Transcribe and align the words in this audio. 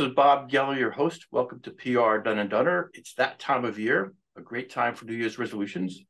this 0.00 0.08
is 0.08 0.14
Bob 0.14 0.50
Geller, 0.50 0.78
your 0.78 0.92
host. 0.92 1.26
Welcome 1.30 1.60
to 1.60 1.72
PR 1.72 2.22
Done 2.24 2.38
and 2.38 2.48
Dunner. 2.48 2.90
It's 2.94 3.12
that 3.16 3.38
time 3.38 3.66
of 3.66 3.78
year, 3.78 4.14
a 4.34 4.40
great 4.40 4.70
time 4.70 4.94
for 4.94 5.04
New 5.04 5.12
Year's 5.12 5.38
resolutions. 5.38 6.00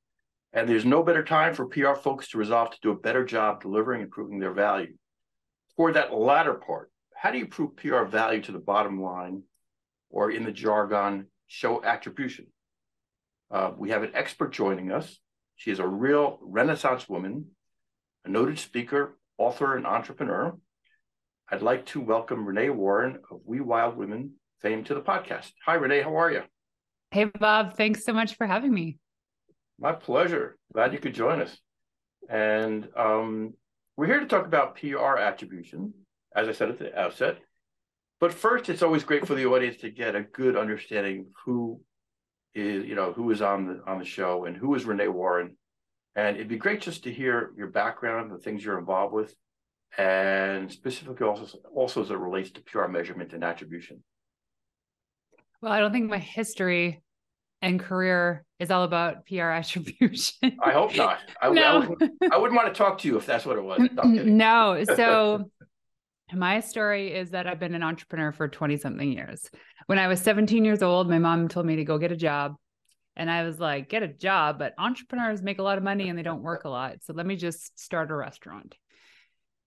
And 0.52 0.68
there's 0.68 0.84
no 0.84 1.02
better 1.02 1.24
time 1.24 1.54
for 1.54 1.66
PR 1.66 1.94
folks 1.94 2.28
to 2.28 2.38
resolve 2.38 2.70
to 2.70 2.78
do 2.82 2.92
a 2.92 2.96
better 2.96 3.24
job 3.24 3.60
delivering 3.60 4.02
and 4.02 4.10
proving 4.12 4.38
their 4.38 4.52
value. 4.52 4.92
For 5.76 5.90
that 5.90 6.14
latter 6.14 6.54
part, 6.54 6.92
how 7.16 7.32
do 7.32 7.38
you 7.38 7.48
prove 7.48 7.74
PR 7.74 8.04
value 8.04 8.40
to 8.42 8.52
the 8.52 8.60
bottom 8.60 9.02
line, 9.02 9.42
or 10.08 10.30
in 10.30 10.44
the 10.44 10.52
jargon, 10.52 11.26
show 11.48 11.82
attribution? 11.82 12.46
Uh, 13.50 13.72
we 13.76 13.90
have 13.90 14.04
an 14.04 14.12
expert 14.14 14.52
joining 14.52 14.92
us. 14.92 15.18
She 15.56 15.72
is 15.72 15.80
a 15.80 15.88
real 15.88 16.38
Renaissance 16.42 17.08
woman, 17.08 17.46
a 18.24 18.28
noted 18.28 18.60
speaker, 18.60 19.18
author, 19.36 19.76
and 19.76 19.84
entrepreneur. 19.84 20.56
I'd 21.52 21.62
like 21.62 21.84
to 21.86 22.00
welcome 22.00 22.46
Renee 22.46 22.70
Warren 22.70 23.18
of 23.28 23.40
We 23.44 23.60
Wild 23.60 23.96
Women 23.96 24.34
fame 24.62 24.84
to 24.84 24.94
the 24.94 25.00
podcast. 25.00 25.50
Hi, 25.66 25.74
Renee. 25.74 26.02
How 26.02 26.14
are 26.14 26.30
you? 26.30 26.42
Hey, 27.10 27.24
Bob. 27.24 27.76
Thanks 27.76 28.04
so 28.04 28.12
much 28.12 28.36
for 28.36 28.46
having 28.46 28.72
me. 28.72 28.98
My 29.76 29.90
pleasure. 29.90 30.56
Glad 30.72 30.92
you 30.92 31.00
could 31.00 31.12
join 31.12 31.42
us. 31.42 31.58
And 32.28 32.88
um, 32.96 33.54
we're 33.96 34.06
here 34.06 34.20
to 34.20 34.26
talk 34.26 34.46
about 34.46 34.76
PR 34.76 35.16
attribution, 35.16 35.92
as 36.36 36.46
I 36.46 36.52
said 36.52 36.68
at 36.68 36.78
the 36.78 36.96
outset. 36.96 37.38
But 38.20 38.32
first, 38.32 38.68
it's 38.68 38.82
always 38.82 39.02
great 39.02 39.26
for 39.26 39.34
the 39.34 39.46
audience 39.46 39.78
to 39.78 39.90
get 39.90 40.14
a 40.14 40.22
good 40.22 40.56
understanding 40.56 41.22
of 41.22 41.26
who 41.44 41.80
is, 42.54 42.86
you 42.86 42.94
know, 42.94 43.12
who 43.12 43.28
is 43.32 43.42
on 43.42 43.66
the 43.66 43.82
on 43.90 43.98
the 43.98 44.04
show 44.04 44.44
and 44.44 44.56
who 44.56 44.76
is 44.76 44.84
Renee 44.84 45.08
Warren. 45.08 45.56
And 46.14 46.36
it'd 46.36 46.46
be 46.46 46.58
great 46.58 46.80
just 46.80 47.02
to 47.04 47.12
hear 47.12 47.50
your 47.56 47.70
background, 47.70 48.30
the 48.30 48.38
things 48.38 48.64
you're 48.64 48.78
involved 48.78 49.12
with, 49.12 49.34
and 49.98 50.70
specifically 50.70 51.26
also 51.26 51.58
also 51.74 52.02
as 52.02 52.10
it 52.10 52.18
relates 52.18 52.50
to 52.52 52.62
PR 52.62 52.86
measurement 52.86 53.32
and 53.32 53.44
attribution. 53.44 54.02
Well, 55.60 55.72
I 55.72 55.80
don't 55.80 55.92
think 55.92 56.08
my 56.08 56.18
history 56.18 57.02
and 57.62 57.78
career 57.78 58.44
is 58.58 58.70
all 58.70 58.84
about 58.84 59.26
PR 59.26 59.42
attribution. 59.50 60.58
I 60.62 60.72
hope 60.72 60.96
not. 60.96 61.18
I, 61.40 61.50
no. 61.50 61.62
I, 61.62 61.86
wouldn't, 61.86 62.12
I 62.32 62.38
wouldn't 62.38 62.56
want 62.56 62.72
to 62.72 62.78
talk 62.78 62.98
to 62.98 63.08
you 63.08 63.16
if 63.16 63.26
that's 63.26 63.44
what 63.44 63.56
it 63.56 63.64
was. 63.64 63.80
No. 64.04 64.82
So 64.96 65.50
my 66.32 66.60
story 66.60 67.12
is 67.12 67.30
that 67.30 67.46
I've 67.46 67.60
been 67.60 67.74
an 67.74 67.82
entrepreneur 67.82 68.32
for 68.32 68.48
20 68.48 68.76
something 68.78 69.12
years. 69.12 69.50
When 69.86 69.98
I 69.98 70.08
was 70.08 70.20
17 70.20 70.64
years 70.64 70.82
old, 70.82 71.08
my 71.08 71.18
mom 71.18 71.48
told 71.48 71.66
me 71.66 71.76
to 71.76 71.84
go 71.84 71.98
get 71.98 72.12
a 72.12 72.16
job. 72.16 72.54
And 73.16 73.30
I 73.30 73.42
was 73.42 73.58
like, 73.58 73.88
get 73.88 74.02
a 74.02 74.08
job, 74.08 74.58
but 74.58 74.72
entrepreneurs 74.78 75.42
make 75.42 75.58
a 75.58 75.62
lot 75.62 75.76
of 75.76 75.84
money 75.84 76.08
and 76.08 76.18
they 76.18 76.22
don't 76.22 76.42
work 76.42 76.64
a 76.64 76.70
lot. 76.70 77.02
So 77.02 77.12
let 77.12 77.26
me 77.26 77.36
just 77.36 77.78
start 77.78 78.10
a 78.10 78.14
restaurant. 78.14 78.76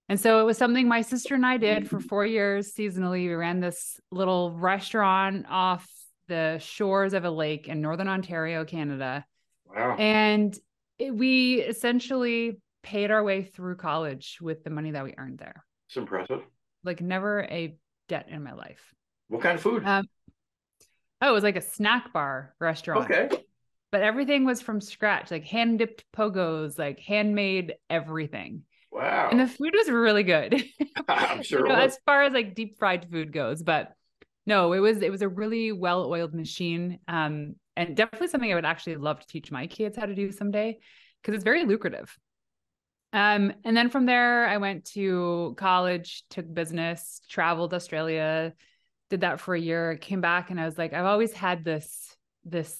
And 0.10 0.20
so 0.20 0.40
it 0.42 0.44
was 0.44 0.58
something 0.58 0.88
my 0.88 1.02
sister 1.02 1.36
and 1.36 1.46
I 1.46 1.58
did 1.58 1.90
for 1.90 2.00
four 2.12 2.26
years 2.26 2.74
seasonally. 2.74 3.28
We 3.28 3.34
ran 3.34 3.60
this 3.60 4.00
little 4.12 4.52
restaurant 4.52 5.46
off 5.50 5.88
the 6.28 6.60
shores 6.60 7.14
of 7.14 7.26
a 7.26 7.32
lake 7.32 7.68
in 7.68 7.82
Northern 7.82 8.08
Ontario, 8.08 8.66
Canada. 8.66 9.26
Wow. 9.74 9.96
And 9.98 10.58
it, 11.00 11.16
we 11.16 11.62
essentially 11.62 12.60
paid 12.82 13.12
our 13.12 13.24
way 13.24 13.44
through 13.44 13.78
college 13.78 14.38
with 14.42 14.64
the 14.64 14.70
money 14.70 14.92
that 14.92 15.04
we 15.04 15.14
earned 15.18 15.40
there. 15.40 15.64
It's 15.88 15.98
impressive. 15.98 16.42
Like 16.84 17.02
never 17.02 17.44
a 17.44 17.76
debt 18.10 18.28
in 18.30 18.44
my 18.44 18.54
life. 18.54 18.94
What 19.30 19.42
kind 19.42 19.56
of 19.56 19.62
food? 19.62 19.86
Um, 19.86 20.06
oh, 21.22 21.30
it 21.30 21.34
was 21.34 21.44
like 21.44 21.56
a 21.56 21.62
snack 21.62 22.14
bar 22.14 22.54
restaurant. 22.60 23.10
Okay. 23.10 23.30
But 23.92 24.02
everything 24.02 24.44
was 24.44 24.62
from 24.62 24.82
scratch, 24.82 25.32
like 25.32 25.46
hand 25.46 25.80
dipped 25.80 26.04
pogos, 26.16 26.78
like 26.78 27.00
handmade 27.00 27.76
everything. 27.90 28.64
Wow. 28.94 29.30
And 29.32 29.40
the 29.40 29.48
food 29.48 29.74
was 29.76 29.90
really 29.90 30.24
good. 30.24 30.64
I'm 31.08 31.42
sure. 31.42 31.62
you 31.62 31.68
know, 31.68 31.80
as 31.80 31.98
far 32.06 32.24
as 32.24 32.34
like 32.34 32.54
deep 32.56 32.78
fried 32.78 33.08
food 33.12 33.34
goes, 33.34 33.64
but 33.64 33.94
no, 34.46 34.74
it 34.74 34.80
was 34.80 35.02
it 35.02 35.12
was 35.12 35.22
a 35.22 35.30
really 35.30 35.72
well 35.72 36.06
oiled 36.06 36.34
machine, 36.34 37.00
um, 37.08 37.56
and 37.76 37.96
definitely 37.96 38.28
something 38.28 38.52
I 38.52 38.56
would 38.56 38.66
actually 38.66 38.98
love 38.98 39.20
to 39.20 39.28
teach 39.28 39.52
my 39.52 39.68
kids 39.68 39.98
how 39.98 40.06
to 40.06 40.14
do 40.14 40.32
someday 40.32 40.80
because 41.22 41.34
it's 41.34 41.44
very 41.44 41.66
lucrative. 41.66 42.16
Um, 43.14 43.54
and 43.64 43.76
then 43.78 43.90
from 43.90 44.06
there, 44.06 44.48
I 44.48 44.58
went 44.58 44.86
to 44.94 45.54
college, 45.58 46.24
took 46.30 46.52
business, 46.52 47.22
traveled 47.30 47.74
Australia, 47.74 48.54
did 49.10 49.22
that 49.22 49.40
for 49.40 49.56
a 49.56 49.60
year, 49.60 49.96
came 49.98 50.20
back, 50.20 50.50
and 50.50 50.60
I 50.60 50.66
was 50.66 50.78
like, 50.78 50.94
I've 50.94 51.06
always 51.06 51.34
had 51.34 51.64
this 51.64 52.16
this 52.46 52.78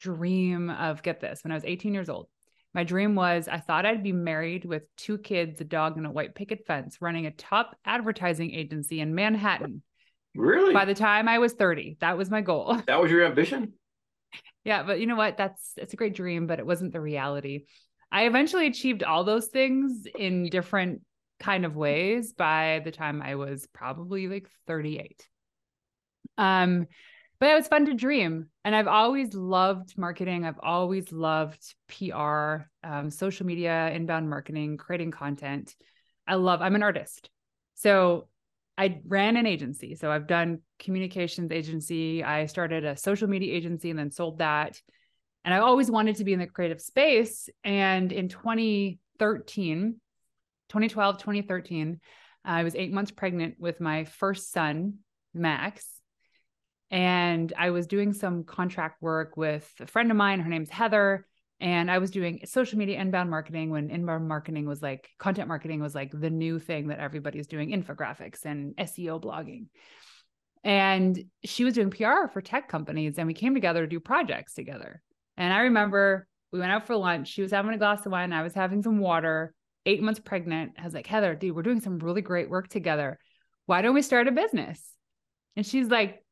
dream 0.00 0.68
of 0.70 1.02
get 1.02 1.20
this 1.20 1.42
when 1.44 1.52
I 1.52 1.54
was 1.54 1.64
18 1.64 1.94
years 1.94 2.08
old. 2.10 2.28
My 2.76 2.84
dream 2.84 3.16
was 3.16 3.48
I 3.48 3.58
thought 3.58 3.86
I'd 3.86 4.04
be 4.04 4.12
married 4.12 4.64
with 4.64 4.84
two 4.96 5.18
kids, 5.18 5.60
a 5.60 5.64
dog, 5.64 5.96
and 5.96 6.06
a 6.06 6.10
white 6.10 6.36
picket 6.36 6.64
fence, 6.66 6.98
running 7.00 7.26
a 7.26 7.32
top 7.32 7.76
advertising 7.84 8.52
agency 8.52 9.00
in 9.00 9.16
Manhattan 9.16 9.82
Really? 10.36 10.74
By 10.74 10.84
the 10.84 10.94
time 10.94 11.28
I 11.28 11.38
was 11.38 11.54
30, 11.54 11.96
that 12.00 12.16
was 12.16 12.30
my 12.30 12.40
goal. 12.40 12.80
That 12.86 13.00
was 13.00 13.10
your 13.10 13.24
ambition? 13.24 13.72
yeah, 14.64 14.82
but 14.82 15.00
you 15.00 15.06
know 15.06 15.16
what? 15.16 15.36
That's 15.36 15.72
it's 15.76 15.94
a 15.94 15.96
great 15.96 16.14
dream, 16.14 16.46
but 16.46 16.58
it 16.58 16.66
wasn't 16.66 16.92
the 16.92 17.00
reality. 17.00 17.64
I 18.12 18.26
eventually 18.26 18.66
achieved 18.66 19.02
all 19.02 19.24
those 19.24 19.46
things 19.46 20.06
in 20.16 20.48
different 20.48 21.02
kind 21.40 21.64
of 21.64 21.76
ways 21.76 22.32
by 22.32 22.80
the 22.84 22.92
time 22.92 23.20
I 23.20 23.34
was 23.34 23.66
probably 23.72 24.28
like 24.28 24.48
38. 24.66 25.26
Um 26.38 26.86
but 27.38 27.50
it 27.50 27.54
was 27.54 27.68
fun 27.68 27.86
to 27.86 27.94
dream 27.94 28.48
and 28.64 28.74
i've 28.74 28.88
always 28.88 29.34
loved 29.34 29.96
marketing 29.96 30.44
i've 30.44 30.60
always 30.62 31.12
loved 31.12 31.74
pr 31.88 32.56
um, 32.84 33.10
social 33.10 33.46
media 33.46 33.90
inbound 33.94 34.28
marketing 34.28 34.76
creating 34.76 35.10
content 35.10 35.74
i 36.26 36.34
love 36.34 36.62
i'm 36.62 36.74
an 36.74 36.82
artist 36.82 37.30
so 37.74 38.28
I 38.78 39.00
ran 39.06 39.36
an 39.36 39.46
agency. 39.46 39.94
So 39.94 40.10
I've 40.10 40.26
done 40.26 40.60
communications 40.78 41.50
agency. 41.50 42.22
I 42.22 42.46
started 42.46 42.84
a 42.84 42.96
social 42.96 43.28
media 43.28 43.54
agency 43.54 43.90
and 43.90 43.98
then 43.98 44.10
sold 44.10 44.38
that. 44.38 44.80
And 45.44 45.54
I 45.54 45.58
always 45.58 45.90
wanted 45.90 46.16
to 46.16 46.24
be 46.24 46.32
in 46.32 46.38
the 46.38 46.46
creative 46.46 46.80
space. 46.80 47.48
And 47.64 48.12
in 48.12 48.28
2013, 48.28 50.00
2012, 50.68 51.18
2013, 51.18 52.00
I 52.44 52.64
was 52.64 52.74
eight 52.74 52.92
months 52.92 53.12
pregnant 53.12 53.54
with 53.58 53.80
my 53.80 54.04
first 54.04 54.52
son, 54.52 54.98
Max. 55.32 55.86
And 56.90 57.52
I 57.58 57.70
was 57.70 57.86
doing 57.86 58.12
some 58.12 58.44
contract 58.44 59.02
work 59.02 59.36
with 59.36 59.70
a 59.80 59.86
friend 59.86 60.10
of 60.10 60.16
mine. 60.16 60.40
Her 60.40 60.48
name's 60.48 60.70
Heather 60.70 61.26
and 61.58 61.90
I 61.90 61.98
was 61.98 62.10
doing 62.10 62.40
social 62.44 62.78
media 62.78 63.00
inbound 63.00 63.30
marketing 63.30 63.70
when 63.70 63.90
inbound 63.90 64.28
marketing 64.28 64.66
was 64.66 64.82
like 64.82 65.08
content 65.18 65.48
marketing 65.48 65.80
was 65.80 65.94
like 65.94 66.10
the 66.12 66.28
new 66.28 66.58
thing 66.58 66.88
that 66.88 66.98
everybody's 66.98 67.46
doing 67.46 67.70
infographics 67.70 68.44
and 68.44 68.76
SEO 68.76 69.20
blogging. 69.22 69.66
And 70.64 71.24
she 71.44 71.64
was 71.64 71.74
doing 71.74 71.90
PR 71.90 72.28
for 72.32 72.42
tech 72.42 72.68
companies 72.68 73.18
and 73.18 73.26
we 73.26 73.34
came 73.34 73.54
together 73.54 73.80
to 73.82 73.86
do 73.86 74.00
projects 74.00 74.54
together. 74.54 75.00
And 75.36 75.52
I 75.52 75.60
remember 75.60 76.26
we 76.52 76.58
went 76.58 76.72
out 76.72 76.86
for 76.86 76.96
lunch. 76.96 77.28
She 77.28 77.42
was 77.42 77.52
having 77.52 77.72
a 77.72 77.78
glass 77.78 78.04
of 78.04 78.12
wine. 78.12 78.32
I 78.32 78.42
was 78.42 78.54
having 78.54 78.82
some 78.82 78.98
water, 78.98 79.54
eight 79.86 80.02
months 80.02 80.20
pregnant. 80.20 80.72
I 80.78 80.84
was 80.84 80.94
like, 80.94 81.06
Heather, 81.06 81.34
dude, 81.34 81.56
we're 81.56 81.62
doing 81.62 81.80
some 81.80 81.98
really 81.98 82.22
great 82.22 82.50
work 82.50 82.68
together. 82.68 83.18
Why 83.64 83.80
don't 83.80 83.94
we 83.94 84.02
start 84.02 84.28
a 84.28 84.32
business? 84.32 84.82
And 85.56 85.64
she's 85.64 85.88
like, 85.88 86.22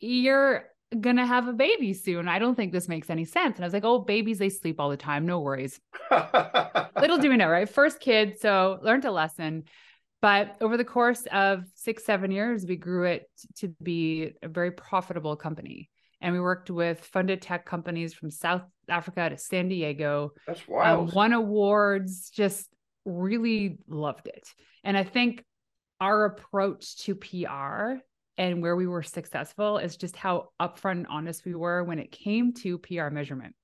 You're 0.00 0.64
gonna 0.98 1.26
have 1.26 1.46
a 1.46 1.52
baby 1.52 1.92
soon. 1.92 2.26
I 2.28 2.38
don't 2.38 2.54
think 2.54 2.72
this 2.72 2.88
makes 2.88 3.10
any 3.10 3.24
sense. 3.24 3.56
And 3.56 3.64
I 3.64 3.66
was 3.66 3.74
like, 3.74 3.84
oh, 3.84 4.00
babies, 4.00 4.38
they 4.38 4.48
sleep 4.48 4.80
all 4.80 4.90
the 4.90 4.96
time. 4.96 5.26
No 5.26 5.40
worries. 5.40 5.80
Little 6.10 7.18
do 7.18 7.30
we 7.30 7.36
know, 7.36 7.48
right? 7.48 7.68
First 7.68 8.00
kid. 8.00 8.40
So 8.40 8.78
learned 8.82 9.04
a 9.04 9.12
lesson. 9.12 9.64
But 10.20 10.56
over 10.60 10.76
the 10.76 10.84
course 10.84 11.26
of 11.32 11.64
six, 11.74 12.04
seven 12.04 12.30
years, 12.30 12.66
we 12.66 12.76
grew 12.76 13.04
it 13.04 13.30
to 13.58 13.68
be 13.82 14.32
a 14.42 14.48
very 14.48 14.70
profitable 14.70 15.36
company. 15.36 15.88
And 16.20 16.34
we 16.34 16.40
worked 16.40 16.70
with 16.70 17.00
funded 17.00 17.40
tech 17.40 17.64
companies 17.64 18.12
from 18.12 18.30
South 18.30 18.62
Africa 18.88 19.30
to 19.30 19.38
San 19.38 19.68
Diego. 19.68 20.32
That's 20.46 20.66
wild. 20.68 21.08
Um, 21.08 21.14
won 21.14 21.32
awards, 21.32 22.28
just 22.28 22.68
really 23.06 23.78
loved 23.88 24.26
it. 24.26 24.46
And 24.84 24.98
I 24.98 25.04
think 25.04 25.44
our 26.00 26.26
approach 26.26 26.98
to 27.04 27.14
PR 27.14 28.02
and 28.40 28.62
where 28.62 28.74
we 28.74 28.86
were 28.86 29.02
successful 29.02 29.76
is 29.76 29.98
just 29.98 30.16
how 30.16 30.48
upfront 30.58 30.92
and 30.92 31.06
honest 31.10 31.44
we 31.44 31.54
were 31.54 31.84
when 31.84 31.98
it 31.98 32.10
came 32.10 32.54
to 32.54 32.78
PR 32.78 33.10
measurement 33.10 33.54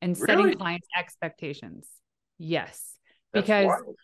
and 0.00 0.18
really? 0.18 0.26
setting 0.26 0.58
clients' 0.58 0.88
expectations. 0.98 1.86
Yes, 2.38 2.96
That's 3.34 3.46
because 3.46 3.66
wild. 3.66 3.96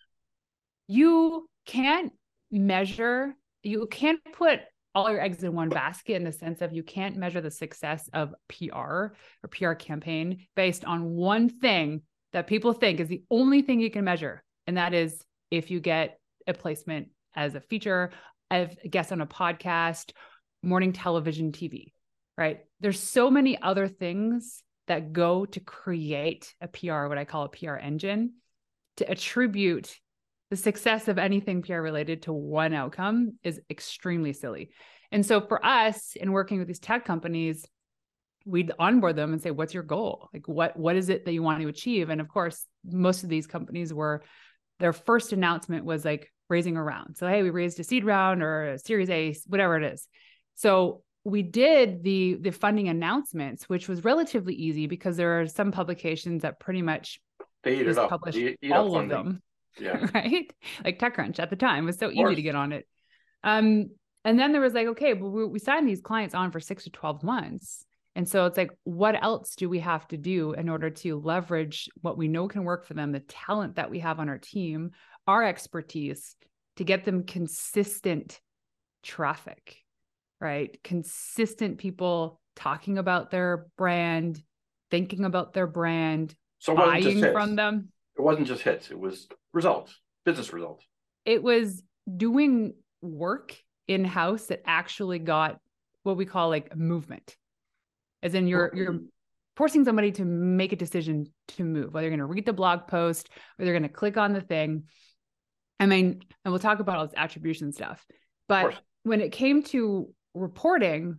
you 0.88 1.48
can't 1.64 2.12
measure, 2.50 3.34
you 3.62 3.88
can't 3.90 4.20
put 4.34 4.60
all 4.94 5.10
your 5.10 5.22
eggs 5.22 5.42
in 5.42 5.54
one 5.54 5.70
basket 5.70 6.16
in 6.16 6.24
the 6.24 6.32
sense 6.32 6.60
of 6.60 6.74
you 6.74 6.82
can't 6.82 7.16
measure 7.16 7.40
the 7.40 7.50
success 7.50 8.06
of 8.12 8.34
PR 8.48 8.74
or 8.76 9.14
PR 9.50 9.72
campaign 9.72 10.46
based 10.54 10.84
on 10.84 11.14
one 11.14 11.48
thing 11.48 12.02
that 12.34 12.46
people 12.46 12.74
think 12.74 13.00
is 13.00 13.08
the 13.08 13.22
only 13.30 13.62
thing 13.62 13.80
you 13.80 13.90
can 13.90 14.04
measure. 14.04 14.42
And 14.66 14.76
that 14.76 14.92
is 14.92 15.24
if 15.50 15.70
you 15.70 15.80
get 15.80 16.18
a 16.46 16.52
placement 16.52 17.08
as 17.34 17.54
a 17.54 17.60
feature 17.60 18.10
I've 18.50 18.76
guests 18.90 19.12
on 19.12 19.20
a 19.20 19.26
podcast, 19.26 20.12
morning 20.62 20.92
television, 20.92 21.52
TV, 21.52 21.92
right? 22.36 22.60
There's 22.80 23.00
so 23.00 23.30
many 23.30 23.60
other 23.60 23.88
things 23.88 24.62
that 24.86 25.12
go 25.12 25.46
to 25.46 25.60
create 25.60 26.54
a 26.60 26.68
PR, 26.68 27.06
what 27.06 27.18
I 27.18 27.24
call 27.24 27.44
a 27.44 27.48
PR 27.48 27.76
engine, 27.76 28.34
to 28.96 29.08
attribute 29.10 29.96
the 30.50 30.56
success 30.56 31.06
of 31.06 31.16
anything 31.16 31.62
PR 31.62 31.76
related 31.76 32.22
to 32.22 32.32
one 32.32 32.74
outcome 32.74 33.38
is 33.44 33.60
extremely 33.70 34.32
silly. 34.32 34.70
And 35.12 35.24
so 35.24 35.40
for 35.40 35.64
us 35.64 36.16
in 36.16 36.32
working 36.32 36.58
with 36.58 36.66
these 36.66 36.80
tech 36.80 37.04
companies, 37.04 37.64
we'd 38.44 38.72
onboard 38.78 39.16
them 39.16 39.32
and 39.32 39.40
say, 39.40 39.50
what's 39.50 39.74
your 39.74 39.82
goal? 39.82 40.28
Like 40.34 40.48
what 40.48 40.76
what 40.76 40.96
is 40.96 41.08
it 41.08 41.24
that 41.24 41.32
you 41.32 41.42
want 41.42 41.62
to 41.62 41.68
achieve? 41.68 42.10
And 42.10 42.20
of 42.20 42.28
course, 42.28 42.66
most 42.84 43.22
of 43.22 43.28
these 43.28 43.46
companies 43.46 43.94
were 43.94 44.24
their 44.80 44.92
first 44.92 45.32
announcement 45.32 45.84
was 45.84 46.04
like 46.04 46.32
raising 46.50 46.76
a 46.76 46.82
round. 46.82 47.16
So 47.16 47.26
hey, 47.26 47.42
we 47.42 47.50
raised 47.50 47.80
a 47.80 47.84
seed 47.84 48.04
round 48.04 48.42
or 48.42 48.72
a 48.72 48.78
series 48.78 49.10
A, 49.10 49.34
whatever 49.46 49.76
it 49.76 49.92
is. 49.92 50.06
So 50.56 51.02
we 51.24 51.42
did 51.42 52.02
the 52.02 52.38
the 52.40 52.50
funding 52.50 52.88
announcements, 52.88 53.68
which 53.68 53.88
was 53.88 54.04
relatively 54.04 54.54
easy 54.54 54.86
because 54.86 55.16
there 55.16 55.40
are 55.40 55.46
some 55.46 55.72
publications 55.72 56.42
that 56.42 56.60
pretty 56.60 56.82
much 56.82 57.20
they 57.62 57.80
eat 57.80 57.84
just 57.84 57.98
publish 58.08 58.34
They 58.34 58.56
eat 58.62 58.72
all 58.72 58.98
of 58.98 59.08
them 59.08 59.42
Yeah. 59.78 60.06
right? 60.14 60.52
Like 60.84 60.98
TechCrunch 60.98 61.38
at 61.38 61.50
the 61.50 61.56
time 61.56 61.86
was 61.86 61.98
so 61.98 62.10
easy 62.10 62.34
to 62.34 62.42
get 62.42 62.54
on 62.54 62.72
it. 62.72 62.86
Um, 63.42 63.90
and 64.24 64.38
then 64.38 64.52
there 64.52 64.60
was 64.60 64.74
like, 64.74 64.88
okay, 64.88 65.14
but 65.14 65.28
we, 65.28 65.46
we 65.46 65.58
signed 65.58 65.88
these 65.88 66.00
clients 66.00 66.34
on 66.34 66.50
for 66.50 66.60
six 66.60 66.84
to 66.84 66.90
12 66.90 67.22
months. 67.22 67.84
And 68.16 68.28
so 68.28 68.46
it's 68.46 68.56
like, 68.56 68.70
what 68.84 69.22
else 69.22 69.54
do 69.54 69.68
we 69.68 69.78
have 69.78 70.06
to 70.08 70.16
do 70.16 70.52
in 70.52 70.68
order 70.68 70.90
to 70.90 71.20
leverage 71.20 71.88
what 72.00 72.18
we 72.18 72.28
know 72.28 72.48
can 72.48 72.64
work 72.64 72.84
for 72.84 72.94
them, 72.94 73.12
the 73.12 73.20
talent 73.20 73.76
that 73.76 73.90
we 73.90 74.00
have 74.00 74.18
on 74.18 74.28
our 74.28 74.38
team, 74.38 74.90
our 75.26 75.44
expertise 75.44 76.36
to 76.76 76.84
get 76.84 77.04
them 77.04 77.24
consistent 77.24 78.40
traffic, 79.02 79.76
right? 80.40 80.78
Consistent 80.82 81.78
people 81.78 82.40
talking 82.56 82.98
about 82.98 83.30
their 83.30 83.66
brand, 83.76 84.42
thinking 84.90 85.24
about 85.24 85.52
their 85.52 85.66
brand, 85.66 86.34
So 86.58 86.72
it 86.72 86.76
wasn't 86.78 87.02
just 87.02 87.20
buying 87.20 87.32
from 87.32 87.56
them. 87.56 87.88
It 88.18 88.22
wasn't 88.22 88.46
just 88.46 88.62
hits. 88.62 88.90
It 88.90 88.98
was 88.98 89.28
results, 89.52 89.98
business 90.24 90.52
results. 90.52 90.84
it 91.24 91.42
was 91.42 91.82
doing 92.16 92.74
work 93.02 93.56
in 93.88 94.04
house 94.04 94.46
that 94.46 94.62
actually 94.66 95.18
got 95.18 95.58
what 96.02 96.16
we 96.16 96.24
call 96.24 96.48
like 96.48 96.74
movement 96.76 97.36
as 98.22 98.34
in 98.34 98.46
you're 98.46 98.70
you're 98.74 99.00
forcing 99.56 99.84
somebody 99.84 100.12
to 100.12 100.24
make 100.24 100.72
a 100.72 100.76
decision 100.76 101.26
to 101.48 101.64
move 101.64 101.92
whether 101.92 102.06
you're 102.06 102.16
going 102.16 102.26
to 102.26 102.32
read 102.34 102.46
the 102.46 102.52
blog 102.52 102.86
post 102.86 103.28
or 103.58 103.64
they're 103.64 103.74
going 103.74 103.82
to 103.82 103.88
click 103.88 104.16
on 104.16 104.32
the 104.32 104.40
thing 104.40 104.84
i 105.80 105.86
mean 105.86 106.22
and 106.44 106.52
we'll 106.52 106.60
talk 106.60 106.78
about 106.78 106.96
all 106.96 107.06
this 107.06 107.14
attribution 107.16 107.72
stuff 107.72 108.06
but 108.48 108.74
when 109.02 109.20
it 109.20 109.32
came 109.32 109.62
to 109.62 110.12
reporting 110.34 111.18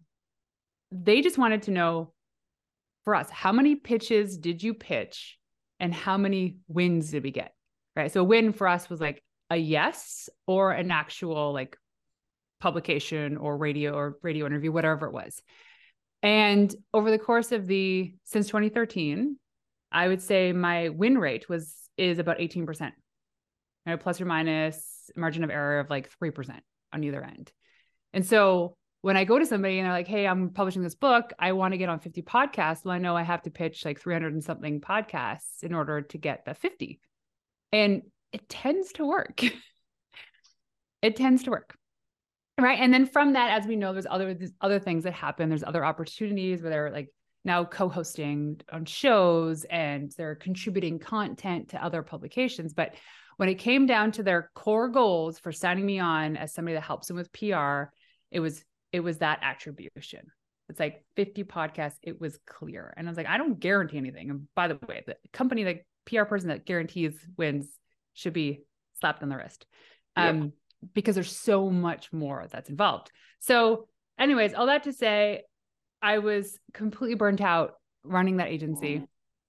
they 0.91 1.21
just 1.21 1.37
wanted 1.37 1.63
to 1.63 1.71
know 1.71 2.13
for 3.03 3.15
us 3.15 3.29
how 3.29 3.51
many 3.51 3.75
pitches 3.75 4.37
did 4.37 4.63
you 4.63 4.73
pitch 4.73 5.37
and 5.79 5.93
how 5.93 6.17
many 6.17 6.57
wins 6.67 7.11
did 7.11 7.23
we 7.23 7.31
get 7.31 7.53
right? 7.95 8.11
So 8.11 8.21
a 8.21 8.23
win 8.23 8.53
for 8.53 8.67
us 8.67 8.89
was 8.89 9.01
like 9.01 9.23
a 9.49 9.57
yes 9.57 10.29
or 10.47 10.71
an 10.71 10.91
actual 10.91 11.53
like 11.53 11.77
publication 12.59 13.37
or 13.37 13.57
radio 13.57 13.93
or 13.93 14.17
radio 14.21 14.45
interview 14.45 14.71
whatever 14.71 15.07
it 15.07 15.13
was. 15.13 15.41
And 16.23 16.73
over 16.93 17.09
the 17.09 17.19
course 17.19 17.51
of 17.51 17.65
the 17.65 18.13
since 18.23 18.47
2013 18.47 19.37
i 19.91 20.07
would 20.07 20.21
say 20.21 20.53
my 20.53 20.89
win 20.89 21.17
rate 21.17 21.49
was 21.49 21.75
is 21.97 22.19
about 22.19 22.37
18% 22.37 22.91
right? 23.85 23.99
plus 23.99 24.21
or 24.21 24.25
minus 24.25 25.09
margin 25.15 25.43
of 25.43 25.49
error 25.49 25.79
of 25.79 25.89
like 25.89 26.09
3% 26.21 26.59
on 26.93 27.03
either 27.03 27.23
end. 27.23 27.51
And 28.13 28.25
so 28.25 28.75
when 29.01 29.17
i 29.17 29.23
go 29.23 29.39
to 29.39 29.45
somebody 29.47 29.79
and 29.79 29.85
they're 29.85 29.93
like 29.93 30.07
hey 30.07 30.27
i'm 30.27 30.49
publishing 30.49 30.83
this 30.83 30.95
book. 30.95 31.33
I 31.39 31.53
want 31.53 31.73
to 31.73 31.77
get 31.77 31.89
on 31.89 31.99
50 31.99 32.21
podcasts. 32.21 32.85
Well 32.85 32.93
i 32.93 32.99
know 32.99 33.15
i 33.15 33.23
have 33.23 33.41
to 33.43 33.49
pitch 33.49 33.83
like 33.83 33.99
300 33.99 34.33
and 34.33 34.43
something 34.43 34.79
podcasts 34.79 35.63
in 35.63 35.73
order 35.73 36.01
to 36.01 36.17
get 36.17 36.45
the 36.45 36.53
50 36.53 36.99
and 37.71 38.03
it 38.31 38.47
tends 38.47 38.93
to 38.93 39.05
work. 39.05 39.41
It 41.01 41.15
tends 41.15 41.43
to 41.43 41.49
work. 41.49 41.75
Right? 42.59 42.79
And 42.79 42.93
then 42.93 43.07
from 43.07 43.33
that 43.33 43.59
as 43.59 43.65
we 43.65 43.75
know 43.75 43.91
there's 43.91 44.05
other 44.07 44.35
there's 44.35 44.51
other 44.61 44.77
things 44.77 45.05
that 45.05 45.13
happen. 45.13 45.49
There's 45.49 45.63
other 45.63 45.83
opportunities 45.83 46.61
where 46.61 46.69
they're 46.69 46.91
like 46.91 47.09
now 47.43 47.65
co-hosting 47.65 48.61
on 48.71 48.85
shows 48.85 49.63
and 49.63 50.11
they're 50.15 50.35
contributing 50.35 50.99
content 50.99 51.69
to 51.69 51.83
other 51.83 52.03
publications. 52.03 52.73
But 52.73 52.93
when 53.41 53.49
it 53.49 53.55
came 53.55 53.87
down 53.87 54.11
to 54.11 54.21
their 54.21 54.51
core 54.53 54.87
goals 54.87 55.39
for 55.39 55.51
signing 55.51 55.83
me 55.83 55.97
on 55.97 56.37
as 56.37 56.53
somebody 56.53 56.75
that 56.75 56.83
helps 56.83 57.07
them 57.07 57.17
with 57.17 57.33
PR 57.33 57.85
it 58.29 58.39
was 58.39 58.63
it 58.91 58.99
was 58.99 59.17
that 59.17 59.39
attribution. 59.41 60.27
It's 60.69 60.79
like 60.79 61.03
50 61.15 61.45
podcasts 61.45 61.95
it 62.03 62.21
was 62.21 62.37
clear. 62.45 62.93
And 62.95 63.07
i 63.07 63.09
was 63.09 63.17
like 63.17 63.25
i 63.25 63.39
don't 63.39 63.59
guarantee 63.59 63.97
anything. 63.97 64.29
And 64.29 64.47
by 64.53 64.67
the 64.67 64.77
way 64.87 65.01
the 65.07 65.15
company 65.33 65.63
that 65.63 65.79
pr 66.05 66.21
person 66.25 66.49
that 66.49 66.67
guarantees 66.67 67.15
wins 67.35 67.67
should 68.13 68.33
be 68.33 68.61
slapped 68.99 69.23
on 69.23 69.29
the 69.29 69.37
wrist 69.37 69.65
um 70.15 70.53
because 70.93 71.15
there's 71.15 71.35
so 71.35 71.71
much 71.71 72.13
more 72.13 72.45
that's 72.51 72.69
involved. 72.69 73.09
So 73.39 73.87
anyways 74.19 74.53
all 74.53 74.67
that 74.67 74.83
to 74.83 74.93
say 74.93 75.41
i 75.99 76.19
was 76.19 76.59
completely 76.75 77.15
burnt 77.15 77.41
out 77.41 77.73
running 78.03 78.37
that 78.37 78.49
agency 78.49 79.03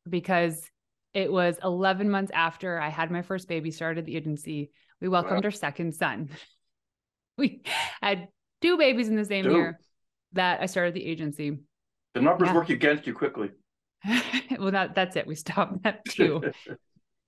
because 0.09 0.67
it 1.15 1.31
was 1.31 1.59
11 1.63 2.11
months 2.11 2.31
after 2.35 2.79
i 2.81 2.89
had 2.89 3.11
my 3.11 3.23
first 3.23 3.49
baby 3.49 3.71
started 3.71 4.07
the 4.07 4.17
agency 4.17 4.71
we 5.01 5.09
welcomed 5.09 5.43
Wow. 5.45 5.49
our 5.49 5.51
second 5.51 5.95
son 5.95 6.31
we 7.39 7.63
had 8.03 8.29
two 8.61 8.77
babies 8.79 9.09
in 9.09 9.17
the 9.17 9.25
same 9.25 9.45
Two. 9.45 9.53
year 9.53 9.79
that 10.33 10.61
i 10.61 10.67
started 10.67 10.95
the 10.95 11.05
agency 11.05 11.59
The 12.15 12.21
numbers 12.21 12.49
Yeah. 12.49 12.55
work 12.55 12.71
against 12.71 13.07
you 13.07 13.15
quickly. 13.15 13.51
well 14.59 14.71
that, 14.73 14.95
that's 14.95 15.17
it 15.17 15.27
we 15.27 15.35
stopped 15.35 15.79
at 15.85 16.05
two 16.09 16.43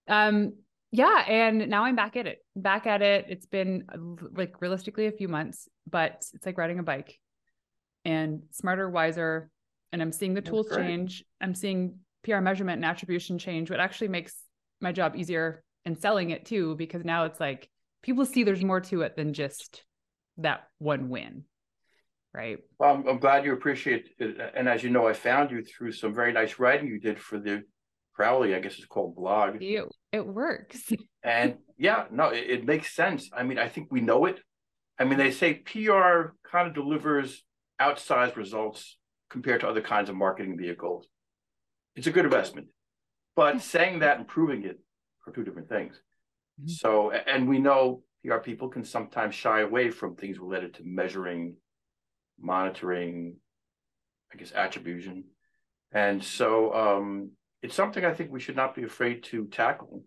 um 0.09 0.53
yeah 0.91 1.25
and 1.29 1.69
now 1.69 1.85
i'm 1.85 1.97
back 1.97 2.17
at 2.17 2.27
it 2.27 2.39
back 2.57 2.87
at 2.87 3.01
it 3.03 3.27
it's 3.29 3.47
been 3.47 3.85
like 4.33 4.61
realistically 4.61 5.07
a 5.07 5.13
few 5.13 5.29
months 5.29 5.69
but 5.89 6.25
it's 6.35 6.45
like 6.47 6.59
riding 6.59 6.79
a 6.79 6.83
bike 6.83 7.19
and 8.05 8.43
smarter 8.51 8.89
wiser 8.91 9.51
and 9.93 10.03
i'm 10.03 10.13
seeing 10.13 10.35
the 10.35 10.43
tools 10.43 10.69
change 10.75 11.25
i'm 11.41 11.55
seeing 11.55 11.99
pr 12.25 12.39
measurement 12.39 12.77
and 12.77 12.85
attribution 12.85 13.39
change 13.39 13.71
what 13.71 13.81
actually 13.81 14.09
makes 14.09 14.35
my 14.81 14.91
job 14.93 15.15
easier 15.15 15.63
and 15.85 15.99
selling 15.99 16.31
it 16.31 16.45
too 16.45 16.75
because 16.77 17.05
now 17.05 17.25
it's 17.25 17.39
like 17.39 17.69
people 18.03 18.25
see 18.27 18.43
there's 18.43 18.65
more 18.65 18.81
to 18.81 19.03
it 19.03 19.17
than 19.17 19.33
just 19.33 19.85
that 20.39 20.65
one 20.79 21.09
win 21.09 21.45
right 22.33 22.59
Well, 22.79 22.95
I'm, 22.95 23.09
I'm 23.09 23.19
glad 23.19 23.45
you 23.45 23.53
appreciate 23.53 24.11
it. 24.19 24.37
And 24.57 24.69
as 24.69 24.83
you 24.83 24.91
know, 24.91 25.07
I 25.07 25.13
found 25.13 25.53
you 25.53 25.63
through 25.63 25.93
some 25.93 26.13
very 26.13 26.33
nice 26.33 26.59
writing 26.59 26.89
you 26.89 26.99
did 26.99 27.19
for 27.19 27.39
the 27.39 27.63
Prowly, 28.19 28.55
I 28.55 28.61
guess 28.61 28.77
it's 28.77 28.87
called 28.87 29.17
blog. 29.17 29.57
it, 29.61 29.85
it 30.13 30.27
works 30.27 30.93
And 31.23 31.57
yeah, 31.79 32.05
no, 32.11 32.29
it, 32.29 32.45
it 32.51 32.65
makes 32.65 32.95
sense. 32.95 33.31
I 33.33 33.43
mean, 33.45 33.59
I 33.59 33.69
think 33.69 33.89
we 33.91 34.01
know 34.01 34.27
it. 34.27 34.41
I 34.99 35.05
mean, 35.05 35.19
they 35.19 35.31
say 35.31 35.55
PR 35.55 36.35
kind 36.49 36.69
of 36.69 36.75
delivers 36.75 37.43
outsized 37.81 38.37
results 38.37 38.97
compared 39.31 39.61
to 39.61 39.69
other 39.69 39.81
kinds 39.81 40.09
of 40.09 40.17
marketing 40.17 40.57
vehicles. 40.59 41.07
It's 41.97 42.07
a 42.07 42.13
good 42.13 42.25
investment. 42.25 42.69
But 43.37 43.61
saying 43.61 44.01
that 44.01 44.19
and 44.19 44.27
proving 44.27 44.65
it 44.65 44.79
are 45.27 45.33
two 45.33 45.45
different 45.45 45.69
things. 45.69 46.01
Mhm. 46.61 46.71
So, 46.71 47.11
and 47.11 47.49
we 47.49 47.59
know 47.59 48.03
PR 48.23 48.39
people 48.39 48.69
can 48.69 48.85
sometimes 48.85 49.35
shy 49.35 49.61
away 49.61 49.91
from 49.91 50.17
things 50.17 50.39
related 50.39 50.75
to 50.75 50.83
measuring, 50.85 51.57
monitoring, 52.39 53.37
I 54.33 54.37
guess, 54.37 54.53
attribution. 54.53 55.25
And 55.93 56.23
so 56.23 56.75
um, 56.75 57.33
it's 57.63 57.75
something 57.75 58.05
I 58.05 58.15
think 58.15 58.31
we 58.31 58.41
should 58.41 58.57
not 58.57 58.75
be 58.75 58.83
afraid 58.83 59.25
to 59.25 59.47
tackle. 59.47 60.05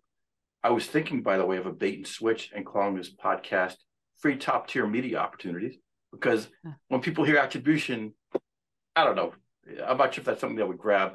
I 0.64 0.72
was 0.72 0.86
thinking, 0.86 1.22
by 1.22 1.38
the 1.38 1.46
way, 1.46 1.58
of 1.58 1.66
a 1.66 1.72
bait 1.72 1.96
and 1.96 2.08
switch 2.08 2.52
and 2.54 2.66
calling 2.66 2.96
this 2.96 3.14
podcast 3.14 3.76
free 4.18 4.38
top 4.38 4.68
tier 4.68 4.88
media 4.88 5.20
opportunities 5.20 5.78
because 6.12 6.48
when 6.88 7.02
people 7.02 7.24
hear 7.24 7.38
attribution, 7.38 8.14
I 8.96 9.04
don't 9.04 9.16
know. 9.16 9.34
I'm 9.86 9.98
not 9.98 10.14
sure 10.14 10.22
if 10.22 10.26
that's 10.26 10.42
something 10.42 10.58
that 10.58 10.68
would 10.68 10.78
grab 10.78 11.14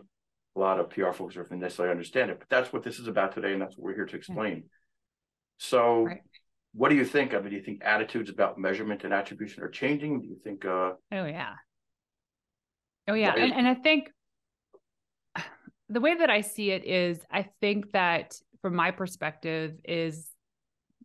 a 0.55 0.61
lot 0.61 0.79
of 0.79 0.91
PR 0.91 1.13
folks 1.13 1.35
don't 1.35 1.51
necessarily 1.53 1.91
understand 1.91 2.31
it, 2.31 2.39
but 2.39 2.49
that's 2.49 2.73
what 2.73 2.83
this 2.83 2.99
is 2.99 3.07
about 3.07 3.35
today, 3.35 3.53
and 3.53 3.63
that's 3.63 3.77
what 3.77 3.85
we're 3.85 3.95
here 3.95 4.07
to 4.07 4.17
explain. 4.17 4.65
So, 5.59 6.05
Right. 6.05 6.21
what 6.75 6.91
do 6.91 6.97
you 6.97 7.05
think? 7.05 7.35
I 7.35 7.39
mean, 7.39 7.51
do 7.51 7.57
you 7.57 7.63
think 7.63 7.83
attitudes 7.85 8.29
about 8.31 8.59
measurement 8.59 9.05
and 9.05 9.15
attribution 9.15 9.63
are 9.63 9.69
changing? 9.69 10.21
Do 10.21 10.29
you 10.29 10.37
think 10.43 10.65
uh 10.65 10.93
Oh 11.11 11.25
yeah. 11.25 11.55
Oh 13.09 13.15
yeah. 13.15 13.35
And 13.35 13.53
and 13.53 13.67
I 13.67 13.75
think 13.75 14.11
the 15.89 16.01
way 16.01 16.15
that 16.17 16.31
I 16.31 16.41
see 16.41 16.71
it 16.71 16.85
is 16.85 17.19
I 17.31 17.49
think 17.61 17.93
that 17.93 18.35
from 18.61 18.75
my 18.75 18.91
perspective 18.91 19.75
is 19.85 20.29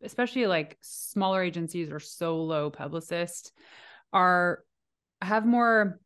especially 0.03 0.45
like 0.47 0.77
smaller 0.81 1.41
agencies 1.41 1.89
or 1.89 1.99
solo 1.99 2.69
publicists 2.69 3.51
are 4.13 4.63
have 5.21 5.45
more 5.45 5.99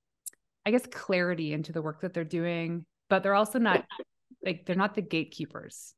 I 0.66 0.72
guess 0.72 0.86
clarity 0.86 1.54
into 1.54 1.72
the 1.74 1.82
work 1.82 2.02
that 2.02 2.14
they're 2.14 2.24
doing, 2.24 2.86
but 3.12 3.24
they're 3.24 3.36
also 3.36 3.60
not 3.60 3.84
like 4.44 4.66
they're 4.66 4.76
not 4.76 4.96
the 4.96 5.02
gatekeepers. 5.02 5.94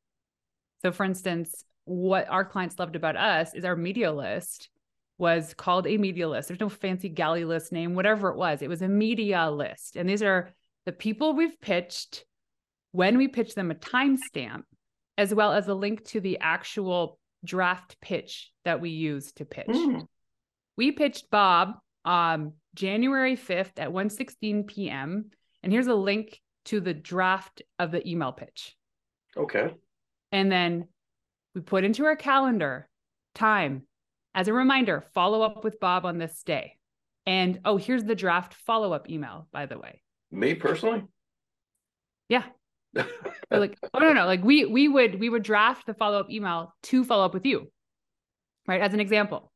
So 0.82 0.90
for 0.90 1.04
instance, 1.04 1.64
what 1.84 2.28
our 2.28 2.44
clients 2.44 2.76
loved 2.76 2.96
about 2.96 3.16
us 3.16 3.54
is 3.54 3.64
our 3.64 3.76
media 3.76 4.12
list 4.12 4.68
was 5.16 5.54
called 5.54 5.86
a 5.86 5.96
media 5.96 6.28
list. 6.28 6.48
There's 6.48 6.58
no 6.58 6.68
fancy 6.68 7.08
galley 7.08 7.44
list 7.44 7.70
name, 7.70 7.94
whatever 7.94 8.30
it 8.30 8.36
was. 8.36 8.62
It 8.62 8.68
was 8.68 8.82
a 8.82 8.88
media 8.88 9.48
list. 9.48 9.94
And 9.94 10.08
these 10.08 10.24
are 10.24 10.52
the 10.86 10.92
people 10.92 11.34
we've 11.34 11.58
pitched 11.60 12.24
when 12.90 13.16
we 13.16 13.28
pitch 13.28 13.54
them 13.54 13.70
a 13.70 13.76
timestamp, 13.76 14.62
as 15.16 15.32
well 15.32 15.52
as 15.52 15.68
a 15.68 15.74
link 15.74 16.04
to 16.06 16.20
the 16.20 16.38
actual 16.40 17.20
draft 17.44 17.96
pitch 18.00 18.50
that 18.64 18.80
we 18.80 18.90
use 18.90 19.30
to 19.34 19.44
pitch. 19.44 19.66
hmm, 19.70 20.00
We 20.76 20.90
pitched 20.90 21.30
Bob 21.30 21.74
um, 22.04 22.54
January 22.74 23.36
5th 23.36 23.78
at 23.78 23.90
1:16 23.92 24.66
p.m. 24.66 25.30
And 25.62 25.72
here's 25.72 25.86
a 25.86 25.94
link 25.94 26.40
to 26.66 26.80
the 26.80 26.94
draft 26.94 27.62
of 27.78 27.90
the 27.90 28.06
email 28.08 28.32
pitch. 28.32 28.76
Okay. 29.36 29.74
And 30.32 30.50
then 30.50 30.88
we 31.54 31.60
put 31.60 31.84
into 31.84 32.04
our 32.04 32.16
calendar 32.16 32.88
time 33.34 33.82
as 34.34 34.48
a 34.48 34.52
reminder, 34.52 35.04
follow 35.14 35.42
up 35.42 35.62
with 35.62 35.78
Bob 35.78 36.04
on 36.04 36.18
this 36.18 36.42
day. 36.42 36.76
And 37.26 37.60
oh, 37.64 37.76
here's 37.76 38.04
the 38.04 38.14
draft 38.14 38.54
follow-up 38.54 39.08
email, 39.08 39.46
by 39.52 39.66
the 39.66 39.78
way. 39.78 40.02
Me 40.30 40.54
personally? 40.54 41.04
Yeah. 42.28 42.44
like, 43.50 43.78
oh 43.94 43.98
no, 43.98 44.12
no. 44.12 44.26
Like 44.26 44.44
we 44.44 44.66
we 44.66 44.88
would 44.88 45.18
we 45.18 45.28
would 45.28 45.42
draft 45.42 45.86
the 45.86 45.94
follow-up 45.94 46.30
email 46.30 46.74
to 46.84 47.04
follow 47.04 47.24
up 47.24 47.34
with 47.34 47.46
you. 47.46 47.70
Right. 48.66 48.80
As 48.80 48.92
an 48.92 49.00
example. 49.00 49.52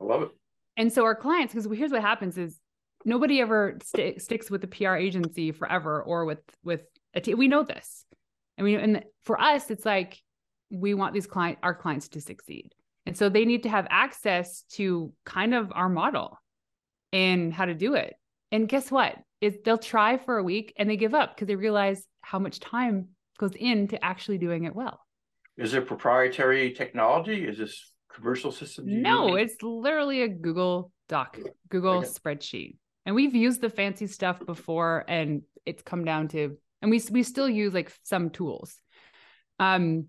I 0.00 0.04
love 0.04 0.22
it. 0.22 0.30
And 0.76 0.92
so 0.92 1.04
our 1.04 1.14
clients, 1.14 1.54
because 1.54 1.70
here's 1.76 1.92
what 1.92 2.02
happens 2.02 2.36
is 2.36 2.60
nobody 3.06 3.40
ever 3.40 3.78
st- 3.82 4.20
sticks 4.20 4.50
with 4.50 4.62
a 4.64 4.66
PR 4.66 4.96
agency 4.96 5.52
forever 5.52 6.02
or 6.02 6.26
with 6.26 6.40
with 6.62 6.82
a 7.14 7.20
t- 7.22 7.34
we 7.34 7.48
know 7.48 7.62
this. 7.62 8.04
I 8.58 8.62
mean, 8.62 8.80
and 8.80 9.04
for 9.24 9.40
us, 9.40 9.70
it's 9.70 9.86
like 9.86 10.20
we 10.70 10.92
want 10.92 11.14
these 11.14 11.26
client 11.26 11.58
our 11.62 11.74
clients 11.74 12.08
to 12.08 12.20
succeed. 12.20 12.74
And 13.06 13.16
so 13.16 13.28
they 13.28 13.44
need 13.44 13.62
to 13.62 13.68
have 13.68 13.86
access 13.88 14.62
to 14.72 15.12
kind 15.24 15.54
of 15.54 15.72
our 15.72 15.88
model 15.88 16.38
and 17.12 17.54
how 17.54 17.64
to 17.64 17.74
do 17.74 17.94
it. 17.94 18.14
And 18.50 18.68
guess 18.68 18.90
what? 18.90 19.16
Is 19.40 19.56
they'll 19.64 19.78
try 19.78 20.16
for 20.16 20.38
a 20.38 20.42
week 20.42 20.74
and 20.76 20.90
they 20.90 20.96
give 20.96 21.14
up 21.14 21.34
because 21.34 21.46
they 21.46 21.54
realize 21.54 22.04
how 22.22 22.38
much 22.38 22.58
time 22.58 23.08
goes 23.38 23.52
into 23.54 24.02
actually 24.04 24.38
doing 24.38 24.64
it 24.64 24.74
well. 24.74 25.00
Is 25.56 25.74
it 25.74 25.86
proprietary 25.86 26.72
technology? 26.72 27.46
Is 27.46 27.58
this 27.58 27.92
commercial 28.12 28.50
system? 28.50 29.02
No, 29.02 29.36
use? 29.36 29.52
it's 29.52 29.62
literally 29.62 30.22
a 30.22 30.28
Google 30.28 30.90
Doc, 31.08 31.38
Google 31.68 31.98
okay. 31.98 32.08
spreadsheet. 32.08 32.76
And 33.06 33.14
we've 33.14 33.34
used 33.34 33.60
the 33.62 33.70
fancy 33.70 34.06
stuff 34.06 34.44
before 34.44 35.04
and 35.08 35.42
it's 35.64 35.82
come 35.82 36.04
down 36.04 36.28
to 36.28 36.58
and 36.82 36.90
we 36.90 37.00
we 37.10 37.22
still 37.22 37.48
use 37.48 37.72
like 37.72 37.92
some 38.02 38.30
tools. 38.30 38.76
Um 39.58 40.08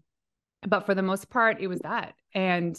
but 0.67 0.85
for 0.85 0.95
the 0.95 1.03
most 1.03 1.29
part 1.29 1.61
it 1.61 1.67
was 1.67 1.79
that. 1.79 2.15
And 2.33 2.77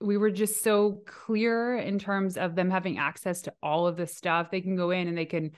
we 0.00 0.18
were 0.18 0.30
just 0.30 0.62
so 0.62 1.00
clear 1.06 1.76
in 1.76 1.98
terms 1.98 2.36
of 2.36 2.54
them 2.54 2.70
having 2.70 2.98
access 2.98 3.42
to 3.42 3.54
all 3.62 3.86
of 3.86 3.96
this 3.96 4.14
stuff. 4.14 4.50
They 4.50 4.60
can 4.60 4.76
go 4.76 4.90
in 4.90 5.08
and 5.08 5.16
they 5.16 5.24
can 5.24 5.52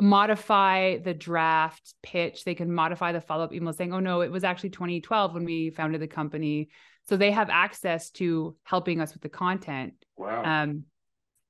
modify 0.00 0.98
the 0.98 1.14
draft 1.14 1.94
pitch. 2.02 2.44
They 2.44 2.54
can 2.54 2.72
modify 2.72 3.12
the 3.12 3.20
follow 3.20 3.44
up 3.44 3.52
email 3.52 3.72
saying, 3.72 3.92
oh, 3.92 4.00
no, 4.00 4.22
it 4.22 4.32
was 4.32 4.44
actually 4.44 4.70
2012 4.70 5.34
when 5.34 5.44
we 5.44 5.70
founded 5.70 6.00
the 6.00 6.08
company. 6.08 6.70
So 7.08 7.16
they 7.16 7.30
have 7.30 7.50
access 7.50 8.10
to 8.12 8.56
helping 8.64 9.00
us 9.00 9.12
with 9.12 9.22
the 9.22 9.28
content. 9.28 9.94
Wow. 10.16 10.42
Um, 10.44 10.84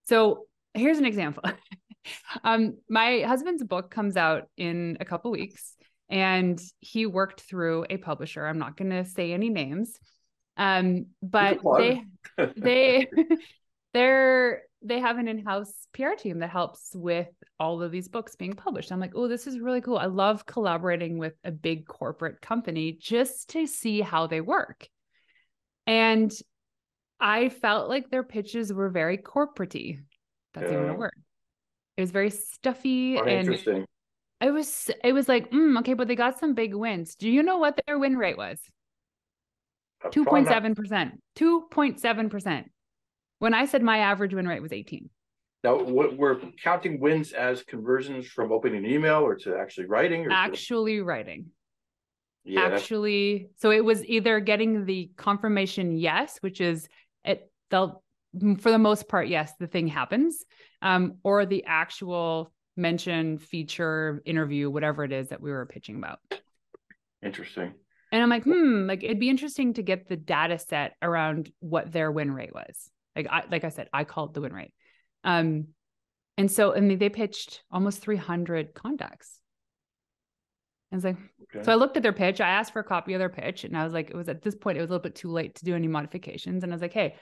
so 0.06 0.46
here's 0.74 0.98
an 0.98 1.06
example. 1.06 1.44
um, 2.44 2.78
my 2.88 3.20
husband's 3.20 3.64
book 3.64 3.90
comes 3.90 4.16
out 4.16 4.48
in 4.56 4.96
a 5.00 5.04
couple 5.04 5.30
weeks, 5.30 5.76
and 6.08 6.60
he 6.80 7.06
worked 7.06 7.40
through 7.40 7.86
a 7.90 7.96
publisher. 7.96 8.46
I'm 8.46 8.58
not 8.58 8.76
going 8.76 8.90
to 8.90 9.04
say 9.04 9.32
any 9.32 9.48
names. 9.48 9.98
Um, 10.56 11.06
but 11.22 11.60
they 11.78 12.04
they 12.56 13.06
they're 13.94 14.62
they 14.82 14.98
have 15.00 15.18
an 15.18 15.28
in-house 15.28 15.86
PR 15.92 16.14
team 16.18 16.38
that 16.38 16.50
helps 16.50 16.92
with 16.94 17.28
all 17.58 17.82
of 17.82 17.92
these 17.92 18.08
books 18.08 18.36
being 18.36 18.54
published. 18.54 18.90
I'm 18.90 19.00
like, 19.00 19.12
oh, 19.14 19.28
this 19.28 19.46
is 19.46 19.60
really 19.60 19.82
cool. 19.82 19.98
I 19.98 20.06
love 20.06 20.46
collaborating 20.46 21.18
with 21.18 21.34
a 21.44 21.50
big 21.50 21.86
corporate 21.86 22.40
company 22.40 22.96
just 22.98 23.50
to 23.50 23.66
see 23.66 24.00
how 24.00 24.26
they 24.26 24.40
work. 24.40 24.88
And 25.86 26.32
I 27.20 27.50
felt 27.50 27.90
like 27.90 28.08
their 28.08 28.22
pitches 28.22 28.72
were 28.72 28.88
very 28.88 29.18
corporatey. 29.18 29.98
That's 30.54 30.70
yeah. 30.70 30.78
even 30.78 30.90
a 30.90 30.94
word. 30.94 31.14
It 31.96 32.00
was 32.00 32.10
very 32.10 32.30
stuffy 32.30 33.16
and 33.16 33.28
interesting. 33.28 33.84
It 34.40 34.50
was 34.52 34.90
it 35.04 35.12
was 35.12 35.28
like, 35.28 35.50
mm, 35.50 35.78
okay, 35.80 35.94
but 35.94 36.08
they 36.08 36.16
got 36.16 36.38
some 36.38 36.54
big 36.54 36.74
wins. 36.74 37.14
Do 37.14 37.28
you 37.28 37.42
know 37.42 37.58
what 37.58 37.78
their 37.86 37.98
win 37.98 38.16
rate 38.16 38.38
was? 38.38 38.58
2.7%. 40.04 41.12
2.7%. 41.36 42.64
When 43.38 43.54
I 43.54 43.66
said 43.66 43.82
my 43.82 43.98
average 43.98 44.32
win 44.32 44.48
rate 44.48 44.62
was 44.62 44.72
18. 44.72 45.10
Now, 45.62 45.82
what 45.82 46.16
we're 46.16 46.38
counting 46.62 47.00
wins 47.00 47.32
as 47.32 47.62
conversions 47.62 48.26
from 48.26 48.50
opening 48.50 48.84
an 48.84 48.90
email 48.90 49.18
or 49.18 49.34
to 49.36 49.58
actually 49.58 49.86
writing 49.86 50.26
or 50.26 50.30
actually 50.30 50.96
to... 50.96 51.04
writing. 51.04 51.46
Yeah, 52.44 52.62
actually, 52.62 53.50
so 53.58 53.70
it 53.70 53.84
was 53.84 54.02
either 54.06 54.40
getting 54.40 54.86
the 54.86 55.10
confirmation 55.16 55.98
yes, 55.98 56.38
which 56.40 56.62
is 56.62 56.88
it 57.22 57.50
they'll 57.68 58.02
for 58.58 58.70
the 58.70 58.78
most 58.78 59.08
part, 59.08 59.28
yes, 59.28 59.52
the 59.58 59.66
thing 59.66 59.86
happens. 59.86 60.44
Um, 60.82 61.16
or 61.22 61.44
the 61.46 61.64
actual 61.66 62.52
mention, 62.76 63.38
feature, 63.38 64.22
interview, 64.24 64.70
whatever 64.70 65.04
it 65.04 65.12
is 65.12 65.28
that 65.28 65.40
we 65.40 65.50
were 65.50 65.66
pitching 65.66 65.96
about. 65.96 66.20
Interesting. 67.22 67.74
And 68.12 68.22
I'm 68.22 68.28
like, 68.28 68.44
hmm, 68.44 68.86
like 68.86 69.04
it'd 69.04 69.20
be 69.20 69.30
interesting 69.30 69.74
to 69.74 69.82
get 69.82 70.08
the 70.08 70.16
data 70.16 70.58
set 70.58 70.94
around 71.02 71.52
what 71.60 71.92
their 71.92 72.10
win 72.10 72.32
rate 72.32 72.54
was. 72.54 72.90
Like 73.14 73.26
I 73.30 73.44
like 73.50 73.64
I 73.64 73.68
said, 73.68 73.88
I 73.92 74.04
called 74.04 74.34
the 74.34 74.40
win 74.40 74.52
rate. 74.52 74.72
Um, 75.22 75.68
and 76.36 76.50
so 76.50 76.72
and 76.72 76.90
they 77.00 77.08
pitched 77.08 77.62
almost 77.70 78.00
300 78.00 78.74
contacts. 78.74 79.38
I 80.92 80.96
was 80.96 81.04
like, 81.04 81.18
okay. 81.54 81.64
so 81.64 81.70
I 81.70 81.76
looked 81.76 81.96
at 81.96 82.02
their 82.02 82.12
pitch. 82.12 82.40
I 82.40 82.48
asked 82.48 82.72
for 82.72 82.80
a 82.80 82.84
copy 82.84 83.14
of 83.14 83.20
their 83.20 83.28
pitch, 83.28 83.62
and 83.62 83.76
I 83.76 83.84
was 83.84 83.92
like, 83.92 84.10
it 84.10 84.16
was 84.16 84.28
at 84.28 84.42
this 84.42 84.56
point, 84.56 84.76
it 84.76 84.80
was 84.80 84.90
a 84.90 84.92
little 84.92 85.02
bit 85.02 85.14
too 85.14 85.30
late 85.30 85.54
to 85.56 85.64
do 85.64 85.76
any 85.76 85.86
modifications. 85.86 86.64
And 86.64 86.72
I 86.72 86.74
was 86.74 86.82
like, 86.82 86.92
hey, 86.92 87.14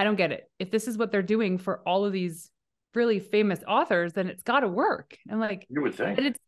I 0.00 0.04
don't 0.04 0.16
get 0.16 0.32
it. 0.32 0.50
If 0.58 0.70
this 0.70 0.88
is 0.88 0.96
what 0.96 1.12
they're 1.12 1.20
doing 1.20 1.58
for 1.58 1.86
all 1.86 2.06
of 2.06 2.12
these 2.14 2.50
really 2.94 3.20
famous 3.20 3.60
authors, 3.68 4.14
then 4.14 4.28
it's 4.28 4.42
got 4.42 4.60
to 4.60 4.68
work. 4.68 5.14
And 5.28 5.40
like, 5.40 5.66
you 5.68 5.82
would 5.82 5.94
think 5.94 6.18
it's 6.18 6.38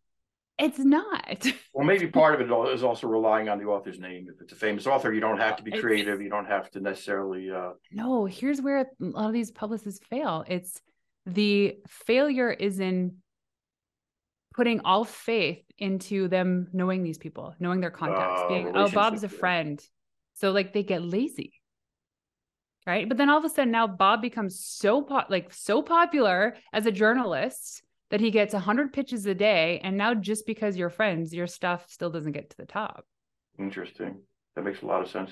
it's 0.58 0.78
not. 0.78 1.46
well, 1.74 1.86
maybe 1.86 2.06
part 2.06 2.34
of 2.34 2.40
it 2.40 2.72
is 2.72 2.82
also 2.82 3.08
relying 3.08 3.50
on 3.50 3.58
the 3.58 3.66
author's 3.66 3.98
name. 3.98 4.26
If 4.34 4.40
it's 4.40 4.54
a 4.54 4.56
famous 4.56 4.86
author, 4.86 5.12
you 5.12 5.20
don't 5.20 5.36
have 5.36 5.56
to 5.56 5.62
be 5.62 5.70
creative. 5.72 6.14
It's, 6.14 6.22
you 6.22 6.30
don't 6.30 6.46
have 6.46 6.70
to 6.70 6.80
necessarily. 6.80 7.50
Uh... 7.50 7.72
No, 7.90 8.24
here's 8.24 8.62
where 8.62 8.78
a 8.78 8.86
lot 9.00 9.26
of 9.26 9.34
these 9.34 9.50
publicists 9.50 10.00
fail. 10.08 10.44
It's 10.48 10.80
the 11.26 11.76
failure 11.88 12.50
is 12.50 12.80
in 12.80 13.16
putting 14.54 14.80
all 14.80 15.04
faith 15.04 15.62
into 15.76 16.28
them 16.28 16.68
knowing 16.72 17.02
these 17.02 17.18
people, 17.18 17.54
knowing 17.60 17.82
their 17.82 17.90
contacts, 17.90 18.42
uh, 18.44 18.48
being, 18.48 18.72
oh, 18.74 18.88
Bob's 18.88 19.24
a 19.24 19.28
friend. 19.28 19.78
So 20.32 20.52
like 20.52 20.72
they 20.72 20.84
get 20.84 21.02
lazy. 21.02 21.52
Right. 22.86 23.08
But 23.08 23.16
then 23.16 23.30
all 23.30 23.38
of 23.38 23.44
a 23.44 23.48
sudden 23.48 23.70
now 23.70 23.86
Bob 23.86 24.20
becomes 24.20 24.58
so 24.58 25.02
po- 25.02 25.24
like 25.28 25.52
so 25.52 25.82
popular 25.82 26.56
as 26.72 26.84
a 26.86 26.92
journalist 26.92 27.82
that 28.10 28.20
he 28.20 28.30
gets 28.30 28.52
100 28.54 28.92
pitches 28.92 29.24
a 29.26 29.34
day 29.34 29.80
and 29.84 29.96
now 29.96 30.14
just 30.14 30.46
because 30.46 30.76
you're 30.76 30.90
friends 30.90 31.32
your 31.32 31.46
stuff 31.46 31.86
still 31.88 32.10
doesn't 32.10 32.32
get 32.32 32.50
to 32.50 32.56
the 32.56 32.66
top. 32.66 33.06
Interesting. 33.58 34.22
That 34.56 34.64
makes 34.64 34.82
a 34.82 34.86
lot 34.86 35.00
of 35.00 35.08
sense. 35.08 35.30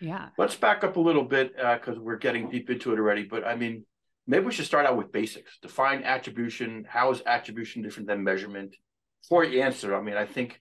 Yeah. 0.00 0.28
Let's 0.38 0.56
back 0.56 0.84
up 0.84 0.96
a 0.96 1.00
little 1.00 1.24
bit 1.24 1.54
because 1.54 1.98
uh, 1.98 2.00
we're 2.00 2.16
getting 2.16 2.48
deep 2.48 2.70
into 2.70 2.92
it 2.92 2.98
already 2.98 3.24
but 3.24 3.46
i 3.46 3.54
mean 3.54 3.84
maybe 4.26 4.46
we 4.46 4.52
should 4.52 4.64
start 4.64 4.86
out 4.86 4.96
with 4.96 5.12
basics. 5.12 5.58
Define 5.60 6.02
attribution. 6.02 6.86
How 6.88 7.10
is 7.10 7.22
attribution 7.26 7.82
different 7.82 8.08
than 8.08 8.24
measurement? 8.24 8.74
Before 9.22 9.44
you 9.44 9.60
answer 9.60 9.94
i 9.94 10.00
mean 10.00 10.16
i 10.16 10.24
think 10.24 10.60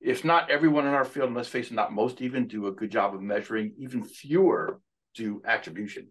if 0.00 0.24
not 0.24 0.50
everyone 0.50 0.86
in 0.86 0.94
our 0.94 1.04
field 1.04 1.28
and 1.28 1.36
let's 1.36 1.48
face 1.48 1.70
it 1.70 1.74
not 1.74 1.92
most 1.92 2.20
even 2.20 2.46
do 2.46 2.66
a 2.66 2.72
good 2.72 2.90
job 2.90 3.14
of 3.14 3.22
measuring 3.22 3.72
even 3.78 4.04
fewer 4.04 4.80
do 5.14 5.42
attribution 5.44 6.08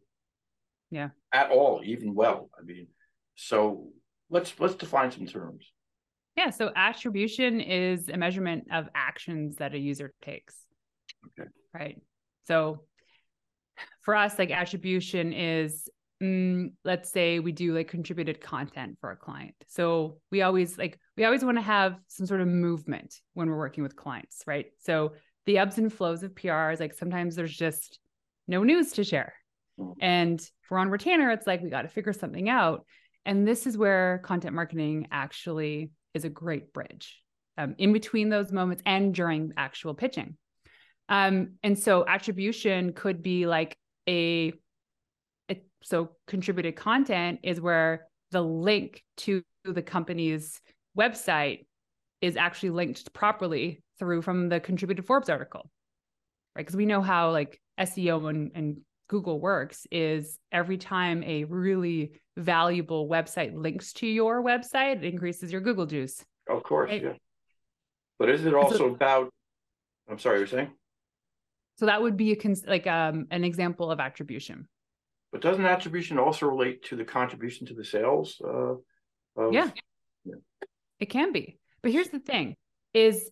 yeah 0.89 1.10
at 1.34 1.50
all 1.51 1.81
even 1.84 2.13
well 2.13 2.50
i 2.60 2.63
mean 2.63 2.88
so 3.36 3.88
let's 4.29 4.53
let's 4.60 4.75
define 4.75 5.12
some 5.12 5.25
terms. 5.25 5.72
Yeah, 6.36 6.50
so 6.50 6.72
attribution 6.75 7.60
is 7.60 8.08
a 8.08 8.17
measurement 8.17 8.67
of 8.72 8.88
actions 8.96 9.58
that 9.58 9.74
a 9.74 9.77
user 9.77 10.13
takes. 10.22 10.55
Okay. 11.39 11.50
Right. 11.74 12.01
So 12.48 12.84
for 14.01 14.15
us, 14.15 14.39
like 14.39 14.50
attribution 14.50 15.34
is 15.34 15.89
mm, 16.24 16.72
let's 16.86 17.12
say 17.12 17.39
we 17.39 17.51
do 17.51 17.75
like 17.75 17.89
contributed 17.89 18.41
content 18.41 18.98
for 19.01 19.12
a 19.12 19.17
client. 19.17 19.55
So 19.67 20.20
we 20.31 20.41
always 20.41 20.77
like 20.77 20.98
we 21.17 21.25
always 21.25 21.43
want 21.43 21.58
to 21.58 21.63
have 21.63 21.98
some 22.08 22.25
sort 22.25 22.41
of 22.41 22.48
movement 22.48 23.13
when 23.34 23.50
we're 23.50 23.58
working 23.58 23.84
with 23.84 23.96
clients, 23.96 24.43
right? 24.48 24.67
So 24.79 25.13
the 25.46 25.58
ebbs 25.58 25.77
and 25.77 25.91
flows 25.91 26.24
of 26.24 26.36
PR 26.36 26.70
is 26.72 26.79
like 26.79 26.93
sometimes 26.93 27.36
there's 27.36 27.55
just 27.55 28.00
no 28.51 28.63
news 28.63 28.91
to 28.93 29.03
share. 29.03 29.34
Mm-hmm. 29.79 29.93
And 30.01 30.51
we're 30.70 30.77
on 30.77 30.89
retainer, 30.89 31.31
it's 31.31 31.48
like 31.48 31.62
we 31.62 31.72
got 31.72 31.81
to 31.81 31.88
figure 31.88 32.13
something 32.13 32.48
out. 32.50 32.86
And 33.25 33.48
this 33.48 33.65
is 33.65 33.77
where 33.77 34.22
content 34.24 34.53
marketing 34.53 35.08
actually 35.12 35.91
is 36.13 36.25
a 36.25 36.29
great 36.29 36.74
bridge 36.74 37.20
um, 37.58 37.75
in 37.79 37.93
between 37.93 38.29
those 38.29 38.51
moments 38.51 38.84
and 38.86 39.13
during 39.13 39.53
actual 39.58 39.93
pitching. 39.93 40.38
Um, 41.10 41.55
and 41.63 41.77
so 41.77 42.05
attribution 42.08 42.93
could 42.93 43.22
be 43.22 43.46
like 43.48 43.75
a, 44.08 44.53
a, 45.50 45.62
so 45.84 46.12
contributed 46.27 46.75
content 46.75 47.39
is 47.43 47.60
where 47.60 48.08
the 48.31 48.41
link 48.41 49.03
to 49.17 49.43
the 49.65 49.81
company's 49.81 50.62
website 50.98 51.65
is 52.22 52.38
actually 52.38 52.70
linked 52.70 53.13
properly 53.13 53.84
through 54.00 54.22
from 54.22 54.50
the 54.50 54.60
contributed 54.60 55.05
Forbes 55.05 55.29
article, 55.29 55.70
right? 56.55 56.65
Because 56.65 56.75
we 56.75 56.86
know 56.86 57.01
how 57.01 57.31
like 57.31 57.60
SEO 57.79 58.29
and, 58.29 58.51
and 58.55 58.77
Google 59.08 59.39
works 59.39 59.86
is 59.91 60.39
every 60.51 60.77
time 60.77 61.24
a 61.24 61.43
really 61.43 62.13
valuable 62.38 63.10
website 63.10 63.53
links 63.53 63.93
to 63.93 64.08
your 64.08 64.41
website, 64.43 64.98
it 64.98 65.03
increases 65.03 65.51
your 65.51 65.62
Google 65.62 65.86
juice. 65.86 66.24
Of 66.50 66.63
course, 66.63 66.89
right? 66.89 67.03
yeah. 67.03 67.13
But 68.17 68.29
is 68.29 68.46
it 68.46 68.53
also 68.53 68.77
so, 68.77 68.86
about? 68.88 69.29
I'm 70.10 70.20
sorry, 70.20 70.38
you're 70.38 70.48
saying. 70.48 70.72
So 71.77 71.88
that 71.88 72.01
would 72.01 72.15
be 72.15 72.31
a 72.31 72.36
cons- 72.36 72.65
like 72.67 72.88
um, 72.88 73.25
an 73.31 73.43
example 73.43 73.91
of 73.91 74.00
attribution. 74.00 74.67
But 75.31 75.41
doesn't 75.41 75.65
attribution 75.65 76.20
also 76.20 76.46
relate 76.46 76.84
to 76.86 76.96
the 76.96 77.05
contribution 77.05 77.67
to 77.67 77.74
the 77.74 77.84
sales? 77.84 78.39
Uh, 78.43 78.75
of, 79.36 79.53
yeah. 79.53 79.72
yeah, 80.24 80.36
it 81.00 81.08
can 81.08 81.31
be. 81.31 81.58
But 81.81 81.91
here's 81.91 82.10
the 82.10 82.20
thing: 82.20 82.55
is 82.93 83.29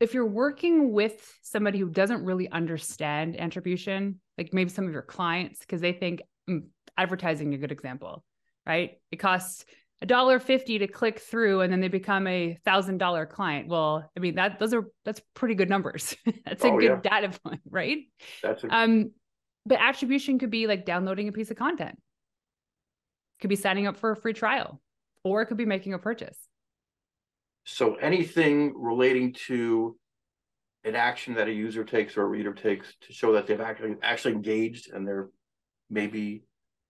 if 0.00 0.14
you're 0.14 0.26
working 0.26 0.92
with 0.92 1.38
somebody 1.42 1.78
who 1.78 1.88
doesn't 1.88 2.24
really 2.24 2.48
understand 2.50 3.38
attribution, 3.38 4.20
like 4.36 4.52
maybe 4.52 4.70
some 4.70 4.86
of 4.86 4.92
your 4.92 5.02
clients, 5.02 5.60
because 5.60 5.80
they 5.80 5.92
think 5.92 6.22
mm, 6.48 6.62
advertising 6.96 7.52
a 7.54 7.58
good 7.58 7.72
example, 7.72 8.24
right? 8.66 8.98
It 9.10 9.16
costs 9.16 9.64
a 10.00 10.06
dollar 10.06 10.38
fifty 10.38 10.78
to 10.78 10.86
click 10.86 11.18
through, 11.18 11.62
and 11.62 11.72
then 11.72 11.80
they 11.80 11.88
become 11.88 12.26
a 12.26 12.56
thousand 12.64 12.98
dollar 12.98 13.26
client. 13.26 13.68
Well, 13.68 14.08
I 14.16 14.20
mean 14.20 14.36
that 14.36 14.58
those 14.58 14.72
are 14.72 14.84
that's 15.04 15.20
pretty 15.34 15.54
good 15.54 15.68
numbers. 15.68 16.16
that's 16.44 16.64
oh, 16.64 16.76
a 16.76 16.80
good 16.80 17.00
yeah. 17.04 17.20
data 17.20 17.38
point, 17.40 17.60
right? 17.70 17.98
That's 18.42 18.62
a- 18.62 18.74
um, 18.74 19.10
but 19.66 19.80
attribution 19.80 20.38
could 20.38 20.50
be 20.50 20.66
like 20.66 20.86
downloading 20.86 21.28
a 21.28 21.32
piece 21.32 21.50
of 21.50 21.56
content. 21.56 21.98
Could 23.40 23.50
be 23.50 23.56
signing 23.56 23.86
up 23.86 23.96
for 23.96 24.12
a 24.12 24.16
free 24.16 24.32
trial, 24.32 24.80
or 25.24 25.42
it 25.42 25.46
could 25.46 25.56
be 25.56 25.66
making 25.66 25.94
a 25.94 25.98
purchase. 25.98 26.38
So 27.70 27.96
anything 27.96 28.72
relating 28.76 29.34
to 29.46 29.98
an 30.84 30.96
action 30.96 31.34
that 31.34 31.48
a 31.48 31.52
user 31.52 31.84
takes 31.84 32.16
or 32.16 32.22
a 32.22 32.26
reader 32.26 32.54
takes 32.54 32.94
to 33.02 33.12
show 33.12 33.34
that 33.34 33.46
they've 33.46 33.60
actually 33.60 33.96
actually 34.02 34.32
engaged 34.32 34.90
and 34.90 35.06
they're 35.06 35.28
maybe 35.90 36.44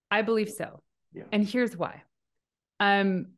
I 0.09 0.21
believe 0.21 0.49
so. 0.49 0.81
Yeah. 1.13 1.23
And 1.33 1.45
here's 1.45 1.75
why. 1.75 2.03
Um 2.79 3.33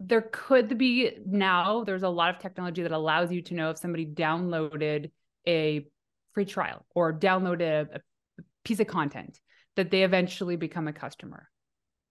there 0.00 0.28
could 0.32 0.76
be 0.76 1.12
now 1.24 1.84
there's 1.84 2.02
a 2.02 2.08
lot 2.08 2.34
of 2.34 2.40
technology 2.40 2.82
that 2.82 2.90
allows 2.90 3.30
you 3.30 3.40
to 3.42 3.54
know 3.54 3.70
if 3.70 3.78
somebody 3.78 4.04
downloaded 4.04 5.12
a 5.46 5.86
free 6.34 6.44
trial 6.44 6.84
or 6.92 7.12
downloaded 7.12 7.60
a, 7.60 7.98
a 7.98 8.42
piece 8.64 8.80
of 8.80 8.88
content 8.88 9.38
that 9.76 9.92
they 9.92 10.02
eventually 10.02 10.56
become 10.56 10.88
a 10.88 10.92
customer. 10.92 11.48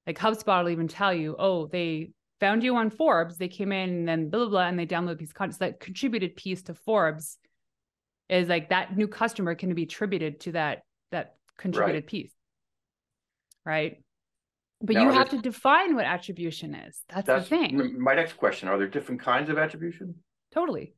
Like 0.08 0.18
HubSpot 0.18 0.64
will 0.64 0.72
even 0.72 0.88
tell 0.88 1.14
you, 1.14 1.36
oh, 1.38 1.68
they 1.68 2.12
found 2.42 2.64
you 2.64 2.76
on 2.76 2.90
Forbes. 2.90 3.38
They 3.38 3.48
came 3.48 3.72
in 3.72 3.90
and 3.90 4.08
then 4.08 4.30
blah, 4.30 4.42
blah, 4.42 4.50
blah, 4.50 4.68
and 4.68 4.78
they 4.78 4.86
download 4.86 5.20
these 5.20 5.32
content. 5.32 5.60
So 5.60 5.66
that 5.66 5.80
contributed 5.80 6.36
piece 6.36 6.64
to 6.64 6.74
Forbes 6.74 7.38
is 8.28 8.50
like 8.50 8.70
that 8.70 8.98
new 8.98 9.08
customer 9.08 9.56
can 9.56 9.74
be 9.74 9.84
attributed 9.84 10.42
to 10.42 10.52
that, 10.54 10.84
that 11.12 11.36
contributed 11.58 12.04
right. 12.04 12.08
piece. 12.08 12.34
Right. 13.66 14.04
But 14.82 14.96
now, 14.96 15.04
you 15.04 15.12
have 15.12 15.30
to 15.30 15.38
define 15.38 15.96
what 15.96 16.06
attribution 16.06 16.74
is. 16.74 17.00
That's, 17.08 17.28
that's, 17.28 17.48
the 17.48 17.56
thing. 17.56 18.02
My 18.02 18.16
next 18.16 18.34
question 18.34 18.68
Are 18.68 18.80
there 18.80 18.88
different 18.88 19.22
kinds 19.22 19.52
of 19.52 19.60
attribution? 19.60 20.16
Totally. 20.52 20.96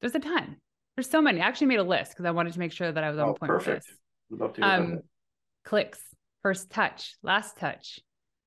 There's 0.00 0.14
a 0.14 0.20
ton. 0.20 0.56
There's 0.96 1.10
so 1.10 1.20
many. 1.20 1.42
I 1.42 1.46
actually 1.46 1.66
made 1.66 1.78
a 1.78 1.84
list 1.84 2.12
because 2.12 2.24
I 2.24 2.30
wanted 2.30 2.54
to 2.54 2.58
make 2.58 2.72
sure 2.72 2.90
that 2.90 3.04
I 3.04 3.10
was 3.10 3.18
on 3.18 3.28
oh, 3.28 3.34
point 3.34 3.50
perfect. 3.50 3.86
with 4.30 4.38
this. 4.38 4.40
Love 4.40 4.54
to 4.54 4.62
um, 4.62 5.00
clicks, 5.64 6.00
first 6.42 6.70
touch, 6.70 7.16
last 7.22 7.58
touch, 7.58 8.00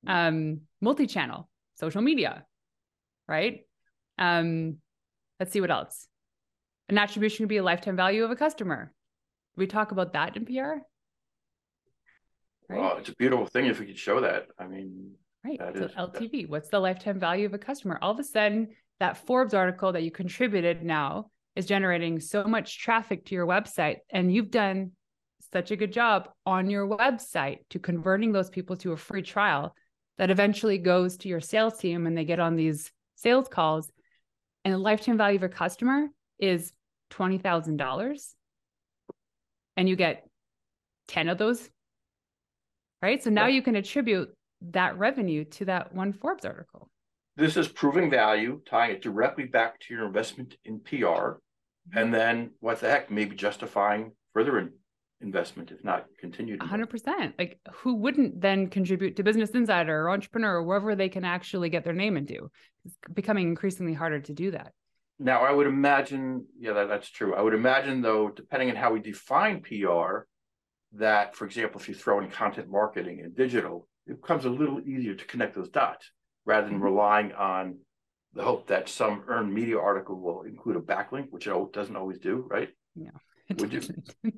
mm. 0.07 0.11
um, 0.11 0.61
multi-channel 0.81 1.47
social 1.75 2.01
media, 2.01 2.45
right? 3.27 3.61
Um, 4.17 4.77
let's 5.39 5.51
see 5.51 5.61
what 5.61 5.71
else. 5.71 6.07
An 6.89 6.97
attribution 6.97 7.43
could 7.43 7.49
be 7.49 7.57
a 7.57 7.63
lifetime 7.63 7.95
value 7.95 8.23
of 8.23 8.31
a 8.31 8.35
customer. 8.35 8.93
We 9.55 9.67
talk 9.67 9.91
about 9.91 10.13
that 10.13 10.35
in 10.35 10.45
PR. 10.45 10.81
Right? 12.67 12.81
Well, 12.81 12.97
it's 12.97 13.09
a 13.09 13.15
beautiful 13.15 13.45
thing 13.45 13.65
if 13.67 13.79
we 13.79 13.85
could 13.85 13.97
show 13.97 14.21
that. 14.21 14.47
I 14.59 14.67
mean, 14.67 15.11
right. 15.43 15.59
So 15.59 15.85
is, 15.85 15.91
LTV, 15.91 16.41
that... 16.41 16.49
what's 16.49 16.69
the 16.69 16.79
lifetime 16.79 17.19
value 17.19 17.45
of 17.45 17.53
a 17.53 17.57
customer? 17.57 17.99
All 18.01 18.11
of 18.11 18.19
a 18.19 18.23
sudden, 18.23 18.69
that 18.99 19.17
Forbes 19.17 19.53
article 19.53 19.91
that 19.91 20.03
you 20.03 20.11
contributed 20.11 20.83
now 20.83 21.29
is 21.55 21.65
generating 21.65 22.19
so 22.19 22.43
much 22.45 22.79
traffic 22.79 23.25
to 23.25 23.35
your 23.35 23.45
website, 23.45 23.97
and 24.09 24.33
you've 24.33 24.51
done 24.51 24.91
such 25.53 25.71
a 25.71 25.75
good 25.75 25.91
job 25.91 26.29
on 26.45 26.69
your 26.69 26.87
website 26.87 27.59
to 27.69 27.79
converting 27.79 28.31
those 28.31 28.49
people 28.49 28.75
to 28.77 28.93
a 28.93 28.97
free 28.97 29.21
trial 29.21 29.75
that 30.17 30.31
eventually 30.31 30.77
goes 30.77 31.17
to 31.17 31.27
your 31.27 31.41
sales 31.41 31.77
team 31.77 32.07
and 32.07 32.17
they 32.17 32.25
get 32.25 32.39
on 32.39 32.55
these 32.55 32.91
sales 33.15 33.47
calls. 33.47 33.91
And 34.63 34.73
the 34.73 34.77
lifetime 34.77 35.17
value 35.17 35.37
of 35.37 35.43
a 35.43 35.49
customer 35.49 36.07
is 36.39 36.71
$20,000 37.11 38.33
and 39.77 39.89
you 39.89 39.95
get 39.95 40.27
10 41.07 41.29
of 41.29 41.37
those 41.37 41.69
right? 43.05 43.23
So 43.23 43.29
now 43.29 43.45
you 43.45 43.61
can 43.61 43.75
attribute 43.75 44.33
that 44.71 44.97
revenue 44.97 45.45
to 45.45 45.65
that 45.65 45.93
one 45.93 46.11
Forbes 46.11 46.43
article. 46.43 46.89
This 47.37 47.55
is 47.55 47.67
proving 47.67 48.09
value 48.09 48.61
tying 48.65 48.95
it 48.95 49.03
directly 49.03 49.43
back 49.43 49.79
to 49.81 49.93
your 49.93 50.07
investment 50.07 50.57
in 50.65 50.79
PR 50.79 50.95
mm-hmm. 50.95 51.97
and 51.97 52.11
then 52.11 52.51
what 52.61 52.79
the 52.79 52.89
heck 52.89 53.11
maybe 53.11 53.35
justifying 53.35 54.13
further 54.33 54.57
in, 54.57 54.71
investment, 55.21 55.71
if 55.71 55.83
not 55.83 56.05
continued. 56.19 56.61
hundred 56.61 56.89
percent. 56.89 57.35
Like 57.37 57.59
who 57.71 57.95
wouldn't 57.95 58.41
then 58.41 58.67
contribute 58.67 59.15
to 59.15 59.23
Business 59.23 59.51
Insider 59.51 60.03
or 60.03 60.09
Entrepreneur 60.09 60.55
or 60.55 60.63
wherever 60.63 60.95
they 60.95 61.09
can 61.09 61.23
actually 61.23 61.69
get 61.69 61.83
their 61.83 61.93
name 61.93 62.17
into? 62.17 62.49
It's 62.85 62.95
becoming 63.13 63.47
increasingly 63.47 63.93
harder 63.93 64.19
to 64.21 64.33
do 64.33 64.51
that. 64.51 64.71
Now, 65.17 65.45
I 65.45 65.51
would 65.51 65.67
imagine, 65.67 66.45
yeah, 66.59 66.73
that, 66.73 66.89
that's 66.89 67.09
true. 67.09 67.35
I 67.35 67.41
would 67.41 67.53
imagine, 67.53 68.01
though, 68.01 68.29
depending 68.29 68.69
on 68.69 68.75
how 68.75 68.91
we 68.91 68.99
define 68.99 69.61
PR, 69.61 70.25
that, 70.93 71.35
for 71.35 71.45
example, 71.45 71.79
if 71.79 71.87
you 71.87 71.95
throw 71.95 72.19
in 72.19 72.29
content 72.29 72.69
marketing 72.69 73.21
and 73.23 73.35
digital, 73.35 73.87
it 74.07 74.21
becomes 74.21 74.43
a 74.43 74.49
little 74.49 74.81
easier 74.81 75.15
to 75.15 75.25
connect 75.25 75.55
those 75.55 75.69
dots 75.69 76.11
rather 76.45 76.67
than 76.67 76.75
mm-hmm. 76.75 76.83
relying 76.83 77.31
on 77.33 77.77
the 78.33 78.43
hope 78.43 78.67
that 78.67 78.89
some 78.89 79.23
earned 79.27 79.53
media 79.53 79.79
article 79.79 80.19
will 80.19 80.41
include 80.41 80.75
a 80.75 80.81
backlink, 80.81 81.27
which 81.29 81.47
it 81.47 81.73
doesn't 81.73 81.95
always 81.95 82.19
do, 82.19 82.45
right? 82.49 82.69
Yeah. 82.95 83.11
Would 83.57 83.73
you? 83.73 83.81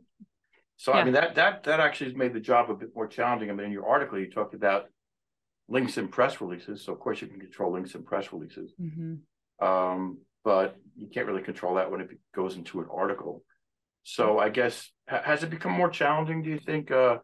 So 0.77 0.93
yeah. 0.93 0.99
I 0.99 1.03
mean 1.03 1.13
that 1.13 1.35
that 1.35 1.63
that 1.63 1.79
actually 1.79 2.11
has 2.11 2.15
made 2.15 2.33
the 2.33 2.39
job 2.39 2.69
a 2.69 2.75
bit 2.75 2.89
more 2.95 3.07
challenging. 3.07 3.49
I 3.49 3.53
mean, 3.53 3.65
in 3.65 3.71
your 3.71 3.87
article, 3.87 4.19
you 4.19 4.29
talked 4.29 4.53
about 4.53 4.85
links 5.67 5.97
and 5.97 6.09
press 6.09 6.39
releases. 6.39 6.83
So 6.83 6.93
of 6.93 6.99
course 6.99 7.21
you 7.21 7.27
can 7.27 7.39
control 7.39 7.73
links 7.73 7.95
and 7.95 8.05
press 8.05 8.31
releases, 8.31 8.71
mm-hmm. 8.79 9.65
um, 9.65 10.19
but 10.43 10.77
you 10.95 11.07
can't 11.07 11.27
really 11.27 11.41
control 11.41 11.75
that 11.75 11.91
when 11.91 12.01
it 12.01 12.09
goes 12.33 12.55
into 12.55 12.79
an 12.79 12.87
article. 12.93 13.43
So 14.03 14.39
I 14.39 14.49
guess 14.49 14.89
has 15.07 15.43
it 15.43 15.49
become 15.49 15.73
more 15.73 15.89
challenging? 15.89 16.43
Do 16.43 16.49
you 16.49 16.59
think? 16.59 16.91
Uh, 16.91 17.17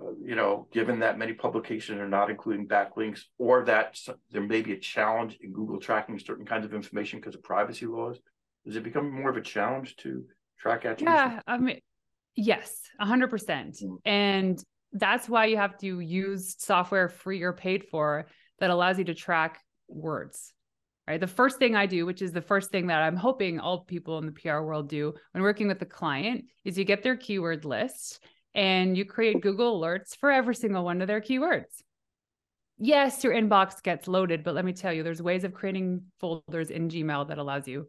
uh, 0.00 0.12
you 0.24 0.34
know, 0.34 0.66
given 0.72 1.00
that 1.00 1.18
many 1.18 1.34
publications 1.34 2.00
are 2.00 2.08
not 2.08 2.30
including 2.30 2.66
backlinks, 2.66 3.20
or 3.38 3.64
that 3.66 3.98
there 4.30 4.40
may 4.40 4.62
be 4.62 4.72
a 4.72 4.78
challenge 4.78 5.36
in 5.42 5.52
Google 5.52 5.78
tracking 5.78 6.18
certain 6.18 6.46
kinds 6.46 6.64
of 6.64 6.72
information 6.72 7.20
because 7.20 7.34
of 7.34 7.42
privacy 7.42 7.86
laws, 7.86 8.18
does 8.64 8.76
it 8.76 8.82
become 8.82 9.12
more 9.12 9.30
of 9.30 9.36
a 9.36 9.42
challenge 9.42 9.96
to 9.96 10.24
track 10.58 10.84
attribution? 10.84 11.14
Yeah, 11.14 11.40
I 11.46 11.58
mean, 11.58 11.80
Yes, 12.42 12.80
100%. 12.98 13.82
Mm. 13.82 13.96
And 14.06 14.64
that's 14.92 15.28
why 15.28 15.44
you 15.44 15.58
have 15.58 15.76
to 15.78 16.00
use 16.00 16.56
software 16.58 17.10
free 17.10 17.42
or 17.42 17.52
paid 17.52 17.84
for 17.90 18.28
that 18.60 18.70
allows 18.70 18.98
you 18.98 19.04
to 19.04 19.14
track 19.14 19.60
words. 19.88 20.54
Right? 21.06 21.20
The 21.20 21.26
first 21.26 21.58
thing 21.58 21.76
I 21.76 21.84
do, 21.84 22.06
which 22.06 22.22
is 22.22 22.32
the 22.32 22.40
first 22.40 22.70
thing 22.70 22.86
that 22.86 23.02
I'm 23.02 23.16
hoping 23.16 23.60
all 23.60 23.84
people 23.84 24.16
in 24.18 24.26
the 24.26 24.32
PR 24.32 24.60
world 24.60 24.88
do 24.88 25.12
when 25.32 25.42
working 25.42 25.68
with 25.68 25.82
a 25.82 25.86
client, 25.86 26.44
is 26.64 26.78
you 26.78 26.84
get 26.84 27.02
their 27.02 27.16
keyword 27.16 27.64
list 27.64 28.24
and 28.54 28.96
you 28.96 29.04
create 29.04 29.42
Google 29.42 29.78
alerts 29.78 30.16
for 30.16 30.30
every 30.30 30.54
single 30.54 30.84
one 30.84 31.02
of 31.02 31.08
their 31.08 31.20
keywords. 31.20 31.82
Yes, 32.78 33.22
your 33.22 33.34
inbox 33.34 33.82
gets 33.82 34.08
loaded, 34.08 34.44
but 34.44 34.54
let 34.54 34.64
me 34.64 34.72
tell 34.72 34.92
you, 34.92 35.02
there's 35.02 35.20
ways 35.20 35.44
of 35.44 35.52
creating 35.52 36.04
folders 36.20 36.70
in 36.70 36.88
Gmail 36.88 37.28
that 37.28 37.38
allows 37.38 37.68
you 37.68 37.88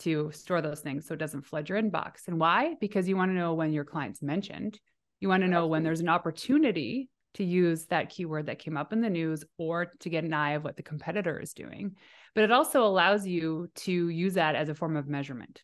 to 0.00 0.30
store 0.32 0.60
those 0.60 0.80
things 0.80 1.06
so 1.06 1.14
it 1.14 1.18
doesn't 1.18 1.46
flood 1.46 1.68
your 1.68 1.80
inbox. 1.80 2.26
And 2.26 2.38
why? 2.38 2.74
Because 2.80 3.08
you 3.08 3.16
want 3.16 3.30
to 3.30 3.36
know 3.36 3.54
when 3.54 3.72
your 3.72 3.84
client's 3.84 4.22
mentioned. 4.22 4.78
You 5.20 5.28
want 5.28 5.42
to 5.42 5.48
know 5.48 5.66
when 5.66 5.82
there's 5.82 6.00
an 6.00 6.08
opportunity 6.08 7.08
to 7.34 7.44
use 7.44 7.86
that 7.86 8.10
keyword 8.10 8.46
that 8.46 8.58
came 8.58 8.76
up 8.76 8.92
in 8.92 9.00
the 9.00 9.10
news 9.10 9.44
or 9.58 9.92
to 10.00 10.08
get 10.08 10.24
an 10.24 10.32
eye 10.32 10.52
of 10.52 10.64
what 10.64 10.76
the 10.76 10.82
competitor 10.82 11.38
is 11.38 11.52
doing. 11.52 11.94
But 12.34 12.44
it 12.44 12.52
also 12.52 12.84
allows 12.84 13.26
you 13.26 13.68
to 13.76 14.08
use 14.08 14.34
that 14.34 14.56
as 14.56 14.68
a 14.68 14.74
form 14.74 14.96
of 14.96 15.08
measurement. 15.08 15.62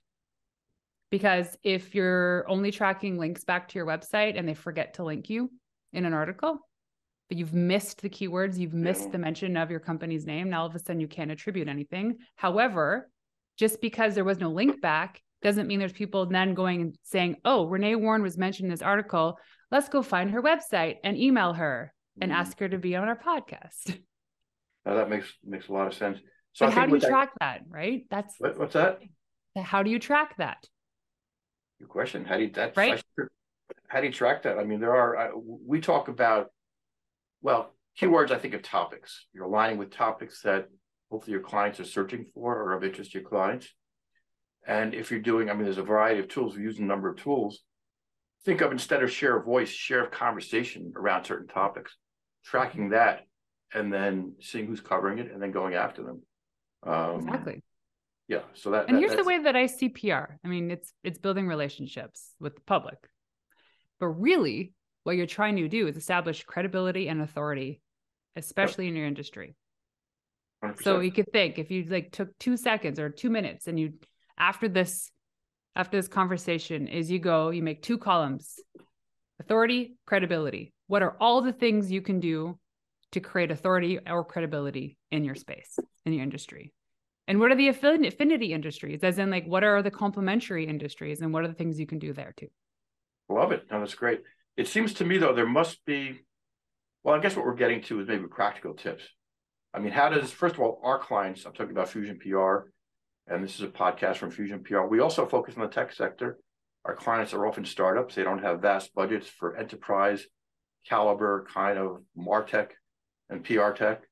Because 1.11 1.57
if 1.63 1.95
you're 1.95 2.45
only 2.49 2.71
tracking 2.71 3.19
links 3.19 3.45
back 3.45 3.69
to 3.69 3.79
your 3.79 3.87
website 3.87 4.39
and 4.39 4.49
they 4.49 4.55
forget 4.55 4.95
to 4.95 5.05
link 5.05 5.29
you 5.31 5.51
in 5.93 6.05
an 6.05 6.13
article, 6.13 6.59
but 7.29 7.39
you've 7.39 7.55
missed 7.55 8.03
the 8.03 8.11
keywords, 8.11 8.59
you've 8.59 8.75
missed 8.75 9.11
the 9.11 9.19
mention 9.19 9.57
of 9.57 9.71
your 9.71 9.81
company's 9.81 10.27
name, 10.27 10.51
now 10.51 10.61
all 10.61 10.67
of 10.67 10.75
a 10.75 10.79
sudden 10.79 11.01
you 11.01 11.09
can't 11.09 11.31
attribute 11.31 11.69
anything. 11.69 12.19
However, 12.37 13.09
just 13.57 13.81
because 13.81 14.15
there 14.15 14.25
was 14.25 14.39
no 14.39 14.51
link 14.51 14.81
back 14.81 15.21
doesn't 15.43 15.67
mean 15.67 15.79
there's 15.79 15.93
people 15.93 16.27
then 16.27 16.55
going 16.55 16.81
and 16.81 16.99
saying, 17.03 17.37
oh, 17.45 17.67
Renee 17.67 17.95
Warren 17.95 18.23
was 18.23 18.39
mentioned 18.39 18.67
in 18.67 18.71
this 18.71 18.83
article. 18.83 19.39
Let's 19.71 19.89
go 19.89 20.03
find 20.03 20.31
her 20.31 20.43
website 20.43 20.97
and 21.05 21.17
email 21.17 21.53
her 21.53 21.93
and 22.21 22.31
mm-hmm. 22.31 22.41
ask 22.41 22.59
her 22.59 22.69
to 22.69 22.79
be 22.79 22.97
on 22.97 23.09
our 23.09 23.19
podcast. 23.19 23.99
Now 24.85 24.95
that 24.95 25.11
makes 25.11 25.27
makes 25.45 25.67
a 25.67 25.73
lot 25.73 25.89
of 25.89 25.95
sense. 25.95 26.21
So 26.53 26.71
how 26.71 26.87
do 26.87 26.95
you 26.95 27.01
track 27.01 27.33
that, 27.41 27.63
right? 27.69 28.07
That's 28.09 28.37
what, 28.39 28.57
what's 28.57 28.75
that? 28.75 29.01
How 29.61 29.83
do 29.83 29.91
you 29.91 29.99
track 29.99 30.37
that? 30.37 30.65
Good 31.81 31.89
question. 31.89 32.25
How 32.25 32.37
do 32.37 32.45
you 32.45 32.51
that 32.51 32.77
right? 32.77 33.03
how 33.89 34.01
do 34.01 34.07
you 34.07 34.13
track 34.13 34.45
that? 34.45 34.59
I 34.59 34.65
mean, 34.65 34.79
there 34.79 34.95
are 34.95 35.17
uh, 35.17 35.29
we 35.35 35.81
talk 35.81 36.07
about 36.07 36.53
well 37.43 37.75
keywords. 38.01 38.31
I 38.31 38.39
think 38.39 38.55
of 38.55 38.63
topics. 38.63 39.27
You're 39.33 39.47
aligning 39.47 39.77
with 39.77 39.91
topics 39.91 40.43
that 40.43 40.69
hopefully 41.11 41.33
your 41.33 41.43
clients 41.43 41.81
are 41.81 41.85
searching 41.85 42.25
for 42.35 42.61
or 42.61 42.73
of 42.73 42.85
interest 42.85 43.13
to 43.13 43.21
your 43.21 43.29
clients. 43.29 43.69
And 44.67 44.95
if 44.95 45.11
you're 45.11 45.21
doing, 45.21 45.49
I 45.49 45.55
mean, 45.55 45.65
there's 45.65 45.79
a 45.79 45.83
variety 45.83 46.21
of 46.21 46.29
tools. 46.29 46.57
We 46.57 46.63
use 46.63 46.79
a 46.79 46.83
number 46.83 47.09
of 47.09 47.17
tools. 47.17 47.61
Think 48.45 48.61
of 48.61 48.73
instead 48.73 49.03
of 49.03 49.11
share 49.11 49.37
of 49.37 49.45
voice, 49.45 49.69
share 49.69 50.05
of 50.05 50.11
conversation 50.11 50.93
around 50.97 51.25
certain 51.25 51.49
topics, 51.49 51.97
tracking 52.45 52.91
that, 52.91 53.23
and 53.73 53.93
then 53.93 54.35
seeing 54.41 54.67
who's 54.67 54.81
covering 54.81 55.19
it, 55.19 55.33
and 55.33 55.41
then 55.41 55.53
going 55.53 55.75
after 55.75 56.03
them. 56.03 56.23
Um, 56.85 57.17
exactly. 57.17 57.63
Yeah. 58.29 58.43
So 58.55 58.71
that. 58.71 58.89
And 58.89 58.97
that, 58.97 59.01
here's 59.01 59.17
the 59.17 59.25
way 59.25 59.43
that 59.43 59.57
I 59.57 59.67
see 59.67 59.89
PR. 59.89 60.35
I 60.45 60.49
mean, 60.49 60.71
it's 60.71 60.93
it's 61.03 61.19
building 61.19 61.47
relationships 61.47 62.35
with 62.41 62.57
the 62.57 62.63
public, 62.63 62.99
but 63.99 64.09
really, 64.09 64.73
what 65.05 65.17
you're 65.17 65.27
trying 65.27 65.57
to 65.57 65.69
do 65.69 65.87
is 65.87 65.97
establish 65.97 66.45
credibility 66.45 67.09
and 67.09 67.21
authority, 67.21 67.81
especially 68.37 68.85
yep. 68.87 68.91
in 68.91 68.97
your 68.97 69.07
industry. 69.07 69.57
100%. 70.65 70.83
So 70.83 71.01
you 71.01 71.13
could 71.13 71.31
think 71.33 71.59
if 71.59 71.71
you 71.71 71.85
like 71.85 72.13
took 72.13 72.37
two 72.39 72.57
seconds 72.57 72.99
or 72.99 73.11
two 73.11 73.31
minutes 73.31 73.67
and 73.67 73.79
you 73.79 73.95
after 74.39 74.69
this 74.69 75.11
after 75.75 75.97
this 75.97 76.09
conversation 76.09 76.89
is 76.89 77.11
you 77.11 77.19
go 77.19 77.51
you 77.51 77.63
make 77.63 77.83
two 77.83 77.99
columns. 77.99 78.59
Authority 79.39 79.97
credibility. 80.07 80.73
What 80.87 81.03
are 81.03 81.17
all 81.21 81.43
the 81.43 81.53
things 81.53 81.91
you 81.91 82.01
can 82.01 82.21
do 82.21 82.59
to 83.13 83.21
create 83.21 83.51
authority 83.51 83.99
or 84.07 84.25
credibility 84.25 84.97
in 85.11 85.25
your 85.25 85.35
space 85.35 85.79
in 86.05 86.13
your 86.13 86.23
industry? 86.23 86.73
And 87.29 87.41
what 87.41 87.51
are 87.51 87.57
the 87.57 87.69
affinity 87.69 88.53
industries? 88.53 89.03
As 89.03 89.19
in 89.19 89.31
like 89.31 89.47
what 89.47 89.65
are 89.65 89.83
the 89.83 89.91
complementary 89.91 90.67
industries 90.67 91.21
and 91.21 91.33
what 91.33 91.45
are 91.45 91.49
the 91.49 91.55
things 91.55 91.79
you 91.79 91.87
can 91.87 91.99
do 91.99 92.13
there 92.13 92.33
too? 92.37 92.49
Love 93.29 93.53
it. 93.53 93.65
No 93.71 93.81
that's 93.81 93.95
great. 93.95 94.23
It 94.57 94.69
seems 94.69 94.95
to 94.95 95.05
me 95.05 95.19
though 95.19 95.35
there 95.35 95.47
must 95.47 95.85
be 95.85 96.21
well 97.07 97.15
i 97.15 97.21
guess 97.21 97.37
what 97.37 97.47
we're 97.47 97.55
getting 97.55 97.81
to 97.83 98.01
is 98.01 98.09
maybe 98.09 98.27
practical 98.27 98.75
tips 98.75 99.05
I 99.77 99.79
mean, 99.79 99.93
how 99.93 100.09
does, 100.09 100.33
first 100.33 100.55
of 100.55 100.63
all, 100.63 100.81
our 100.83 100.99
clients, 100.99 101.45
I'm 101.45 101.53
talking 101.53 101.73
about 101.73 101.91
Fusion 101.91 102.19
PR, 102.19 102.71
and 103.27 103.45
this 103.45 103.57
is 103.57 103.61
a 103.61 103.69
podcast 103.69 104.17
from 104.17 104.31
Fusion 104.31 104.65
PR. 104.65 104.83
We 104.83 105.01
also 105.01 105.27
focus 105.27 105.55
on 105.57 105.63
the 105.63 105.69
tech 105.69 105.93
sector. 105.93 106.39
Our 106.87 106.97
clients 106.97 107.35
are 107.35 107.47
often 107.47 107.67
startups. 107.67 108.15
They 108.15 108.23
don't 108.23 108.43
have 108.43 108.63
vast 108.63 108.95
budgets 108.95 109.29
for 109.29 109.55
enterprise 109.55 110.25
caliber 110.89 111.47
kind 111.53 111.79
of 111.79 112.03
MarTech 112.17 112.71
and 113.29 113.45
PR 113.45 113.73
tech. 113.73 114.03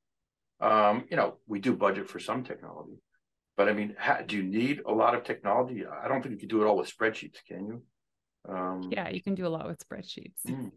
Um, 0.60 1.04
you 1.10 1.16
know, 1.16 1.38
we 1.46 1.60
do 1.60 1.72
budget 1.72 2.10
for 2.10 2.18
some 2.18 2.44
technology, 2.44 2.98
but 3.56 3.68
I 3.68 3.72
mean, 3.72 3.94
how, 3.96 4.20
do 4.20 4.36
you 4.36 4.42
need 4.42 4.82
a 4.84 4.92
lot 4.92 5.14
of 5.14 5.24
technology? 5.24 5.84
I 5.86 6.08
don't 6.08 6.20
think 6.20 6.32
you 6.32 6.38
can 6.38 6.48
do 6.48 6.62
it 6.62 6.66
all 6.66 6.76
with 6.76 6.94
spreadsheets, 6.94 7.38
can 7.48 7.66
you? 7.66 7.82
Um, 8.46 8.90
yeah, 8.92 9.08
you 9.08 9.22
can 9.22 9.34
do 9.34 9.46
a 9.46 9.48
lot 9.48 9.66
with 9.66 9.82
spreadsheets. 9.88 10.44
Mm, 10.46 10.72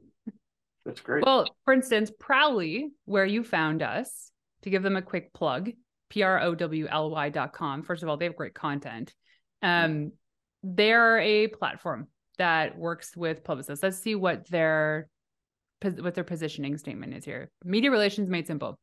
that's 0.85 1.01
great. 1.01 1.25
Well, 1.25 1.45
for 1.65 1.73
instance, 1.73 2.09
Prowly, 2.21 2.91
where 3.05 3.25
you 3.25 3.43
found 3.43 3.81
us, 3.81 4.31
to 4.63 4.69
give 4.69 4.83
them 4.83 4.95
a 4.95 5.01
quick 5.01 5.33
plug, 5.33 5.71
P 6.09 6.23
R 6.23 6.41
O 6.41 6.55
W 6.55 6.87
L 6.89 7.09
Y 7.09 7.29
dot 7.29 7.53
com. 7.53 7.83
First 7.83 8.03
of 8.03 8.09
all, 8.09 8.17
they 8.17 8.25
have 8.25 8.35
great 8.35 8.53
content. 8.53 9.13
Um, 9.61 10.11
they're 10.63 11.19
a 11.19 11.47
platform 11.47 12.07
that 12.37 12.77
works 12.77 13.15
with 13.15 13.43
publicists. 13.43 13.83
Let's 13.83 13.99
see 13.99 14.15
what 14.15 14.47
their 14.49 15.09
what 15.81 16.15
their 16.15 16.23
positioning 16.23 16.77
statement 16.77 17.13
is 17.13 17.25
here. 17.25 17.51
Media 17.63 17.91
relations 17.91 18.29
made 18.29 18.47
simple. 18.47 18.79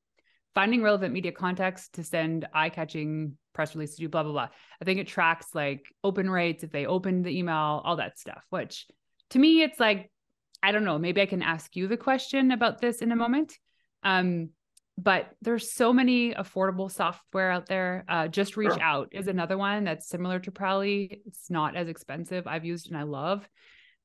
Finding 0.55 0.83
relevant 0.83 1.13
media 1.13 1.33
context 1.33 1.95
to 1.95 2.05
send 2.05 2.47
eye-catching 2.55 3.37
press 3.53 3.75
releases 3.75 3.97
to 3.97 4.09
blah 4.09 4.23
blah 4.23 4.33
blah. 4.33 4.49
I 4.81 4.85
think 4.85 5.01
it 5.01 5.09
tracks 5.09 5.49
like 5.55 5.83
open 6.05 6.31
rates 6.31 6.63
if 6.63 6.71
they 6.71 6.87
opened 6.87 7.25
the 7.25 7.37
email, 7.37 7.83
all 7.85 7.97
that 7.97 8.19
stuff. 8.19 8.45
Which 8.51 8.87
to 9.31 9.39
me, 9.39 9.63
it's 9.63 9.81
like 9.81 10.11
I 10.63 10.73
don't 10.73 10.85
know. 10.85 10.99
Maybe 10.99 11.21
I 11.21 11.27
can 11.27 11.43
ask 11.43 11.75
you 11.77 11.89
the 11.89 11.97
question 11.97 12.51
about 12.51 12.81
this 12.81 13.03
in 13.03 13.13
a 13.13 13.17
moment. 13.17 13.59
Um, 14.03 14.51
but 14.97 15.31
there's 15.43 15.73
so 15.73 15.93
many 15.93 16.35
affordable 16.35 16.91
software 16.91 17.51
out 17.51 17.67
there. 17.67 18.05
Uh, 18.09 18.29
Just 18.29 18.57
Reach 18.57 18.73
sure. 18.73 18.83
Out 18.83 19.09
is 19.13 19.27
another 19.27 19.59
one 19.59 19.85
that's 19.85 20.09
similar 20.09 20.39
to 20.41 20.53
Prowly. 20.53 21.21
It's 21.27 21.51
not 21.51 21.77
as 21.77 21.89
expensive. 21.89 22.47
I've 22.47 22.65
used 22.65 22.89
and 22.89 22.97
I 22.97 23.03
love. 23.03 23.49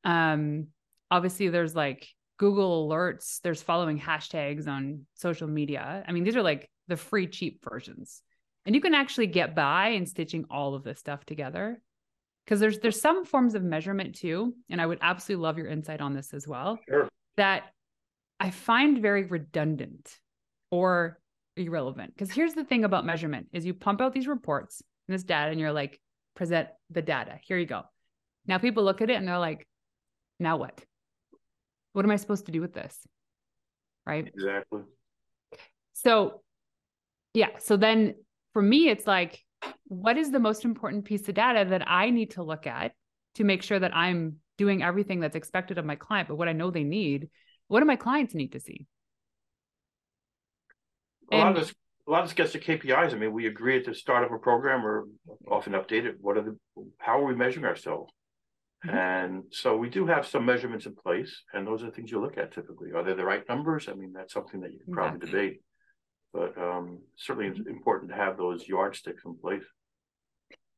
Um, 0.04 0.68
obviously, 1.12 1.50
there's 1.50 1.76
like 1.76 2.08
Google 2.38 2.90
Alerts. 2.90 3.40
There's 3.42 3.62
following 3.62 4.00
hashtags 4.00 4.68
on 4.68 5.06
social 5.14 5.48
media. 5.48 6.04
I 6.08 6.12
mean, 6.12 6.24
these 6.24 6.36
are 6.36 6.42
like 6.42 6.70
the 6.88 6.98
free 6.98 7.28
cheap 7.28 7.64
versions, 7.64 8.24
and 8.66 8.74
you 8.74 8.82
can 8.82 8.96
actually 8.96 9.28
get 9.28 9.56
by 9.56 9.90
in 9.90 10.08
stitching 10.08 10.46
all 10.50 10.74
of 10.74 10.84
this 10.84 11.00
stuff 11.00 11.24
together. 11.26 11.82
Because 12.46 12.60
there's 12.60 12.80
there's 12.80 13.00
some 13.00 13.26
forms 13.26 13.54
of 13.54 13.62
measurement 13.62 14.16
too, 14.16 14.56
and 14.72 14.82
I 14.82 14.88
would 14.88 15.00
absolutely 15.02 15.44
love 15.44 15.60
your 15.60 15.68
insight 15.68 16.02
on 16.02 16.16
this 16.16 16.34
as 16.34 16.48
well. 16.48 16.80
Sure. 16.90 17.08
That 17.38 17.66
I 18.40 18.50
find 18.50 19.00
very 19.00 19.26
redundant 19.26 20.18
or 20.72 21.20
irrelevant. 21.56 22.14
Because 22.14 22.32
here's 22.32 22.54
the 22.54 22.64
thing 22.64 22.84
about 22.84 23.06
measurement 23.06 23.48
is 23.54 23.66
you 23.66 23.74
pump 23.74 24.02
out 24.02 24.14
these 24.14 24.28
reports 24.28 24.82
and 25.08 25.14
this 25.14 25.24
data 25.24 25.52
and 25.52 25.60
you're 25.60 25.74
like, 25.74 26.00
present 26.36 26.70
the 26.90 27.02
data. 27.02 27.40
Here 27.44 27.58
you 27.58 27.66
go. 27.66 27.84
Now 28.48 28.58
people 28.58 28.84
look 28.84 29.02
at 29.02 29.10
it 29.10 29.16
and 29.16 29.28
they're 29.28 29.40
like, 29.40 29.68
now 30.40 30.58
what? 30.58 30.84
What 31.94 32.06
am 32.06 32.12
I 32.12 32.16
supposed 32.16 32.46
to 32.46 32.52
do 32.52 32.62
with 32.62 32.74
this? 32.74 32.98
Right. 34.06 34.28
Exactly. 34.28 34.82
So 35.94 36.42
yeah. 37.34 37.58
So 37.60 37.78
then 37.78 38.16
for 38.54 38.62
me, 38.62 38.90
it's 38.90 39.06
like, 39.06 39.44
what 39.86 40.18
is 40.18 40.32
the 40.32 40.40
most 40.40 40.66
important 40.66 41.06
piece 41.06 41.28
of 41.28 41.36
data 41.36 41.70
that 41.70 41.84
I 41.88 42.10
need 42.10 42.32
to 42.32 42.44
look 42.44 42.66
at 42.66 42.94
to 43.36 43.44
make 43.44 43.62
sure 43.62 43.80
that 43.80 43.96
I'm 43.96 44.38
doing 44.58 44.82
everything 44.84 45.20
that's 45.20 45.36
expected 45.36 45.78
of 45.78 45.86
my 45.86 45.96
client, 45.96 46.28
but 46.28 46.36
what 46.36 46.48
I 46.48 46.54
know 46.54 46.72
they 46.72 46.84
need, 46.84 47.30
what 47.68 47.80
do 47.80 47.86
my 47.86 47.96
clients 47.96 48.34
need 48.34 48.54
to 48.54 48.60
see? 48.60 48.88
A 51.32 51.38
lot 51.38 51.56
of 51.56 51.56
this 51.56 51.74
a 52.08 52.12
lot 52.12 52.24
of 52.24 52.30
this 52.30 52.34
gets 52.34 52.52
to 52.54 52.60
KPIs. 52.60 53.14
I 53.14 53.18
mean, 53.18 53.32
we 53.32 53.46
agree 53.46 53.78
at 53.78 53.86
the 53.86 53.94
start 53.94 54.24
of 54.24 54.32
a 54.32 54.40
program 54.40 54.84
or 54.84 55.06
often 55.48 55.74
updated. 55.74 56.14
What 56.20 56.38
are 56.38 56.42
the 56.42 56.58
how 56.98 57.20
are 57.20 57.26
we 57.26 57.36
measuring 57.36 57.66
ourselves? 57.66 58.12
Mm-hmm. 58.86 58.98
And 58.98 59.44
so 59.52 59.78
we 59.78 59.90
do 59.90 60.08
have 60.08 60.26
some 60.26 60.46
measurements 60.46 60.86
in 60.86 60.96
place, 60.96 61.44
and 61.54 61.68
those 61.68 61.84
are 61.84 61.92
things 61.92 62.12
you 62.12 62.20
look 62.20 62.38
at 62.38 62.54
typically. 62.54 62.92
Are 62.96 63.04
they 63.04 63.14
the 63.14 63.26
right 63.26 63.44
numbers? 63.48 63.88
I 63.90 63.94
mean, 63.94 64.14
that's 64.14 64.34
something 64.34 64.62
that 64.62 64.72
you 64.72 64.80
can 64.84 64.94
probably 64.94 65.18
exactly. 65.18 65.40
debate, 65.40 65.62
but 66.34 66.58
um, 66.58 67.00
certainly 67.16 67.50
it's 67.50 67.68
important 67.68 68.10
to 68.10 68.16
have 68.16 68.38
those 68.38 68.68
yardsticks 68.68 69.22
in 69.26 69.38
place. 69.38 69.64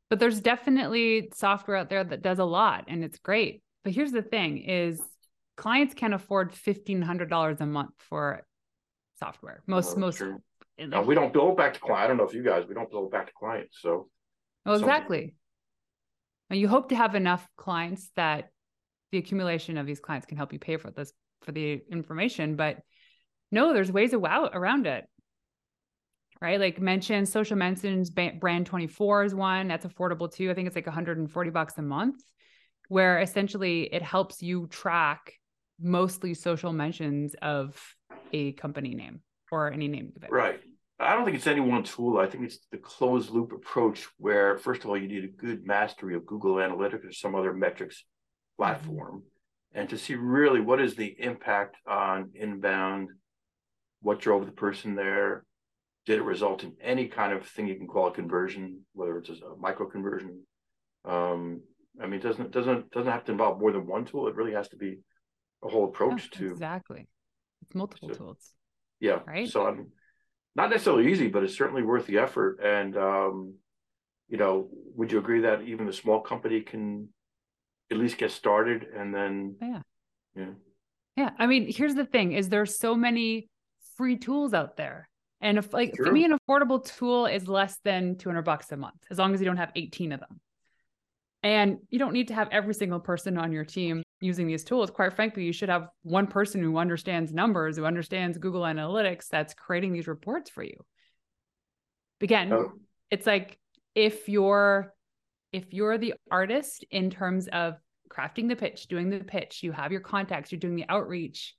But 0.10 0.20
there's 0.20 0.42
definitely 0.42 1.30
software 1.34 1.78
out 1.78 1.90
there 1.90 2.04
that 2.04 2.22
does 2.22 2.40
a 2.40 2.46
lot, 2.46 2.86
and 2.90 3.04
it's 3.04 3.20
great. 3.20 3.62
But 3.84 3.94
here's 3.94 4.12
the 4.12 4.24
thing: 4.24 4.58
is 4.58 5.02
clients 5.56 5.94
can 5.94 6.12
afford 6.12 6.54
fifteen 6.54 7.02
hundred 7.02 7.30
dollars 7.30 7.62
a 7.62 7.66
month 7.66 7.94
for 8.10 8.42
software. 9.22 9.62
Most 9.68 9.94
oh, 9.96 10.00
most 10.00 10.24
no, 10.80 11.02
we 11.02 11.16
don't 11.16 11.32
bill 11.32 11.54
back 11.54 11.74
to 11.76 11.80
client. 11.80 12.04
I 12.04 12.08
don't 12.08 12.18
know 12.18 12.24
if 12.24 12.34
you 12.34 12.44
guys, 12.44 12.66
we 12.68 12.74
don't 12.74 12.90
bill 12.90 13.10
back 13.10 13.28
to 13.28 13.34
clients. 13.34 13.78
So 13.82 14.10
oh, 14.66 14.74
exactly. 14.74 15.36
And 16.50 16.60
you 16.60 16.68
hope 16.68 16.90
to 16.90 16.96
have 16.96 17.16
enough 17.16 17.48
clients 17.56 18.10
that 18.16 18.50
the 19.12 19.18
accumulation 19.18 19.78
of 19.78 19.86
these 19.86 20.00
clients 20.00 20.26
can 20.26 20.38
help 20.38 20.54
you 20.54 20.60
pay 20.60 20.78
for 20.78 20.90
this 20.92 21.14
for 21.44 21.52
the 21.52 21.82
information. 21.92 22.56
But 22.56 22.80
no, 23.52 23.74
there's 23.74 23.92
ways 23.92 24.14
around 24.14 24.88
it. 24.88 25.06
Right. 26.42 26.60
Like 26.60 26.82
mentioned 26.82 27.30
social 27.30 27.56
mentions 27.56 28.10
brand 28.10 28.66
24 28.66 29.26
is 29.26 29.36
one 29.36 29.68
that's 29.68 29.86
affordable 29.86 30.32
too. 30.34 30.50
I 30.50 30.56
think 30.56 30.66
it's 30.66 30.76
like 30.76 30.88
140 30.88 31.50
bucks 31.52 31.78
a 31.78 31.84
month, 31.84 32.24
where 32.88 33.20
essentially 33.20 33.84
it 33.94 34.02
helps 34.02 34.42
you 34.42 34.66
track 34.68 35.34
mostly 35.80 36.34
social 36.34 36.74
mentions 36.74 37.36
of 37.44 37.80
a 38.34 38.54
company 38.54 38.94
name 38.94 39.22
or 39.52 39.72
any 39.72 39.88
name 39.88 40.12
of 40.16 40.24
it. 40.24 40.32
Right. 40.32 40.60
I 41.00 41.16
don't 41.16 41.26
think 41.26 41.36
it's 41.36 41.48
any 41.48 41.62
one 41.62 41.84
tool. 41.84 42.20
I 42.20 42.28
think 42.28 42.44
it's 42.44 42.60
the 42.72 42.78
closed 42.78 43.32
loop 43.32 43.52
approach 43.52 44.08
where, 44.18 44.58
first 44.58 44.84
of 44.84 44.90
all, 44.90 44.98
you 44.98 45.08
need 45.08 45.24
a 45.24 45.28
good 45.28 45.66
mastery 45.66 46.16
of 46.16 46.26
Google 46.26 46.56
Analytics 46.56 47.08
or 47.08 47.12
some 47.12 47.34
other 47.34 47.54
metrics 47.54 48.06
platform 48.58 49.18
mm-hmm. 49.18 49.80
and 49.80 49.90
to 49.90 49.98
see 49.98 50.14
really 50.14 50.62
what 50.62 50.80
is 50.80 50.96
the 50.96 51.16
impact 51.20 51.78
on 51.88 52.30
inbound, 52.36 53.10
what 54.02 54.20
drove 54.20 54.46
the 54.46 54.52
person 54.52 54.94
there, 54.96 55.44
did 56.06 56.20
it 56.20 56.24
result 56.24 56.64
in 56.64 56.74
any 56.82 57.08
kind 57.08 57.34
of 57.34 57.46
thing 57.48 57.68
you 57.68 57.76
can 57.76 57.88
call 57.88 58.08
a 58.08 58.12
conversion, 58.12 58.82
whether 58.94 59.18
it's 59.18 59.30
a 59.30 59.56
micro 59.60 59.88
conversion. 59.88 60.42
Um, 61.06 61.62
I 62.02 62.06
mean, 62.06 62.20
it 62.20 62.24
doesn't 62.24 62.52
doesn't 62.52 62.92
doesn't 62.92 63.12
have 63.12 63.26
to 63.26 63.32
involve 63.32 63.60
more 63.60 63.72
than 63.72 63.88
one 63.88 64.06
tool. 64.06 64.28
It 64.28 64.36
really 64.36 64.54
has 64.54 64.70
to 64.70 64.78
be 64.78 65.00
a 65.64 65.68
whole 65.68 65.86
approach 65.86 66.30
yeah, 66.34 66.40
to 66.40 66.52
exactly 66.52 67.08
it's 67.62 67.76
multiple 67.76 68.10
so, 68.10 68.16
tools. 68.16 68.54
Yeah. 69.00 69.20
Right. 69.26 69.50
So 69.50 69.66
I'm 69.66 69.88
not 70.56 70.70
necessarily 70.70 71.12
easy, 71.12 71.28
but 71.28 71.44
it's 71.44 71.58
certainly 71.58 71.84
worth 71.84 72.08
the 72.08 72.20
effort. 72.20 72.60
And 72.64 72.96
um, 72.98 73.56
you 74.28 74.38
know, 74.38 74.70
would 74.96 75.12
you 75.12 75.20
agree 75.20 75.42
that 75.42 75.64
even 75.64 75.86
the 75.86 75.94
small 75.94 76.22
company 76.22 76.62
can 76.62 77.10
at 77.92 77.98
least 77.98 78.18
get 78.18 78.32
started 78.32 78.86
and 78.96 79.14
then 79.14 79.56
yeah. 79.62 79.82
Yeah. 80.36 80.54
Yeah. 81.18 81.30
I 81.38 81.48
mean, 81.48 81.72
here's 81.72 81.96
the 81.96 82.06
thing 82.06 82.34
is 82.34 82.50
there's 82.50 82.78
so 82.78 82.96
many 82.96 83.50
free 83.98 84.18
tools 84.18 84.54
out 84.54 84.78
there. 84.78 85.10
And 85.42 85.58
if 85.58 85.74
like 85.74 85.96
for 85.98 86.12
me, 86.12 86.24
an 86.24 86.38
affordable 86.38 86.84
tool 86.84 87.26
is 87.26 87.48
less 87.48 87.78
than 87.84 88.16
200 88.16 88.44
bucks 88.44 88.72
a 88.72 88.78
month, 88.78 89.04
as 89.10 89.18
long 89.18 89.34
as 89.34 89.42
you 89.42 89.46
don't 89.46 89.58
have 89.58 89.72
18 89.76 90.12
of 90.12 90.20
them. 90.20 90.40
And 91.44 91.80
you 91.90 91.98
don't 91.98 92.14
need 92.14 92.28
to 92.28 92.36
have 92.36 92.50
every 92.52 92.74
single 92.74 93.00
person 93.00 93.38
on 93.38 93.52
your 93.52 93.66
team 93.66 94.04
using 94.20 94.46
these 94.46 94.64
tools. 94.64 94.92
Quite 94.92 95.14
frankly, 95.14 95.44
you 95.44 95.54
should 95.54 95.70
have 95.70 95.88
one 96.04 96.28
person 96.28 96.62
who 96.62 96.78
understands 96.78 97.34
numbers, 97.34 97.78
who 97.78 97.86
understands 97.86 98.38
Google 98.38 98.62
Analytics 98.62 99.28
that's 99.28 99.54
creating 99.56 99.94
these 99.94 100.08
reports 100.08 100.50
for 100.50 100.64
you. 100.64 100.76
Again, 102.22 102.54
oh. 102.54 102.74
it's 103.10 103.26
like 103.26 103.58
if 103.96 104.30
you're 104.30 104.94
if 105.52 105.74
you're 105.74 105.98
the 105.98 106.14
artist 106.30 106.86
in 106.92 107.10
terms 107.10 107.48
of 107.48 107.76
crafting 108.10 108.48
the 108.48 108.56
pitch, 108.56 108.88
doing 108.88 109.10
the 109.10 109.20
pitch, 109.20 109.64
you 109.64 109.72
have 109.72 109.92
your 109.92 110.02
contacts, 110.02 110.52
you're 110.52 110.60
doing 110.60 110.76
the 110.76 110.86
outreach, 110.88 111.56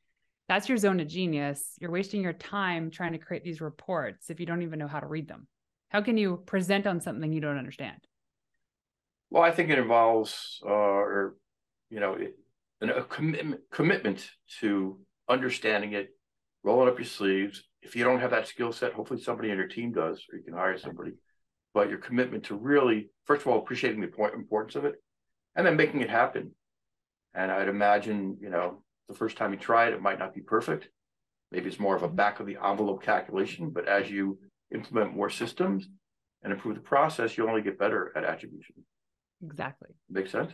that's 0.48 0.68
your 0.68 0.78
zone 0.78 1.00
of 1.00 1.08
genius. 1.08 1.76
You're 1.80 1.90
wasting 1.90 2.22
your 2.22 2.32
time 2.32 2.90
trying 2.90 3.12
to 3.12 3.18
create 3.18 3.44
these 3.44 3.60
reports 3.60 4.30
if 4.30 4.40
you 4.40 4.46
don't 4.46 4.62
even 4.62 4.78
know 4.78 4.86
how 4.86 5.00
to 5.00 5.06
read 5.06 5.28
them. 5.28 5.46
How 5.88 6.00
can 6.00 6.16
you 6.16 6.42
present 6.46 6.86
on 6.86 7.00
something 7.00 7.32
you 7.32 7.40
don't 7.40 7.58
understand? 7.58 7.98
Well, 9.32 9.42
I 9.42 9.50
think 9.50 9.70
it 9.70 9.78
involves, 9.78 10.60
uh, 10.62 10.68
or 10.68 11.36
you 11.88 12.00
know, 12.00 12.12
it, 12.12 12.36
a 12.82 13.02
commitment 13.02 13.62
commitment 13.72 14.28
to 14.60 15.00
understanding 15.26 15.94
it, 15.94 16.10
rolling 16.62 16.90
up 16.90 16.98
your 16.98 17.06
sleeves. 17.06 17.64
If 17.80 17.96
you 17.96 18.04
don't 18.04 18.20
have 18.20 18.32
that 18.32 18.46
skill 18.46 18.72
set, 18.72 18.92
hopefully 18.92 19.22
somebody 19.22 19.48
in 19.48 19.56
your 19.56 19.68
team 19.68 19.90
does, 19.90 20.22
or 20.30 20.36
you 20.36 20.44
can 20.44 20.52
hire 20.52 20.76
somebody. 20.76 21.12
But 21.72 21.88
your 21.88 21.96
commitment 21.96 22.44
to 22.44 22.56
really, 22.56 23.08
first 23.24 23.40
of 23.40 23.48
all, 23.48 23.58
appreciating 23.58 24.02
the 24.02 24.08
point, 24.08 24.34
importance 24.34 24.76
of 24.76 24.84
it, 24.84 24.96
and 25.56 25.66
then 25.66 25.76
making 25.76 26.02
it 26.02 26.10
happen. 26.10 26.50
And 27.32 27.50
I'd 27.50 27.68
imagine, 27.68 28.36
you 28.38 28.50
know, 28.50 28.82
the 29.08 29.14
first 29.14 29.38
time 29.38 29.54
you 29.54 29.58
try 29.58 29.86
it, 29.86 29.94
it 29.94 30.02
might 30.02 30.18
not 30.18 30.34
be 30.34 30.42
perfect. 30.42 30.90
Maybe 31.50 31.70
it's 31.70 31.80
more 31.80 31.96
of 31.96 32.02
a 32.02 32.08
back 32.08 32.38
of 32.38 32.46
the 32.46 32.58
envelope 32.62 33.02
calculation, 33.02 33.70
but 33.70 33.88
as 33.88 34.10
you 34.10 34.38
implement 34.74 35.16
more 35.16 35.30
systems 35.30 35.88
and 36.42 36.52
improve 36.52 36.74
the 36.74 36.82
process, 36.82 37.38
you'll 37.38 37.48
only 37.48 37.62
get 37.62 37.78
better 37.78 38.12
at 38.14 38.24
attribution. 38.24 38.74
Exactly. 39.42 39.90
Makes 40.08 40.30
sense. 40.30 40.52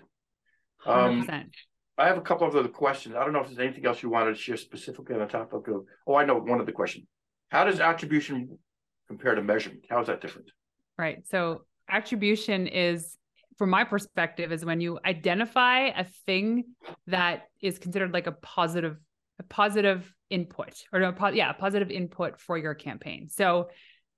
100%. 0.87 1.29
Um, 1.29 1.51
I 1.99 2.07
have 2.07 2.17
a 2.17 2.23
couple 2.23 2.47
of 2.47 2.55
other 2.55 2.69
questions. 2.69 3.17
I 3.17 3.25
don't 3.25 3.33
know 3.33 3.41
if 3.41 3.49
there's 3.49 3.59
anything 3.59 3.85
else 3.85 4.03
you 4.03 4.09
wanted 4.09 4.37
to 4.37 4.41
share 4.41 4.57
specifically 4.57 5.15
on 5.15 5.21
the 5.21 5.27
topic 5.27 5.67
of. 5.67 5.85
Oh, 6.07 6.15
I 6.15 6.25
know 6.25 6.37
one 6.37 6.61
of 6.61 6.67
the 6.67 6.73
questions. 6.73 7.07
How 7.49 7.65
does 7.65 7.81
attribution 7.81 8.59
compare 9.09 9.35
to 9.35 9.43
measurement? 9.43 9.85
How 9.91 10.01
is 10.01 10.07
that 10.07 10.21
different? 10.21 10.51
Right. 10.97 11.27
So 11.27 11.63
attribution 11.89 12.69
is, 12.69 13.17
from 13.57 13.71
my 13.71 13.83
perspective, 13.83 14.53
is 14.53 14.65
when 14.65 14.81
you 14.81 15.01
identify 15.05 15.89
a 15.89 16.05
thing 16.25 16.65
that 17.09 17.45
is 17.61 17.79
considered 17.79 18.13
like 18.13 18.29
a 18.29 18.33
positive, 18.33 18.97
a 19.41 19.43
positive 19.43 20.13
input, 20.31 20.75
or 20.93 21.01
no, 21.01 21.13
yeah, 21.33 21.51
a 21.51 21.55
positive 21.55 21.91
input 21.91 22.41
for 22.41 22.57
your 22.57 22.75
campaign. 22.75 23.29
So 23.29 23.71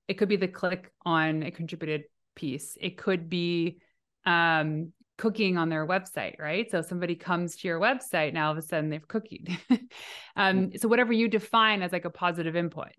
it 0.07 0.15
could 0.15 0.29
be 0.29 0.35
the 0.35 0.47
click 0.47 0.91
on 1.03 1.41
a 1.41 1.51
contributed 1.51 2.03
piece. 2.35 2.77
It 2.79 2.97
could 2.97 3.29
be 3.29 3.79
um, 4.25 4.91
cooking 5.17 5.57
on 5.57 5.69
their 5.69 5.85
website, 5.85 6.39
right? 6.39 6.69
So 6.71 6.81
somebody 6.81 7.15
comes 7.15 7.57
to 7.57 7.67
your 7.67 7.79
website, 7.79 8.33
now 8.33 8.47
all 8.47 8.51
of 8.53 8.57
a 8.57 8.61
sudden 8.61 8.89
they've 8.89 9.07
cookied. 9.07 9.57
um, 10.35 10.71
so 10.77 10.87
whatever 10.87 11.13
you 11.13 11.27
define 11.27 11.81
as 11.81 11.91
like 11.91 12.05
a 12.05 12.09
positive 12.09 12.55
input. 12.55 12.89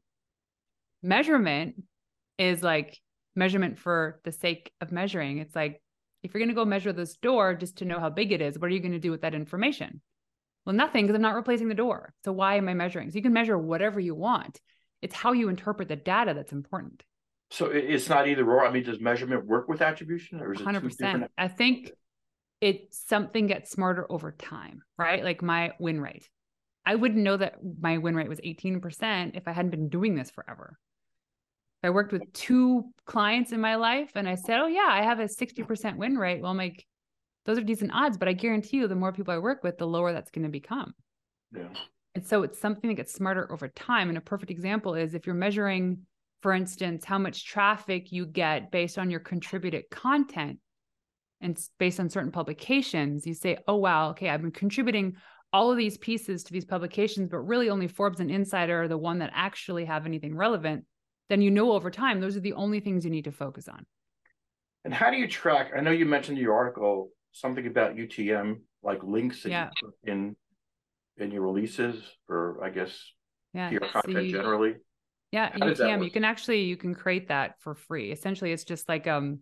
Measurement 1.02 1.82
is 2.38 2.62
like 2.62 3.00
measurement 3.34 3.78
for 3.78 4.20
the 4.24 4.32
sake 4.32 4.72
of 4.80 4.92
measuring. 4.92 5.38
It's 5.38 5.56
like 5.56 5.82
if 6.22 6.32
you're 6.32 6.40
going 6.40 6.48
to 6.48 6.54
go 6.54 6.64
measure 6.64 6.92
this 6.92 7.16
door 7.16 7.54
just 7.54 7.78
to 7.78 7.84
know 7.84 7.98
how 7.98 8.10
big 8.10 8.30
it 8.30 8.40
is, 8.40 8.58
what 8.58 8.70
are 8.70 8.74
you 8.74 8.80
going 8.80 8.92
to 8.92 8.98
do 9.00 9.10
with 9.10 9.22
that 9.22 9.34
information? 9.34 10.00
Well, 10.64 10.76
nothing 10.76 11.04
because 11.04 11.16
I'm 11.16 11.22
not 11.22 11.34
replacing 11.34 11.68
the 11.68 11.74
door. 11.74 12.14
So 12.24 12.32
why 12.32 12.56
am 12.56 12.68
I 12.68 12.74
measuring? 12.74 13.10
So 13.10 13.16
you 13.16 13.22
can 13.22 13.32
measure 13.32 13.58
whatever 13.58 13.98
you 13.98 14.14
want. 14.14 14.60
It's 15.00 15.14
how 15.14 15.32
you 15.32 15.48
interpret 15.48 15.88
the 15.88 15.96
data 15.96 16.34
that's 16.34 16.52
important. 16.52 17.02
So 17.52 17.66
it's 17.66 18.08
not 18.08 18.28
either 18.28 18.50
or. 18.50 18.64
I 18.64 18.70
mean, 18.70 18.82
does 18.82 18.98
measurement 18.98 19.44
work 19.44 19.68
with 19.68 19.82
attribution, 19.82 20.40
or 20.40 20.54
is 20.54 20.60
it 20.60 20.66
100%? 20.66 20.82
Different? 20.82 21.30
I 21.36 21.48
think 21.48 21.90
it 22.62 22.94
something 22.94 23.46
gets 23.46 23.70
smarter 23.70 24.10
over 24.10 24.32
time, 24.32 24.82
right? 24.96 25.22
Like 25.22 25.42
my 25.42 25.72
win 25.78 26.00
rate. 26.00 26.30
I 26.86 26.94
wouldn't 26.94 27.22
know 27.22 27.36
that 27.36 27.56
my 27.78 27.98
win 27.98 28.16
rate 28.16 28.30
was 28.30 28.40
18% 28.40 29.36
if 29.36 29.46
I 29.46 29.52
hadn't 29.52 29.70
been 29.70 29.90
doing 29.90 30.14
this 30.14 30.30
forever. 30.30 30.78
I 31.82 31.90
worked 31.90 32.12
with 32.12 32.32
two 32.32 32.84
clients 33.04 33.52
in 33.52 33.60
my 33.60 33.74
life 33.74 34.12
and 34.14 34.26
I 34.26 34.36
said, 34.36 34.58
Oh, 34.60 34.66
yeah, 34.66 34.88
I 34.88 35.02
have 35.02 35.20
a 35.20 35.24
60% 35.24 35.96
win 35.96 36.16
rate. 36.16 36.40
Well, 36.40 36.52
I'm 36.52 36.56
like, 36.56 36.86
those 37.44 37.58
are 37.58 37.62
decent 37.62 37.92
odds, 37.92 38.16
but 38.16 38.28
I 38.28 38.32
guarantee 38.32 38.78
you 38.78 38.88
the 38.88 38.94
more 38.94 39.12
people 39.12 39.34
I 39.34 39.38
work 39.38 39.62
with, 39.62 39.76
the 39.76 39.86
lower 39.86 40.14
that's 40.14 40.30
going 40.30 40.44
to 40.44 40.48
become. 40.48 40.94
Yeah. 41.54 41.68
And 42.14 42.26
so 42.26 42.44
it's 42.44 42.58
something 42.58 42.88
that 42.88 42.94
gets 42.94 43.12
smarter 43.12 43.50
over 43.52 43.68
time. 43.68 44.08
And 44.08 44.16
a 44.16 44.22
perfect 44.22 44.50
example 44.50 44.94
is 44.94 45.14
if 45.14 45.26
you're 45.26 45.34
measuring, 45.34 46.06
for 46.42 46.52
instance, 46.52 47.04
how 47.04 47.18
much 47.18 47.46
traffic 47.46 48.10
you 48.10 48.26
get 48.26 48.72
based 48.72 48.98
on 48.98 49.10
your 49.10 49.20
contributed 49.20 49.84
content 49.90 50.58
and 51.40 51.58
based 51.78 52.00
on 52.00 52.10
certain 52.10 52.32
publications, 52.32 53.26
you 53.26 53.34
say, 53.34 53.58
oh, 53.68 53.76
wow, 53.76 54.10
okay, 54.10 54.28
I've 54.28 54.42
been 54.42 54.50
contributing 54.50 55.16
all 55.52 55.70
of 55.70 55.76
these 55.76 55.98
pieces 55.98 56.42
to 56.44 56.52
these 56.52 56.64
publications, 56.64 57.28
but 57.30 57.38
really 57.38 57.70
only 57.70 57.86
Forbes 57.86 58.20
and 58.20 58.30
Insider 58.30 58.82
are 58.82 58.88
the 58.88 58.98
one 58.98 59.20
that 59.20 59.30
actually 59.34 59.84
have 59.84 60.04
anything 60.04 60.36
relevant. 60.36 60.84
Then 61.28 61.42
you 61.42 61.50
know 61.50 61.72
over 61.72 61.90
time, 61.90 62.20
those 62.20 62.36
are 62.36 62.40
the 62.40 62.54
only 62.54 62.80
things 62.80 63.04
you 63.04 63.10
need 63.10 63.24
to 63.24 63.32
focus 63.32 63.68
on. 63.68 63.86
And 64.84 64.92
how 64.92 65.10
do 65.10 65.16
you 65.16 65.28
track? 65.28 65.70
I 65.76 65.80
know 65.80 65.92
you 65.92 66.06
mentioned 66.06 66.38
in 66.38 66.42
your 66.44 66.54
article 66.54 67.10
something 67.32 67.66
about 67.66 67.96
UTM, 67.96 68.60
like 68.82 69.02
links 69.04 69.44
yeah. 69.44 69.70
in 70.04 70.34
in 71.18 71.30
your 71.30 71.42
releases 71.42 72.02
or 72.28 72.58
I 72.64 72.70
guess 72.70 72.98
yeah, 73.54 73.70
your 73.70 73.80
content 73.80 74.30
generally? 74.30 74.74
Yeah, 75.32 75.50
How 75.52 75.66
UTM, 75.66 76.04
you 76.04 76.10
can 76.10 76.24
actually 76.24 76.62
you 76.64 76.76
can 76.76 76.94
create 76.94 77.28
that 77.28 77.60
for 77.60 77.74
free. 77.74 78.12
Essentially, 78.12 78.52
it's 78.52 78.64
just 78.64 78.88
like 78.88 79.06
um 79.06 79.40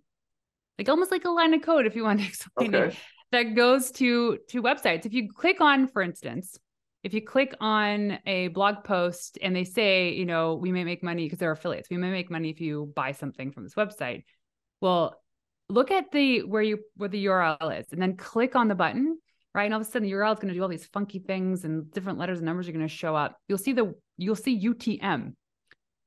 like 0.79 0.89
almost 0.89 1.11
like 1.11 1.25
a 1.25 1.31
line 1.31 1.53
of 1.53 1.63
code 1.63 1.85
if 1.85 1.97
you 1.97 2.05
want 2.05 2.21
to 2.21 2.27
explain 2.29 2.75
okay. 2.75 2.89
it 2.89 2.97
that 3.33 3.55
goes 3.55 3.91
to 3.93 4.39
to 4.49 4.63
websites. 4.63 5.05
If 5.05 5.13
you 5.13 5.29
click 5.33 5.61
on, 5.61 5.89
for 5.89 6.01
instance, 6.01 6.57
if 7.03 7.13
you 7.13 7.23
click 7.23 7.55
on 7.61 8.19
a 8.25 8.49
blog 8.49 8.85
post 8.85 9.37
and 9.43 9.55
they 9.55 9.65
say, 9.65 10.13
you 10.13 10.27
know, 10.27 10.55
we 10.55 10.71
may 10.71 10.85
make 10.85 11.03
money 11.03 11.25
because 11.25 11.41
they're 11.41 11.51
affiliates. 11.51 11.91
We 11.91 11.97
may 11.97 12.11
make 12.11 12.31
money 12.31 12.51
if 12.51 12.61
you 12.61 12.93
buy 12.95 13.13
something 13.13 13.51
from 13.51 13.65
this 13.65 13.75
website. 13.75 14.25
Well, 14.81 15.21
look 15.69 15.91
at 15.91 16.13
the 16.13 16.45
where 16.45 16.63
you 16.63 16.79
where 16.97 17.09
the 17.09 17.27
URL 17.27 17.81
is 17.81 17.87
and 17.91 18.01
then 18.01 18.17
click 18.17 18.55
on 18.55 18.69
the 18.69 18.75
button 18.75 19.19
right? 19.53 19.65
And 19.65 19.75
all 19.75 19.81
of 19.81 19.87
a 19.87 19.91
sudden 19.91 20.09
the 20.09 20.15
URL 20.15 20.33
is 20.33 20.39
going 20.39 20.49
to 20.49 20.55
do 20.55 20.63
all 20.63 20.69
these 20.69 20.87
funky 20.87 21.19
things 21.19 21.65
and 21.65 21.91
different 21.91 22.19
letters 22.19 22.39
and 22.39 22.47
numbers 22.47 22.69
are 22.69 22.73
going 22.73 22.87
to 22.87 22.95
show 22.95 23.17
up. 23.17 23.37
You'll 23.49 23.59
see 23.59 23.73
the 23.73 23.95
you'll 24.17 24.37
see 24.37 24.69
UTM 24.69 25.35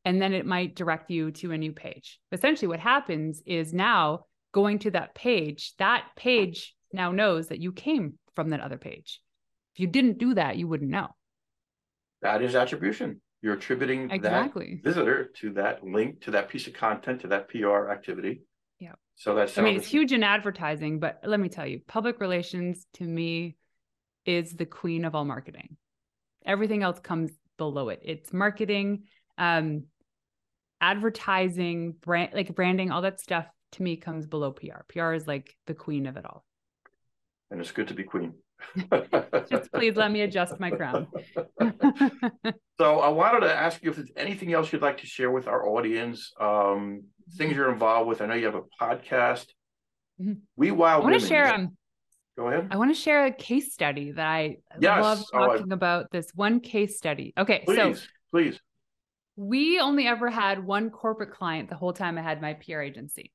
and 0.05 0.21
then 0.21 0.33
it 0.33 0.45
might 0.45 0.75
direct 0.75 1.09
you 1.09 1.31
to 1.31 1.51
a 1.51 1.57
new 1.57 1.71
page. 1.71 2.19
Essentially 2.31 2.67
what 2.67 2.79
happens 2.79 3.41
is 3.45 3.73
now 3.73 4.25
going 4.51 4.79
to 4.79 4.91
that 4.91 5.15
page, 5.15 5.73
that 5.79 6.05
page 6.15 6.75
now 6.91 7.11
knows 7.11 7.47
that 7.47 7.59
you 7.59 7.71
came 7.71 8.13
from 8.35 8.49
that 8.49 8.59
other 8.59 8.77
page. 8.77 9.21
If 9.73 9.79
you 9.79 9.87
didn't 9.87 10.19
do 10.19 10.35
that, 10.35 10.57
you 10.57 10.67
wouldn't 10.67 10.91
know. 10.91 11.07
That 12.21 12.41
is 12.41 12.55
attribution. 12.55 13.21
You're 13.41 13.55
attributing 13.55 14.09
exactly. 14.09 14.79
that 14.81 14.89
visitor 14.89 15.31
to 15.41 15.53
that 15.53 15.83
link, 15.83 16.21
to 16.21 16.31
that 16.31 16.47
piece 16.47 16.67
of 16.67 16.73
content, 16.73 17.21
to 17.21 17.27
that 17.27 17.49
PR 17.49 17.89
activity. 17.89 18.43
Yeah. 18.79 18.93
So 19.15 19.35
that's 19.35 19.57
I 19.57 19.61
mean, 19.61 19.75
it's 19.75 19.87
huge 19.87 20.13
in 20.13 20.23
advertising, 20.23 20.99
but 20.99 21.19
let 21.25 21.39
me 21.39 21.49
tell 21.49 21.67
you, 21.67 21.81
public 21.85 22.21
relations 22.21 22.85
to 22.93 23.03
me 23.03 23.57
is 24.25 24.53
the 24.53 24.65
queen 24.65 25.03
of 25.03 25.15
all 25.15 25.25
marketing. 25.25 25.75
Everything 26.45 26.83
else 26.83 26.99
comes 26.99 27.31
below 27.57 27.89
it. 27.89 27.99
It's 28.03 28.31
marketing, 28.31 29.03
um, 29.37 29.83
advertising, 30.83 31.93
brand 32.01 32.31
like 32.33 32.53
branding, 32.53 32.91
all 32.91 33.01
that 33.03 33.21
stuff 33.21 33.47
to 33.71 33.81
me 33.81 33.95
comes 33.95 34.27
below 34.27 34.51
PR. 34.51 34.83
PR 34.89 35.13
is 35.13 35.25
like 35.25 35.55
the 35.65 35.73
queen 35.73 36.05
of 36.05 36.17
it 36.17 36.25
all. 36.25 36.43
And 37.49 37.61
it's 37.61 37.71
good 37.71 37.87
to 37.87 37.93
be 37.93 38.03
queen. 38.03 38.33
Just 39.49 39.71
please 39.71 39.95
let 39.95 40.11
me 40.11 40.21
adjust 40.21 40.59
my 40.59 40.71
crown. 40.71 41.07
so 42.77 42.99
I 42.99 43.07
wanted 43.07 43.41
to 43.41 43.53
ask 43.53 43.81
you 43.81 43.91
if 43.91 43.95
there's 43.95 44.11
anything 44.17 44.51
else 44.51 44.73
you'd 44.73 44.81
like 44.81 44.99
to 44.99 45.07
share 45.07 45.31
with 45.31 45.47
our 45.47 45.65
audience, 45.65 46.33
um, 46.39 47.03
things 47.37 47.55
you're 47.55 47.71
involved 47.71 48.09
with. 48.09 48.21
I 48.21 48.25
know 48.25 48.35
you 48.35 48.45
have 48.45 48.55
a 48.55 48.63
podcast. 48.81 49.47
Mm-hmm. 50.21 50.33
We 50.57 50.71
Wild 50.71 51.03
I 51.03 51.09
want 51.09 51.21
to 51.21 51.27
share 51.27 51.53
um, 51.53 51.77
Go 52.37 52.47
ahead. 52.47 52.67
I 52.71 52.77
want 52.77 52.93
to 52.93 52.99
share 52.99 53.25
a 53.25 53.31
case 53.31 53.73
study 53.73 54.11
that 54.11 54.25
I 54.25 54.57
yes. 54.79 55.01
love 55.01 55.23
talking 55.31 55.67
oh, 55.67 55.71
I... 55.71 55.73
about 55.73 56.11
this 56.11 56.27
one 56.33 56.59
case 56.59 56.97
study. 56.97 57.33
Okay, 57.37 57.63
please, 57.65 57.77
so 57.77 57.95
please. 58.31 58.59
We 59.35 59.79
only 59.79 60.07
ever 60.07 60.29
had 60.29 60.63
one 60.63 60.89
corporate 60.89 61.31
client 61.31 61.69
the 61.69 61.75
whole 61.75 61.93
time 61.93 62.17
I 62.17 62.21
had 62.21 62.41
my 62.41 62.53
PR 62.53 62.81
agency. 62.81 63.31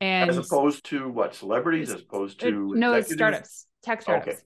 And 0.00 0.28
as 0.28 0.38
opposed 0.38 0.84
to 0.86 1.08
what 1.08 1.34
celebrities, 1.34 1.90
as 1.90 2.02
opposed 2.02 2.40
to 2.40 2.74
no, 2.74 2.94
it's 2.94 3.12
startups, 3.12 3.66
tech 3.82 4.02
startups. 4.02 4.28
Okay. 4.28 4.38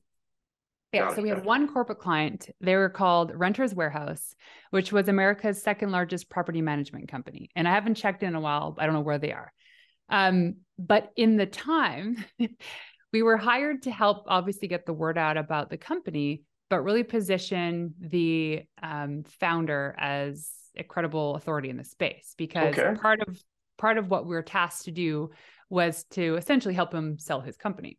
Yeah, 0.93 1.15
so 1.15 1.21
we 1.21 1.29
had 1.29 1.45
one 1.45 1.69
corporate 1.69 1.99
client. 1.99 2.49
They 2.63 2.75
were 2.75 2.89
called 2.89 3.33
Renters 3.35 3.75
Warehouse, 3.75 4.35
which 4.71 4.91
was 4.91 5.09
America's 5.09 5.63
second 5.63 5.91
largest 5.91 6.31
property 6.31 6.63
management 6.63 7.11
company. 7.11 7.51
And 7.55 7.69
I 7.69 7.75
haven't 7.75 7.97
checked 7.97 8.23
in 8.23 8.35
a 8.35 8.41
while. 8.41 8.75
I 8.79 8.87
don't 8.87 8.95
know 8.95 9.03
where 9.03 9.19
they 9.19 9.33
are. 9.33 9.53
Um, 10.09 10.57
but 10.79 11.11
in 11.15 11.37
the 11.37 11.45
time, 11.45 12.25
we 13.13 13.23
were 13.23 13.37
hired 13.37 13.83
to 13.83 13.91
help 13.91 14.25
obviously 14.29 14.69
get 14.69 14.87
the 14.87 14.95
word 14.95 15.19
out 15.19 15.37
about 15.37 15.69
the 15.69 15.77
company, 15.77 16.45
but 16.71 16.81
really 16.81 17.03
position 17.03 17.95
the 18.01 18.63
um, 18.83 19.25
founder 19.41 19.95
as 19.99 20.51
a 20.79 20.85
credible 20.85 21.35
authority 21.37 21.71
in 21.71 21.77
the 21.77 21.85
space 21.85 22.35
because 22.37 22.79
okay. 22.79 22.99
part 23.01 23.21
of 23.27 23.43
part 23.79 23.99
of 23.99 24.11
what 24.11 24.27
we 24.27 24.35
were 24.35 24.43
tasked 24.43 24.85
to 24.85 24.91
do 24.91 25.31
was 25.71 26.05
to 26.11 26.37
essentially 26.37 26.75
help 26.75 26.93
him 26.93 27.19
sell 27.19 27.41
his 27.41 27.57
company. 27.57 27.99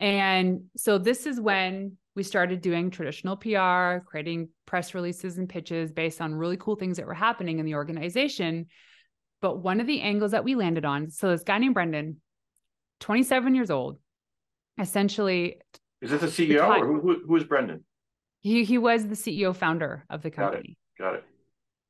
And 0.00 0.64
so 0.76 0.98
this 0.98 1.26
is 1.26 1.40
when 1.40 1.96
we 2.14 2.22
started 2.22 2.60
doing 2.60 2.90
traditional 2.90 3.36
PR, 3.36 4.04
creating 4.06 4.48
press 4.64 4.94
releases 4.94 5.38
and 5.38 5.48
pitches 5.48 5.92
based 5.92 6.20
on 6.20 6.34
really 6.34 6.56
cool 6.56 6.76
things 6.76 6.96
that 6.96 7.06
were 7.06 7.14
happening 7.14 7.58
in 7.58 7.66
the 7.66 7.74
organization. 7.74 8.66
But 9.42 9.58
one 9.58 9.80
of 9.80 9.86
the 9.86 10.00
angles 10.00 10.30
that 10.30 10.44
we 10.44 10.54
landed 10.54 10.84
on, 10.84 11.10
so 11.10 11.30
this 11.30 11.44
guy 11.44 11.58
named 11.58 11.74
Brendan, 11.74 12.20
27 13.00 13.54
years 13.54 13.70
old, 13.70 13.98
essentially. 14.78 15.60
Is 16.00 16.10
this 16.10 16.20
the 16.20 16.26
CEO 16.26 16.58
the 16.58 16.64
or 16.64 16.86
who, 16.86 17.00
who, 17.00 17.22
who 17.26 17.36
is 17.36 17.44
Brendan? 17.44 17.84
He 18.40 18.64
he 18.64 18.78
was 18.78 19.06
the 19.06 19.14
CEO 19.14 19.54
founder 19.54 20.04
of 20.08 20.22
the 20.22 20.30
company. 20.30 20.78
Got 20.98 21.06
it. 21.06 21.12
Got 21.12 21.14
it. 21.16 21.24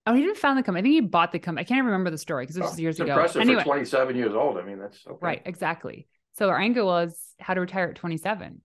Oh, 0.07 0.15
he 0.15 0.23
didn't 0.23 0.37
found 0.37 0.57
the 0.57 0.63
company. 0.63 0.81
I 0.81 0.83
think 0.83 1.05
he 1.05 1.09
bought 1.09 1.33
the 1.33 1.41
company. 1.41 1.63
I 1.63 1.65
can't 1.65 1.85
remember 1.85 2.11
the 2.11 2.19
story 2.19 2.45
because 2.45 2.55
this 2.55 2.65
oh, 2.65 2.71
was 2.71 2.81
years 2.81 3.01
ago. 3.01 3.13
Impressive 3.13 3.43
anyway, 3.43 3.63
for 3.63 3.67
27 3.67 4.17
years 4.17 4.35
old. 4.35 4.57
I 4.57 4.63
mean, 4.63 4.79
that's 4.79 5.05
okay. 5.07 5.19
right. 5.21 5.43
Exactly. 5.45 6.07
So 6.35 6.49
our 6.49 6.59
angle 6.59 6.87
was 6.87 7.19
how 7.41 7.55
to 7.55 7.61
retire 7.61 7.89
at 7.89 7.97
27. 7.97 8.61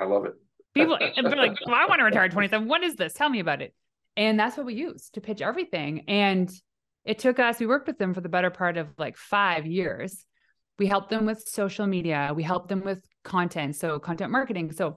I 0.00 0.04
love 0.04 0.26
it. 0.26 0.34
People 0.74 0.98
they're 1.16 1.36
like, 1.36 1.56
well, 1.64 1.74
I 1.74 1.86
want 1.86 2.00
to 2.00 2.04
retire 2.04 2.24
at 2.24 2.32
27. 2.32 2.68
What 2.68 2.82
is 2.82 2.96
this? 2.96 3.14
Tell 3.14 3.28
me 3.28 3.40
about 3.40 3.62
it. 3.62 3.74
And 4.16 4.38
that's 4.38 4.56
what 4.56 4.66
we 4.66 4.74
used 4.74 5.14
to 5.14 5.20
pitch 5.20 5.40
everything. 5.40 6.04
And 6.08 6.50
it 7.04 7.18
took 7.18 7.38
us, 7.38 7.58
we 7.58 7.66
worked 7.66 7.86
with 7.86 7.98
them 7.98 8.12
for 8.12 8.20
the 8.20 8.28
better 8.28 8.50
part 8.50 8.76
of 8.76 8.88
like 8.98 9.16
five 9.16 9.66
years. 9.66 10.26
We 10.78 10.86
helped 10.86 11.10
them 11.10 11.26
with 11.26 11.40
social 11.46 11.86
media. 11.86 12.32
We 12.34 12.42
helped 12.42 12.68
them 12.68 12.82
with 12.84 13.02
content. 13.24 13.76
So 13.76 13.98
content 13.98 14.30
marketing. 14.30 14.72
So 14.72 14.96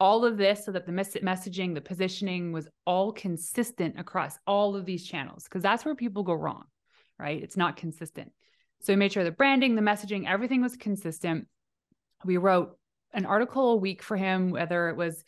all 0.00 0.24
of 0.24 0.38
this 0.38 0.64
so 0.64 0.72
that 0.72 0.86
the 0.86 0.92
mes- 0.92 1.16
messaging, 1.22 1.74
the 1.74 1.80
positioning 1.80 2.52
was 2.52 2.66
all 2.86 3.12
consistent 3.12 4.00
across 4.00 4.38
all 4.46 4.74
of 4.74 4.86
these 4.86 5.06
channels 5.06 5.44
because 5.44 5.62
that's 5.62 5.84
where 5.84 5.94
people 5.94 6.22
go 6.22 6.32
wrong, 6.32 6.64
right? 7.18 7.42
It's 7.42 7.56
not 7.56 7.76
consistent. 7.76 8.32
So 8.80 8.94
we 8.94 8.96
made 8.96 9.12
sure 9.12 9.24
the 9.24 9.30
branding, 9.30 9.74
the 9.74 9.82
messaging, 9.82 10.26
everything 10.26 10.62
was 10.62 10.76
consistent. 10.76 11.46
We 12.24 12.38
wrote 12.38 12.78
an 13.12 13.26
article 13.26 13.72
a 13.72 13.76
week 13.76 14.02
for 14.02 14.16
him, 14.16 14.50
whether 14.50 14.88
it 14.88 14.96
was 14.96 15.22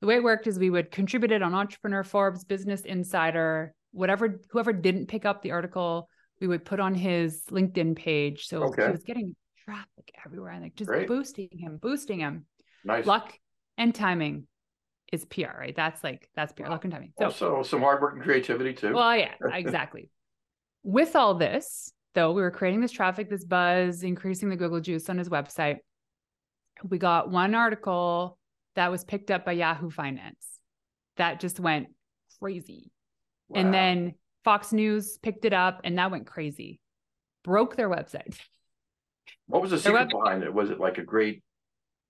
the 0.00 0.06
way 0.06 0.16
it 0.16 0.22
worked 0.22 0.46
is 0.46 0.58
we 0.58 0.70
would 0.70 0.90
contribute 0.90 1.32
it 1.32 1.42
on 1.42 1.54
Entrepreneur, 1.54 2.04
Forbes, 2.04 2.44
Business 2.44 2.82
Insider, 2.82 3.74
whatever, 3.90 4.40
whoever 4.50 4.72
didn't 4.72 5.06
pick 5.06 5.24
up 5.24 5.42
the 5.42 5.52
article, 5.52 6.08
we 6.40 6.46
would 6.48 6.64
put 6.64 6.80
on 6.80 6.94
his 6.94 7.42
LinkedIn 7.50 7.96
page. 7.96 8.46
So 8.46 8.64
okay. 8.64 8.86
he 8.86 8.92
was 8.92 9.04
getting 9.04 9.36
traffic 9.64 10.12
everywhere 10.24 10.52
and 10.52 10.62
like 10.62 10.74
just 10.74 10.88
Great. 10.88 11.06
boosting 11.06 11.50
him, 11.56 11.76
boosting 11.76 12.18
him. 12.20 12.46
Nice. 12.84 13.06
Luck 13.06 13.32
and 13.78 13.94
timing 13.94 14.46
is 15.12 15.24
PR, 15.26 15.58
right? 15.58 15.76
That's 15.76 16.02
like 16.02 16.28
that's 16.34 16.52
PR, 16.52 16.68
luck 16.68 16.84
and 16.84 16.92
timing. 16.92 17.12
So 17.18 17.24
also 17.26 17.62
some 17.62 17.80
hard 17.80 18.00
work 18.00 18.14
and 18.14 18.22
creativity 18.22 18.72
too. 18.72 18.94
Well, 18.94 19.16
yeah, 19.16 19.32
exactly. 19.52 20.08
With 20.82 21.14
all 21.14 21.34
this, 21.34 21.92
though, 22.14 22.32
we 22.32 22.42
were 22.42 22.50
creating 22.50 22.80
this 22.80 22.92
traffic, 22.92 23.30
this 23.30 23.44
buzz, 23.44 24.02
increasing 24.02 24.48
the 24.48 24.56
Google 24.56 24.80
juice 24.80 25.08
on 25.08 25.18
his 25.18 25.28
website. 25.28 25.78
We 26.88 26.98
got 26.98 27.30
one 27.30 27.54
article 27.54 28.38
that 28.74 28.90
was 28.90 29.04
picked 29.04 29.30
up 29.30 29.44
by 29.44 29.52
Yahoo 29.52 29.90
Finance 29.90 30.46
that 31.16 31.40
just 31.40 31.60
went 31.60 31.88
crazy. 32.40 32.90
Wow. 33.48 33.60
And 33.60 33.74
then 33.74 34.14
Fox 34.44 34.72
News 34.72 35.18
picked 35.18 35.44
it 35.44 35.52
up 35.52 35.82
and 35.84 35.98
that 35.98 36.10
went 36.10 36.26
crazy. 36.26 36.80
Broke 37.44 37.76
their 37.76 37.90
website. 37.90 38.38
What 39.46 39.62
was 39.62 39.70
the 39.70 39.78
secret 39.78 39.92
web- 39.92 40.08
behind 40.10 40.42
it? 40.42 40.52
Was 40.52 40.70
it 40.70 40.80
like 40.80 40.98
a 40.98 41.02
great 41.02 41.42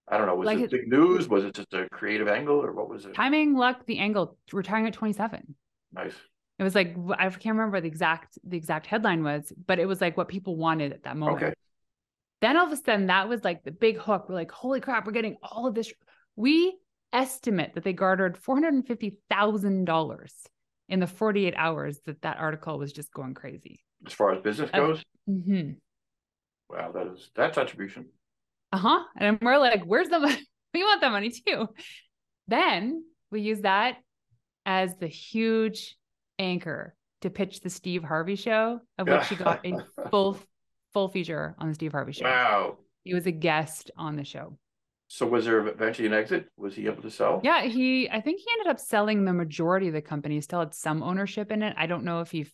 I 0.08 0.18
don't 0.18 0.26
know. 0.26 0.34
Was 0.34 0.46
like 0.46 0.58
it 0.58 0.70
big 0.70 0.88
news? 0.88 1.28
Was 1.28 1.44
it 1.44 1.54
just 1.54 1.72
a 1.72 1.88
creative 1.90 2.28
angle, 2.28 2.62
or 2.62 2.72
what 2.72 2.88
was 2.88 3.06
it? 3.06 3.14
Timing, 3.14 3.54
luck, 3.54 3.86
the 3.86 3.98
angle. 3.98 4.36
Retiring 4.52 4.86
at 4.86 4.92
27. 4.92 5.54
Nice. 5.92 6.14
It 6.58 6.62
was 6.62 6.74
like 6.74 6.96
I 7.18 7.28
can't 7.30 7.56
remember 7.56 7.80
the 7.80 7.88
exact 7.88 8.38
the 8.44 8.56
exact 8.56 8.86
headline 8.86 9.22
was, 9.22 9.52
but 9.66 9.78
it 9.78 9.86
was 9.86 10.00
like 10.00 10.16
what 10.16 10.28
people 10.28 10.56
wanted 10.56 10.92
at 10.92 11.04
that 11.04 11.16
moment. 11.16 11.42
Okay. 11.42 11.54
Then 12.40 12.56
all 12.56 12.66
of 12.66 12.72
a 12.72 12.76
sudden, 12.76 13.06
that 13.06 13.28
was 13.28 13.44
like 13.44 13.64
the 13.64 13.70
big 13.70 13.98
hook. 13.98 14.26
We're 14.28 14.34
like, 14.34 14.50
holy 14.50 14.80
crap, 14.80 15.06
we're 15.06 15.12
getting 15.12 15.36
all 15.42 15.66
of 15.66 15.74
this. 15.74 15.92
We 16.36 16.76
estimate 17.12 17.74
that 17.74 17.84
they 17.84 17.92
garnered 17.92 18.36
four 18.36 18.56
hundred 18.56 18.74
and 18.74 18.86
fifty 18.86 19.18
thousand 19.30 19.84
dollars 19.84 20.34
in 20.88 21.00
the 21.00 21.06
forty 21.06 21.46
eight 21.46 21.54
hours 21.56 22.00
that 22.06 22.22
that 22.22 22.38
article 22.38 22.78
was 22.78 22.92
just 22.92 23.12
going 23.12 23.34
crazy. 23.34 23.84
As 24.06 24.12
far 24.12 24.32
as 24.32 24.42
business 24.42 24.70
goes. 24.70 24.98
Uh, 24.98 25.30
mm-hmm. 25.30 25.70
Wow, 26.68 26.92
that 26.92 27.06
is 27.06 27.30
that's 27.34 27.58
attribution 27.58 28.06
uh-huh. 28.72 29.04
And 29.16 29.38
we're 29.40 29.58
like 29.58 29.84
where's 29.84 30.08
the 30.08 30.20
money? 30.20 30.38
We 30.74 30.82
want 30.82 31.02
that 31.02 31.12
money 31.12 31.30
too. 31.30 31.68
Then 32.48 33.04
we 33.30 33.42
use 33.42 33.60
that 33.60 33.98
as 34.64 34.96
the 34.96 35.06
huge 35.06 35.98
anchor 36.38 36.94
to 37.20 37.28
pitch 37.28 37.60
the 37.60 37.68
steve 37.68 38.02
harvey 38.02 38.36
show 38.36 38.80
of 38.96 39.06
which 39.06 39.28
he 39.28 39.36
got 39.36 39.66
a 39.66 39.84
full 40.10 40.38
full 40.94 41.08
feature 41.08 41.54
on 41.58 41.68
the 41.68 41.74
steve 41.74 41.92
harvey 41.92 42.12
show. 42.12 42.24
Wow. 42.24 42.78
He 43.04 43.12
was 43.12 43.26
a 43.26 43.32
guest 43.32 43.90
on 43.98 44.16
the 44.16 44.24
show. 44.24 44.56
So 45.08 45.26
was 45.26 45.44
there 45.44 45.66
eventually 45.66 46.06
an 46.06 46.14
exit? 46.14 46.46
Was 46.56 46.74
he 46.74 46.86
able 46.86 47.02
to 47.02 47.10
sell? 47.10 47.42
Yeah 47.44 47.64
he 47.64 48.08
i 48.08 48.22
think 48.22 48.40
he 48.40 48.46
ended 48.52 48.68
up 48.70 48.80
selling 48.80 49.26
the 49.26 49.34
majority 49.34 49.88
of 49.88 49.92
the 49.92 50.00
company 50.00 50.36
he 50.36 50.40
still 50.40 50.60
had 50.60 50.72
some 50.72 51.02
ownership 51.02 51.52
in 51.52 51.62
it. 51.62 51.74
I 51.76 51.86
don't 51.86 52.04
know 52.04 52.20
if 52.20 52.30
he 52.30 52.46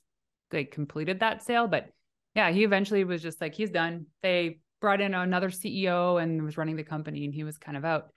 like 0.53 0.73
completed 0.73 1.21
that 1.21 1.45
sale 1.45 1.69
but 1.69 1.87
yeah 2.35 2.51
he 2.51 2.65
eventually 2.65 3.05
was 3.05 3.23
just 3.23 3.41
like 3.41 3.55
he's 3.55 3.71
done. 3.71 4.07
They 4.25 4.59
brought 4.81 5.01
in 5.01 5.15
another 5.15 5.51
CEO 5.51 6.23
and 6.23 6.43
was 6.43 6.57
running 6.57 6.77
the 6.77 6.85
company 6.85 7.25
and 7.25 7.35
he 7.35 7.45
was 7.45 7.59
kind 7.59 7.77
of 7.77 7.85
out. 7.85 8.09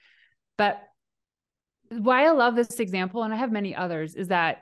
But 0.58 0.82
why 1.90 2.26
I 2.26 2.32
love 2.32 2.56
this 2.56 2.80
example, 2.80 3.24
and 3.24 3.34
I 3.34 3.38
have 3.38 3.52
many 3.52 3.76
others, 3.76 4.16
is 4.16 4.30
that 4.30 4.60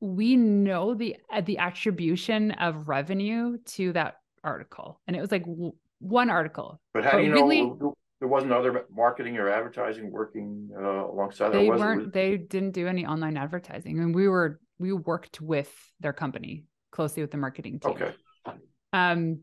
we 0.00 0.36
know 0.36 0.94
the 0.94 1.16
uh, 1.32 1.40
the 1.40 1.58
attribution 1.58 2.52
of 2.52 2.88
revenue 2.88 3.58
to 3.64 3.92
that 3.92 4.16
article, 4.42 5.00
and 5.06 5.16
it 5.16 5.20
was 5.20 5.30
like 5.30 5.44
w- 5.44 5.72
one 5.98 6.30
article. 6.30 6.80
But 6.92 7.04
how 7.04 7.12
but 7.12 7.18
do 7.18 7.24
you 7.24 7.32
really, 7.32 7.62
know 7.62 7.94
there 8.20 8.28
wasn't 8.28 8.52
other 8.52 8.86
marketing 8.94 9.36
or 9.36 9.48
advertising 9.48 10.10
working 10.10 10.70
uh, 10.76 11.06
alongside? 11.06 11.52
They 11.52 11.68
weren't. 11.68 12.12
They 12.12 12.36
didn't 12.36 12.72
do 12.72 12.86
any 12.86 13.06
online 13.06 13.36
advertising, 13.36 13.98
and 13.98 14.14
we 14.14 14.28
were 14.28 14.60
we 14.78 14.92
worked 14.92 15.40
with 15.40 15.72
their 16.00 16.12
company 16.12 16.64
closely 16.90 17.22
with 17.22 17.30
the 17.30 17.38
marketing 17.38 17.80
team. 17.80 17.92
Okay. 17.92 18.12
Um, 18.92 19.40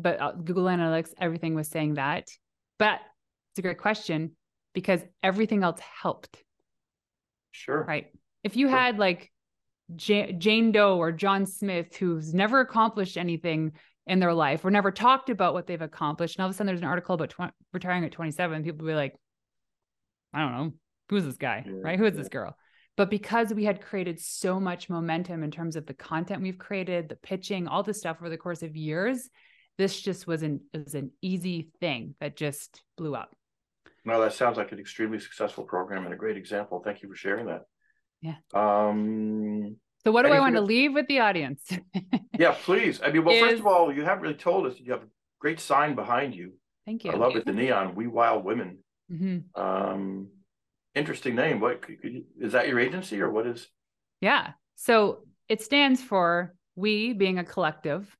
but 0.00 0.20
uh, 0.20 0.32
Google 0.32 0.64
Analytics, 0.64 1.12
everything 1.18 1.54
was 1.54 1.68
saying 1.68 1.94
that. 1.94 2.28
But 2.78 3.00
it's 3.52 3.58
a 3.58 3.62
great 3.62 3.78
question 3.78 4.32
because 4.74 5.00
everything 5.22 5.62
else 5.62 5.80
helped. 5.80 6.42
Sure. 7.50 7.84
Right. 7.84 8.12
If 8.44 8.56
you 8.56 8.68
sure. 8.68 8.76
had 8.76 8.98
like 8.98 9.30
J- 9.96 10.32
Jane 10.32 10.72
Doe 10.72 10.96
or 10.96 11.12
John 11.12 11.46
Smith, 11.46 11.96
who's 11.96 12.32
never 12.32 12.60
accomplished 12.60 13.16
anything 13.16 13.72
in 14.06 14.20
their 14.20 14.34
life 14.34 14.64
or 14.64 14.70
never 14.70 14.90
talked 14.90 15.30
about 15.30 15.54
what 15.54 15.66
they've 15.66 15.80
accomplished, 15.80 16.36
and 16.36 16.42
all 16.42 16.48
of 16.48 16.54
a 16.54 16.56
sudden 16.56 16.68
there's 16.68 16.80
an 16.80 16.86
article 16.86 17.14
about 17.14 17.30
tw- 17.30 17.54
retiring 17.72 18.04
at 18.04 18.12
27, 18.12 18.64
people 18.64 18.86
be 18.86 18.94
like, 18.94 19.14
I 20.32 20.40
don't 20.40 20.52
know, 20.52 20.72
who's 21.08 21.24
this 21.24 21.36
guy? 21.36 21.64
Yeah, 21.66 21.72
right? 21.82 21.98
Who 21.98 22.04
is 22.04 22.14
yeah. 22.14 22.18
this 22.18 22.28
girl? 22.28 22.56
But 22.96 23.10
because 23.10 23.52
we 23.54 23.64
had 23.64 23.80
created 23.80 24.20
so 24.20 24.60
much 24.60 24.90
momentum 24.90 25.42
in 25.42 25.50
terms 25.50 25.76
of 25.76 25.86
the 25.86 25.94
content 25.94 26.42
we've 26.42 26.58
created, 26.58 27.08
the 27.08 27.16
pitching, 27.16 27.66
all 27.66 27.82
this 27.82 27.98
stuff 27.98 28.18
over 28.20 28.28
the 28.28 28.36
course 28.36 28.62
of 28.62 28.76
years, 28.76 29.28
this 29.78 30.00
just 30.00 30.26
was 30.26 30.42
an 30.42 30.60
was 30.72 30.94
an 30.94 31.10
easy 31.22 31.70
thing 31.80 32.14
that 32.20 32.36
just 32.36 32.82
blew 32.96 33.14
up. 33.14 33.34
No, 34.04 34.20
that 34.20 34.32
sounds 34.32 34.56
like 34.56 34.72
an 34.72 34.78
extremely 34.78 35.18
successful 35.18 35.64
program 35.64 36.04
and 36.04 36.14
a 36.14 36.16
great 36.16 36.36
example. 36.36 36.80
Thank 36.84 37.02
you 37.02 37.08
for 37.08 37.14
sharing 37.14 37.46
that. 37.46 37.62
Yeah. 38.22 38.36
Um, 38.54 39.76
so 40.04 40.12
what 40.12 40.24
do 40.24 40.32
I 40.32 40.40
want 40.40 40.54
to 40.54 40.60
leave 40.60 40.94
with 40.94 41.06
the 41.06 41.20
audience? 41.20 41.62
yeah, 42.38 42.56
please. 42.64 43.00
I 43.04 43.10
mean, 43.10 43.24
well, 43.24 43.34
is... 43.34 43.42
first 43.42 43.60
of 43.60 43.66
all, 43.66 43.92
you 43.92 44.04
haven't 44.04 44.22
really 44.22 44.34
told 44.34 44.66
us 44.66 44.74
you 44.78 44.92
have 44.92 45.02
a 45.02 45.08
great 45.40 45.60
sign 45.60 45.94
behind 45.94 46.34
you. 46.34 46.52
Thank 46.86 47.04
you. 47.04 47.12
I 47.12 47.16
love 47.16 47.36
it. 47.36 47.44
The 47.44 47.52
neon, 47.52 47.94
We 47.94 48.06
Wild 48.06 48.44
Women. 48.44 48.78
Mm-hmm. 49.12 49.60
Um, 49.60 50.28
interesting 50.94 51.34
name. 51.34 51.60
What 51.60 51.84
you, 52.02 52.24
is 52.40 52.52
that 52.52 52.68
your 52.68 52.80
agency 52.80 53.20
or 53.20 53.30
what 53.30 53.46
is? 53.46 53.68
Yeah. 54.20 54.52
So 54.76 55.20
it 55.48 55.60
stands 55.62 56.02
for 56.02 56.54
we 56.76 57.12
being 57.12 57.38
a 57.38 57.44
collective 57.44 58.16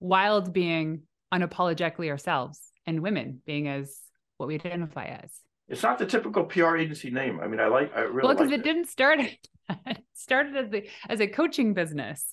wild 0.00 0.52
being 0.52 1.02
unapologetically 1.32 2.08
ourselves 2.10 2.60
and 2.86 3.00
women 3.00 3.42
being 3.46 3.68
as 3.68 3.98
what 4.36 4.46
we 4.46 4.54
identify 4.54 5.04
as. 5.04 5.30
It's 5.68 5.82
not 5.82 5.98
the 5.98 6.06
typical 6.06 6.44
PR 6.44 6.76
agency 6.76 7.10
name. 7.10 7.40
I 7.40 7.46
mean, 7.46 7.60
I 7.60 7.66
like, 7.66 7.94
I 7.94 8.00
really 8.00 8.26
well 8.26 8.34
because 8.34 8.50
it, 8.50 8.60
it 8.60 8.64
didn't 8.64 8.88
start. 8.88 9.20
it 9.68 10.04
started 10.14 10.56
as 10.56 10.72
a 10.72 10.88
as 11.08 11.20
a 11.20 11.26
coaching 11.26 11.74
business, 11.74 12.24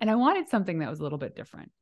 and 0.00 0.08
I 0.08 0.14
wanted 0.14 0.48
something 0.48 0.78
that 0.78 0.88
was 0.88 1.00
a 1.00 1.02
little 1.02 1.18
bit 1.18 1.34
different. 1.34 1.72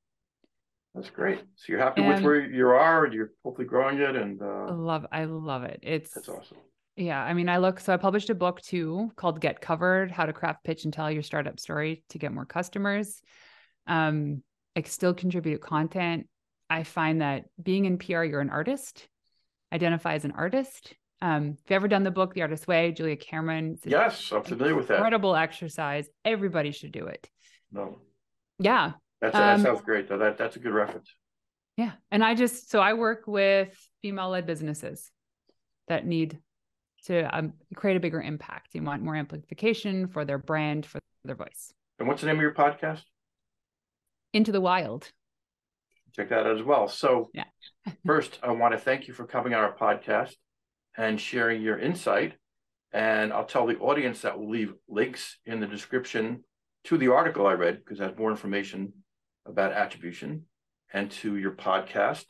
That's 0.95 1.11
great. 1.11 1.41
So 1.57 1.67
you're 1.69 1.81
happy 1.81 2.03
and 2.03 2.15
with 2.15 2.23
where 2.23 2.41
you 2.41 2.67
are, 2.69 3.05
and 3.05 3.13
you're 3.13 3.33
hopefully 3.45 3.67
growing 3.67 3.99
it, 3.99 4.17
and 4.17 4.41
uh, 4.41 4.45
I 4.45 4.73
love, 4.73 5.07
I 5.13 5.25
love 5.25 5.65
it. 5.65 5.81
It's 5.83 6.15
that's 6.15 6.29
awesome. 6.31 6.57
Yeah, 6.97 7.23
I 7.23 7.35
mean, 7.35 7.49
I 7.49 7.59
look. 7.59 7.79
So 7.79 7.93
I 7.93 7.99
published 7.99 8.31
a 8.31 8.35
book 8.35 8.63
too 8.63 9.13
called 9.17 9.41
"Get 9.41 9.61
Covered: 9.61 10.11
How 10.11 10.25
to 10.25 10.33
Craft, 10.33 10.65
Pitch, 10.65 10.85
and 10.85 10.93
Tell 10.93 11.11
Your 11.11 11.23
Startup 11.23 11.61
Story 11.61 12.05
to 12.09 12.19
Get 12.19 12.33
More 12.33 12.47
Customers." 12.47 13.21
Um, 13.87 14.43
I 14.77 14.83
still 14.83 15.14
contribute 15.14 15.61
content. 15.61 16.27
I 16.68 16.85
find 16.85 17.21
that 17.21 17.45
being 17.61 17.85
in 17.85 17.99
PR, 17.99 18.23
you're 18.23 18.41
an 18.41 18.51
artist, 18.51 19.09
identify 19.73 20.14
as 20.14 20.25
an 20.25 20.33
artist. 20.33 20.95
Um, 21.23 21.59
if 21.62 21.71
you 21.71 21.77
ever 21.77 21.89
done 21.89 22.05
the 22.05 22.11
book, 22.11 22.33
The 22.33 22.43
Artist 22.43 22.66
Way, 22.66 22.93
Julia 22.93 23.16
Cameron. 23.16 23.77
Yes, 23.85 24.33
I'm 24.33 24.43
familiar 24.43 24.75
with 24.75 24.89
that. 24.89 24.95
Incredible 24.95 25.37
exercise. 25.37 26.09
Everybody 26.25 26.71
should 26.71 26.93
do 26.93 27.07
it. 27.07 27.29
No. 27.73 27.99
Yeah. 28.59 28.93
That's, 29.21 29.35
that 29.35 29.55
um, 29.57 29.62
sounds 29.62 29.83
great. 29.83 30.09
Though. 30.09 30.18
That, 30.18 30.39
that's 30.39 30.57
a 30.57 30.61
good 30.61 30.73
reference. 30.73 31.12
Yeah. 31.77 31.93
And 32.11 32.25
I 32.25 32.35
just, 32.35 32.71
so 32.71 32.81
I 32.81 32.95
work 32.95 33.25
with 33.27 33.77
female 34.01 34.31
led 34.31 34.47
businesses. 34.47 35.11
that 35.89 36.07
need 36.07 36.39
to 37.05 37.37
um, 37.37 37.53
create 37.75 37.97
a 37.97 38.01
bigger 38.01 38.21
impact. 38.21 38.68
You 38.75 38.83
want 38.83 39.03
more 39.03 39.16
amplification 39.16 40.09
for 40.09 40.25
their 40.25 40.39
brand, 40.39 40.87
for 40.87 41.01
their 41.25 41.35
voice. 41.35 41.73
And 41.99 42.09
what's 42.09 42.21
the 42.23 42.29
name 42.29 42.37
of 42.37 42.43
your 42.43 42.55
podcast? 42.55 43.03
Into 44.33 44.53
the 44.53 44.61
Wild. 44.61 45.11
Check 46.14 46.28
that 46.31 46.47
out 46.47 46.59
as 46.59 46.62
well. 46.62 46.89
So, 46.89 47.31
yeah. 47.35 47.45
first, 48.07 48.39
I 48.43 48.51
want 48.53 48.72
to 48.72 48.78
thank 48.78 49.09
you 49.09 49.14
for 49.14 49.26
coming 49.26 49.55
on 49.55 49.62
our 49.62 49.76
podcast 49.76 50.35
and 50.97 51.20
sharing 51.20 51.62
your 51.62 51.78
insight. 51.78 52.35
And 52.93 53.33
I'll 53.33 53.45
tell 53.45 53.66
the 53.66 53.78
audience 53.78 54.22
that 54.22 54.39
we'll 54.39 54.51
leave 54.51 54.74
links 54.89 55.39
in 55.47 55.61
the 55.61 55.66
description 55.66 56.45
to 56.85 56.99
the 56.99 57.12
article 57.12 57.47
I 57.47 57.53
read 57.53 57.78
because 57.78 58.01
it 58.01 58.05
has 58.05 58.18
more 58.18 58.31
information 58.31 58.93
about 59.47 59.72
attribution 59.72 60.47
and 60.93 61.11
to 61.11 61.37
your 61.37 61.53
podcast 61.53 62.24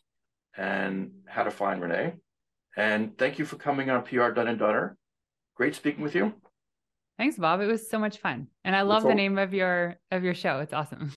and 0.57 1.13
how 1.27 1.45
to 1.45 1.51
find 1.51 1.81
Renee. 1.81 2.15
And 2.77 3.17
thank 3.17 3.39
you 3.39 3.45
for 3.45 3.57
coming 3.57 3.91
on 3.91 4.03
PR 4.03 4.31
Done 4.31 4.49
and 4.49 4.59
Dunner. 4.59 4.97
Great 5.57 5.75
speaking 5.75 6.03
with 6.03 6.15
you. 6.15 6.35
Thanks, 7.19 7.37
Bob. 7.37 7.61
It 7.61 7.67
was 7.67 7.89
so 7.89 7.99
much 7.99 8.19
fun. 8.19 8.47
And 8.65 8.75
I 8.75 8.83
love 8.83 9.03
the 9.03 9.15
name 9.15 9.37
of 9.37 9.53
your 9.53 9.97
of 10.11 10.25
your 10.25 10.35
show. 10.35 10.61
It's 10.61 10.73
awesome. 10.73 11.13